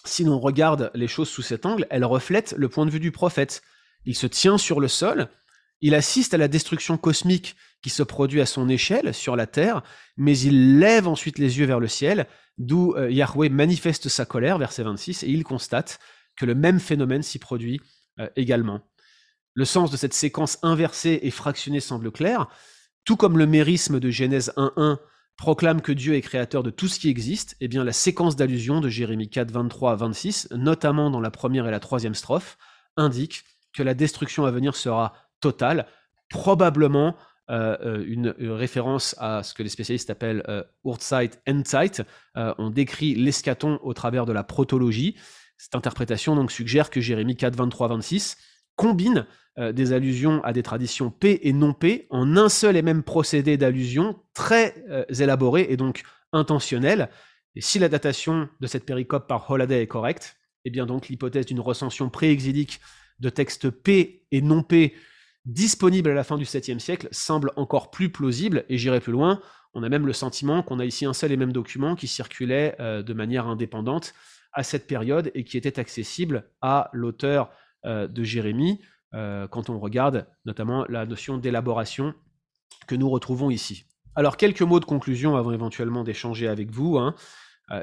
si 0.04 0.24
l'on 0.24 0.38
regarde 0.38 0.90
les 0.94 1.08
choses 1.08 1.28
sous 1.28 1.42
cet 1.42 1.66
angle, 1.66 1.86
elle 1.90 2.04
reflète 2.04 2.54
le 2.56 2.68
point 2.68 2.86
de 2.86 2.90
vue 2.90 3.00
du 3.00 3.12
prophète. 3.12 3.62
Il 4.06 4.14
se 4.14 4.26
tient 4.26 4.56
sur 4.56 4.80
le 4.80 4.88
sol, 4.88 5.28
il 5.80 5.94
assiste 5.94 6.34
à 6.34 6.38
la 6.38 6.48
destruction 6.48 6.96
cosmique 6.96 7.56
qui 7.82 7.90
se 7.90 8.02
produit 8.02 8.40
à 8.40 8.46
son 8.46 8.68
échelle 8.68 9.14
sur 9.14 9.36
la 9.36 9.46
terre, 9.46 9.82
mais 10.16 10.38
il 10.38 10.78
lève 10.78 11.08
ensuite 11.08 11.38
les 11.38 11.58
yeux 11.58 11.66
vers 11.66 11.80
le 11.80 11.88
ciel, 11.88 12.26
d'où 12.58 12.94
euh, 12.94 13.10
Yahweh 13.10 13.48
manifeste 13.48 14.08
sa 14.08 14.26
colère, 14.26 14.58
verset 14.58 14.82
26, 14.82 15.22
et 15.22 15.28
il 15.28 15.44
constate 15.44 15.98
que 16.36 16.44
le 16.44 16.54
même 16.54 16.80
phénomène 16.80 17.22
s'y 17.22 17.38
produit 17.38 17.80
euh, 18.18 18.28
également. 18.36 18.82
Le 19.54 19.64
sens 19.64 19.90
de 19.90 19.96
cette 19.96 20.14
séquence 20.14 20.58
inversée 20.62 21.20
et 21.22 21.30
fractionnée 21.30 21.80
semble 21.80 22.12
clair, 22.12 22.48
tout 23.04 23.16
comme 23.16 23.38
le 23.38 23.46
mérisme 23.46 23.98
de 23.98 24.10
Genèse 24.10 24.52
1.1 24.56 24.98
proclame 25.36 25.80
que 25.80 25.92
Dieu 25.92 26.14
est 26.14 26.20
créateur 26.20 26.62
de 26.62 26.70
tout 26.70 26.86
ce 26.86 27.00
qui 27.00 27.08
existe, 27.08 27.52
et 27.54 27.64
eh 27.64 27.68
bien 27.68 27.82
la 27.82 27.94
séquence 27.94 28.36
d'allusion 28.36 28.82
de 28.82 28.90
Jérémie 28.90 29.30
4, 29.30 29.50
23 29.50 29.92
à 29.92 29.96
26, 29.96 30.48
notamment 30.50 31.10
dans 31.10 31.20
la 31.20 31.30
première 31.30 31.66
et 31.66 31.70
la 31.70 31.80
troisième 31.80 32.14
strophe, 32.14 32.58
indique 32.96 33.44
que 33.72 33.82
la 33.82 33.94
destruction 33.94 34.44
à 34.44 34.50
venir 34.50 34.76
sera 34.76 35.14
totale, 35.40 35.86
probablement 36.28 37.16
euh, 37.50 37.76
euh, 37.84 38.04
une, 38.06 38.28
référence 38.52 39.16
à 39.18 39.42
ce 39.42 39.54
que 39.54 39.64
les 39.64 39.68
spécialistes 39.68 40.08
appellent 40.08 40.44
euh, 40.48 40.62
Urzeit, 40.84 41.30
Endzeit. 41.48 42.04
Euh, 42.36 42.54
on 42.58 42.70
décrit 42.70 43.16
l'escaton 43.16 43.80
au 43.82 43.92
travers 43.92 44.24
de 44.24 44.32
la 44.32 44.44
protologie. 44.44 45.16
Cette 45.56 45.74
interprétation 45.74 46.36
donc 46.36 46.52
suggère 46.52 46.90
que 46.90 47.00
Jérémie 47.00 47.36
4, 47.36 47.56
23, 47.56 47.88
26 47.88 48.36
combine 48.76 49.26
des 49.58 49.92
allusions 49.92 50.42
à 50.42 50.54
des 50.54 50.62
traditions 50.62 51.10
P 51.10 51.40
et 51.42 51.52
non 51.52 51.74
P 51.74 52.06
en 52.08 52.36
un 52.38 52.48
seul 52.48 52.76
et 52.76 52.82
même 52.82 53.02
procédé 53.02 53.58
d'allusion 53.58 54.22
très 54.32 54.82
élaboré 55.10 55.66
et 55.68 55.76
donc 55.76 56.02
intentionnel. 56.32 57.10
Et 57.56 57.60
si 57.60 57.78
la 57.78 57.90
datation 57.90 58.48
de 58.60 58.66
cette 58.66 58.86
péricope 58.86 59.28
par 59.28 59.50
Holiday 59.50 59.82
est 59.82 59.86
correcte, 59.86 60.38
eh 60.64 60.70
bien 60.70 60.86
donc 60.86 61.08
l'hypothèse 61.08 61.44
d'une 61.44 61.60
recension 61.60 62.08
pré-exilique 62.08 62.80
de 63.18 63.28
textes 63.28 63.68
P 63.68 64.24
et 64.30 64.40
non 64.40 64.62
P 64.62 64.94
disponible 65.46 66.10
à 66.10 66.14
la 66.14 66.24
fin 66.24 66.36
du 66.36 66.44
7e 66.44 66.78
siècle 66.78 67.08
semble 67.12 67.52
encore 67.56 67.90
plus 67.90 68.10
plausible, 68.10 68.64
et 68.68 68.78
j'irai 68.78 69.00
plus 69.00 69.12
loin, 69.12 69.40
on 69.74 69.82
a 69.82 69.88
même 69.88 70.06
le 70.06 70.12
sentiment 70.12 70.62
qu'on 70.62 70.80
a 70.80 70.84
ici 70.84 71.06
un 71.06 71.12
seul 71.12 71.32
et 71.32 71.36
même 71.36 71.52
document 71.52 71.94
qui 71.94 72.08
circulait 72.08 72.74
euh, 72.80 73.02
de 73.02 73.14
manière 73.14 73.46
indépendante 73.46 74.14
à 74.52 74.62
cette 74.62 74.86
période 74.86 75.30
et 75.34 75.44
qui 75.44 75.56
était 75.56 75.78
accessible 75.78 76.50
à 76.60 76.90
l'auteur 76.92 77.50
euh, 77.86 78.08
de 78.08 78.24
Jérémie, 78.24 78.80
euh, 79.14 79.46
quand 79.46 79.70
on 79.70 79.78
regarde 79.78 80.26
notamment 80.44 80.84
la 80.88 81.06
notion 81.06 81.38
d'élaboration 81.38 82.14
que 82.86 82.94
nous 82.96 83.08
retrouvons 83.08 83.50
ici. 83.50 83.84
Alors 84.16 84.36
quelques 84.36 84.62
mots 84.62 84.80
de 84.80 84.84
conclusion 84.84 85.36
avant 85.36 85.52
éventuellement 85.52 86.02
d'échanger 86.02 86.48
avec 86.48 86.70
vous. 86.70 86.98
Hein. 86.98 87.14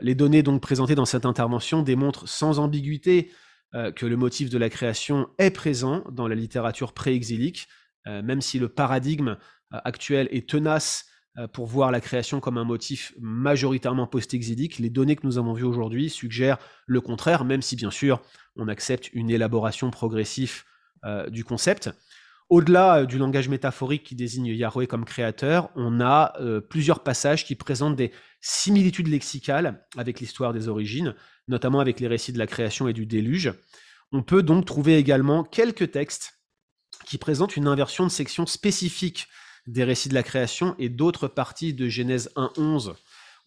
les 0.01 0.15
données 0.15 0.43
donc 0.43 0.61
présentées 0.61 0.95
dans 0.95 1.05
cette 1.05 1.25
intervention 1.25 1.81
démontrent 1.81 2.27
sans 2.27 2.59
ambiguïté 2.59 3.31
euh, 3.75 3.91
que 3.91 4.05
le 4.05 4.15
motif 4.15 4.49
de 4.49 4.57
la 4.57 4.69
création 4.69 5.27
est 5.39 5.51
présent 5.51 6.05
dans 6.09 6.29
la 6.29 6.35
littérature 6.35 6.93
pré-exilique, 6.93 7.67
euh, 8.07 8.21
même 8.21 8.39
si 8.39 8.59
le 8.59 8.69
paradigme 8.69 9.35
euh, 9.73 9.79
actuel 9.83 10.29
est 10.31 10.49
tenace 10.49 11.05
pour 11.53 11.67
voir 11.67 11.91
la 11.91 12.01
création 12.01 12.39
comme 12.39 12.57
un 12.57 12.63
motif 12.63 13.13
majoritairement 13.19 14.07
post-exilique, 14.07 14.79
les 14.79 14.89
données 14.89 15.15
que 15.15 15.27
nous 15.27 15.37
avons 15.37 15.53
vues 15.53 15.65
aujourd'hui 15.65 16.09
suggèrent 16.09 16.57
le 16.87 16.99
contraire, 16.99 17.45
même 17.45 17.61
si 17.61 17.75
bien 17.75 17.91
sûr 17.91 18.23
on 18.55 18.67
accepte 18.67 19.11
une 19.13 19.29
élaboration 19.29 19.91
progressive 19.91 20.63
du 21.27 21.43
concept. 21.43 21.91
Au-delà 22.49 23.05
du 23.05 23.19
langage 23.19 23.49
métaphorique 23.49 24.01
qui 24.01 24.15
désigne 24.15 24.47
Yahweh 24.47 24.87
comme 24.87 25.05
créateur, 25.05 25.69
on 25.75 26.01
a 26.01 26.33
plusieurs 26.71 27.03
passages 27.03 27.45
qui 27.45 27.53
présentent 27.53 27.95
des 27.95 28.11
similitudes 28.41 29.07
lexicales 29.07 29.85
avec 29.95 30.19
l'histoire 30.19 30.53
des 30.53 30.69
origines, 30.69 31.13
notamment 31.47 31.79
avec 31.79 31.99
les 31.99 32.07
récits 32.07 32.33
de 32.33 32.39
la 32.39 32.47
création 32.47 32.87
et 32.87 32.93
du 32.93 33.05
déluge. 33.05 33.53
On 34.11 34.23
peut 34.23 34.43
donc 34.43 34.65
trouver 34.65 34.97
également 34.97 35.43
quelques 35.43 35.91
textes 35.91 36.39
qui 37.05 37.17
présentent 37.17 37.57
une 37.57 37.67
inversion 37.67 38.05
de 38.05 38.11
section 38.11 38.45
spécifique 38.45 39.27
des 39.65 39.83
récits 39.83 40.09
de 40.09 40.13
la 40.13 40.23
création 40.23 40.75
et 40.79 40.89
d'autres 40.89 41.27
parties 41.27 41.73
de 41.73 41.87
Genèse 41.89 42.31
1.11. 42.35 42.93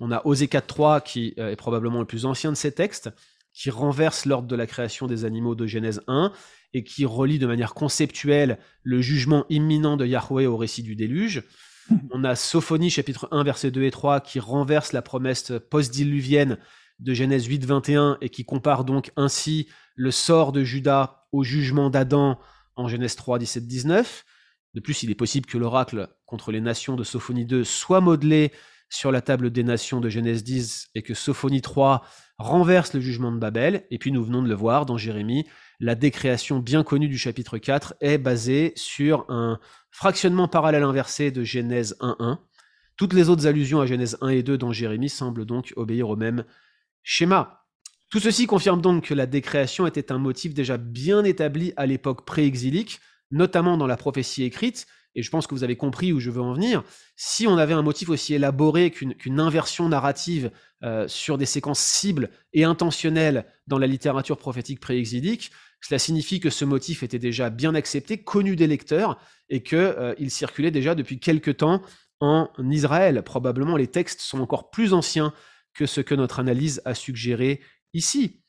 On 0.00 0.12
a 0.12 0.22
Osée 0.26 0.46
4.3 0.46 1.02
qui 1.02 1.34
est 1.36 1.56
probablement 1.56 2.00
le 2.00 2.06
plus 2.06 2.26
ancien 2.26 2.52
de 2.52 2.56
ces 2.56 2.72
textes, 2.72 3.10
qui 3.52 3.70
renverse 3.70 4.26
l'ordre 4.26 4.48
de 4.48 4.56
la 4.56 4.66
création 4.66 5.06
des 5.06 5.24
animaux 5.24 5.54
de 5.54 5.66
Genèse 5.66 6.02
1 6.06 6.32
et 6.72 6.84
qui 6.84 7.04
relie 7.04 7.38
de 7.38 7.46
manière 7.46 7.74
conceptuelle 7.74 8.58
le 8.82 9.00
jugement 9.02 9.44
imminent 9.48 9.96
de 9.96 10.06
Yahweh 10.06 10.46
au 10.46 10.56
récit 10.56 10.82
du 10.82 10.94
déluge. 10.94 11.42
On 12.12 12.22
a 12.24 12.36
Sophonie 12.36 12.90
chapitre 12.90 13.28
1 13.32 13.42
versets 13.42 13.70
2 13.70 13.82
et 13.82 13.90
3 13.90 14.20
qui 14.20 14.38
renverse 14.38 14.92
la 14.92 15.02
promesse 15.02 15.52
post-diluvienne 15.70 16.58
de 17.00 17.14
Genèse 17.14 17.46
8 17.46 17.64
21 17.64 18.18
et 18.20 18.28
qui 18.28 18.44
compare 18.44 18.84
donc 18.84 19.10
ainsi 19.16 19.68
le 19.96 20.10
sort 20.10 20.52
de 20.52 20.62
Judas 20.62 21.26
au 21.32 21.42
jugement 21.42 21.90
d'Adam 21.90 22.38
en 22.76 22.88
Genèse 22.88 23.16
3 23.16 23.38
17 23.38 23.66
19. 23.66 24.24
De 24.74 24.80
plus, 24.80 25.02
il 25.02 25.10
est 25.10 25.16
possible 25.16 25.46
que 25.46 25.58
l'oracle 25.58 26.08
contre 26.26 26.52
les 26.52 26.60
nations 26.60 26.94
de 26.96 27.02
Sophonie 27.02 27.44
2 27.44 27.64
soit 27.64 28.00
modelé 28.00 28.52
sur 28.88 29.12
la 29.12 29.20
table 29.20 29.50
des 29.50 29.62
nations 29.62 30.00
de 30.00 30.08
Genèse 30.08 30.44
10 30.44 30.90
et 30.94 31.02
que 31.02 31.14
Sophonie 31.14 31.62
3 31.62 32.04
renverse 32.38 32.92
le 32.92 33.00
jugement 33.00 33.32
de 33.32 33.38
Babel. 33.38 33.86
Et 33.90 33.98
puis 33.98 34.12
nous 34.12 34.24
venons 34.24 34.42
de 34.42 34.48
le 34.48 34.54
voir 34.54 34.84
dans 34.84 34.98
Jérémie, 34.98 35.46
la 35.78 35.94
décréation 35.94 36.58
bien 36.58 36.82
connue 36.82 37.08
du 37.08 37.18
chapitre 37.18 37.58
4 37.58 37.94
est 38.00 38.18
basée 38.18 38.72
sur 38.76 39.24
un 39.28 39.58
fractionnement 39.90 40.48
parallèle 40.48 40.82
inversé 40.82 41.30
de 41.30 41.44
Genèse 41.44 41.96
1.1. 42.00 42.38
Toutes 42.96 43.12
les 43.12 43.28
autres 43.28 43.46
allusions 43.46 43.80
à 43.80 43.86
Genèse 43.86 44.18
1 44.20 44.28
et 44.28 44.42
2 44.42 44.58
dans 44.58 44.72
Jérémie 44.72 45.08
semblent 45.08 45.46
donc 45.46 45.72
obéir 45.76 46.08
au 46.08 46.16
même 46.16 46.44
schéma. 47.02 47.66
Tout 48.10 48.20
ceci 48.20 48.46
confirme 48.46 48.80
donc 48.80 49.04
que 49.04 49.14
la 49.14 49.26
décréation 49.26 49.86
était 49.86 50.10
un 50.10 50.18
motif 50.18 50.52
déjà 50.52 50.76
bien 50.76 51.22
établi 51.24 51.72
à 51.76 51.86
l'époque 51.86 52.26
pré-exilique, 52.26 53.00
notamment 53.30 53.76
dans 53.76 53.86
la 53.86 53.96
prophétie 53.96 54.42
écrite, 54.42 54.86
et 55.14 55.22
je 55.22 55.30
pense 55.30 55.46
que 55.46 55.54
vous 55.54 55.64
avez 55.64 55.76
compris 55.76 56.12
où 56.12 56.20
je 56.20 56.30
veux 56.30 56.40
en 56.40 56.52
venir, 56.52 56.84
si 57.16 57.46
on 57.46 57.58
avait 57.58 57.74
un 57.74 57.82
motif 57.82 58.08
aussi 58.08 58.34
élaboré 58.34 58.90
qu'une 58.90 59.40
inversion 59.40 59.88
narrative 59.88 60.50
euh, 60.84 61.08
sur 61.08 61.36
des 61.36 61.46
séquences 61.46 61.80
cibles 61.80 62.30
et 62.52 62.64
intentionnelles 62.64 63.44
dans 63.66 63.78
la 63.78 63.88
littérature 63.88 64.38
prophétique 64.38 64.80
pré-exilique, 64.80 65.50
cela 65.80 65.98
signifie 65.98 66.38
que 66.38 66.50
ce 66.50 66.64
motif 66.64 67.02
était 67.02 67.18
déjà 67.18 67.50
bien 67.50 67.74
accepté, 67.74 68.22
connu 68.22 68.54
des 68.54 68.66
lecteurs, 68.66 69.18
et 69.48 69.62
qu'il 69.62 69.78
euh, 69.78 70.28
circulait 70.28 70.70
déjà 70.70 70.94
depuis 70.94 71.18
quelque 71.18 71.50
temps 71.50 71.82
en 72.20 72.48
Israël. 72.70 73.22
Probablement 73.24 73.76
les 73.76 73.88
textes 73.88 74.20
sont 74.20 74.40
encore 74.40 74.70
plus 74.70 74.92
anciens 74.92 75.32
que 75.74 75.86
ce 75.86 76.00
que 76.00 76.14
notre 76.14 76.40
analyse 76.40 76.82
a 76.84 76.94
suggéré 76.94 77.60
ici. 77.94 78.40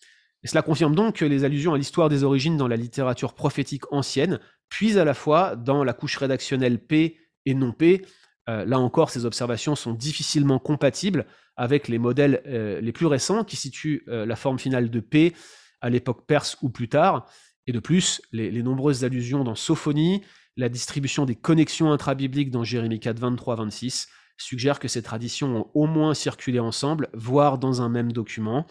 Cela 0.44 0.62
confirme 0.62 0.96
donc 0.96 1.18
que 1.18 1.26
les 1.26 1.44
allusions 1.44 1.74
à 1.74 1.78
l'histoire 1.78 2.10
des 2.10 2.24
origines 2.24 2.58
dans 2.58 2.68
la 2.68 2.76
littérature 2.76 3.34
prophétique 3.34 3.92
ancienne 3.92 4.40
puisent 4.70 4.98
à 4.98 5.06
la 5.06 5.14
fois 5.14 5.56
dans 5.56 5.84
la 5.84 5.94
couche 5.94 6.18
rédactionnelle 6.18 6.80
P 6.80 7.20
et 7.46 7.54
non 7.54 7.74
P. 7.74 8.06
Euh, 8.50 8.66
là 8.66 8.80
encore, 8.80 9.12
ces 9.12 9.26
observations 9.26 9.76
sont 9.76 9.94
difficilement 9.94 10.58
compatibles 10.58 11.28
avec 11.58 11.88
les 11.88 12.00
modèles 12.00 12.42
euh, 12.48 12.82
les 12.82 12.92
plus 12.92 13.06
récents 13.06 13.44
qui 13.44 13.56
situent 13.56 14.04
euh, 14.08 14.26
la 14.26 14.36
forme 14.36 14.58
finale 14.58 14.90
de 14.90 15.00
P 15.00 15.36
à 15.82 15.90
l'époque 15.90 16.26
perse 16.26 16.58
ou 16.62 16.70
plus 16.70 16.90
tard. 16.90 17.30
Et 17.68 17.72
de 17.72 17.80
plus, 17.80 18.22
les, 18.32 18.50
les, 18.50 18.64
nombreuses 18.64 19.04
allusions 19.04 19.44
dans 19.44 19.54
Sophonie, 19.54 20.24
la 20.58 20.70
distribution 20.70 21.26
des 21.26 21.36
connexions 21.36 21.92
intrabibliques 21.92 22.50
dans 22.50 22.64
Jérémie 22.64 23.00
4, 23.00 23.20
23, 23.20 23.58
26 23.58 24.08
suggèrent 24.42 24.80
que 24.80 24.88
ces 24.88 25.02
traditions 25.02 25.56
ont 25.56 25.72
au 25.74 25.88
moins 25.88 26.14
circulé 26.14 26.60
ensemble, 26.60 27.10
voire 27.14 27.58
dans 27.58 27.82
un 27.82 27.90
même 27.90 28.12
document. 28.12 28.66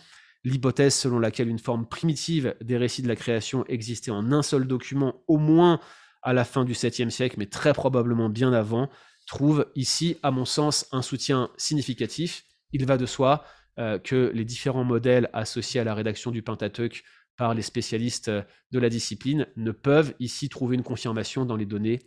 L'hypothèse 0.45 0.95
selon 0.95 1.19
laquelle 1.19 1.49
une 1.49 1.59
forme 1.59 1.87
primitive 1.87 2.55
des 2.63 2.77
récits 2.77 3.03
de 3.03 3.09
la 3.09 3.17
création 3.17 3.65
existait 3.67 4.11
en 4.11 4.33
un 4.33 4.43
seul 4.43 4.67
document, 4.67 5.23
au 5.29 5.39
moins 5.39 5.81
à 6.23 6.33
la 6.33 6.45
fin 6.45 6.65
du 6.65 6.73
7e 6.73 7.11
siècle, 7.11 7.37
mais 7.39 7.47
très 7.47 7.73
probablement 7.73 8.29
bien 8.29 8.53
avant, 8.53 8.91
trouve 9.27 9.67
ici, 9.77 10.17
à 10.23 10.31
mon 10.31 10.45
sens, 10.45 10.87
un 10.93 11.03
soutien 11.03 11.51
significatif. 11.57 12.45
Il 12.73 12.85
va 12.85 12.97
de 12.97 13.07
soi 13.07 13.45
euh, 13.79 13.99
que 13.99 14.33
les 14.35 14.45
différents 14.45 14.85
modèles 14.85 15.31
associés 15.33 15.81
à 15.81 15.85
la 15.85 15.95
rédaction 15.95 16.31
du 16.31 16.43
Pentateuque 16.43 17.05
par 17.37 17.55
les 17.55 17.63
spécialistes 17.63 18.29
de 18.29 18.79
la 18.79 18.89
discipline 18.89 19.47
ne 19.57 19.71
peuvent 19.71 20.15
ici 20.19 20.49
trouver 20.49 20.77
une 20.77 20.83
confirmation 20.83 21.45
dans 21.45 21.57
les 21.57 21.65
données 21.65 22.01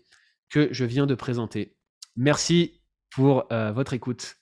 que 0.50 0.68
je 0.72 0.86
viens 0.86 1.08
de 1.08 1.16
présenter. 1.16 1.78
Merci 2.16 2.83
pour 3.14 3.48
euh, 3.52 3.72
votre 3.72 3.94
écoute. 3.94 4.38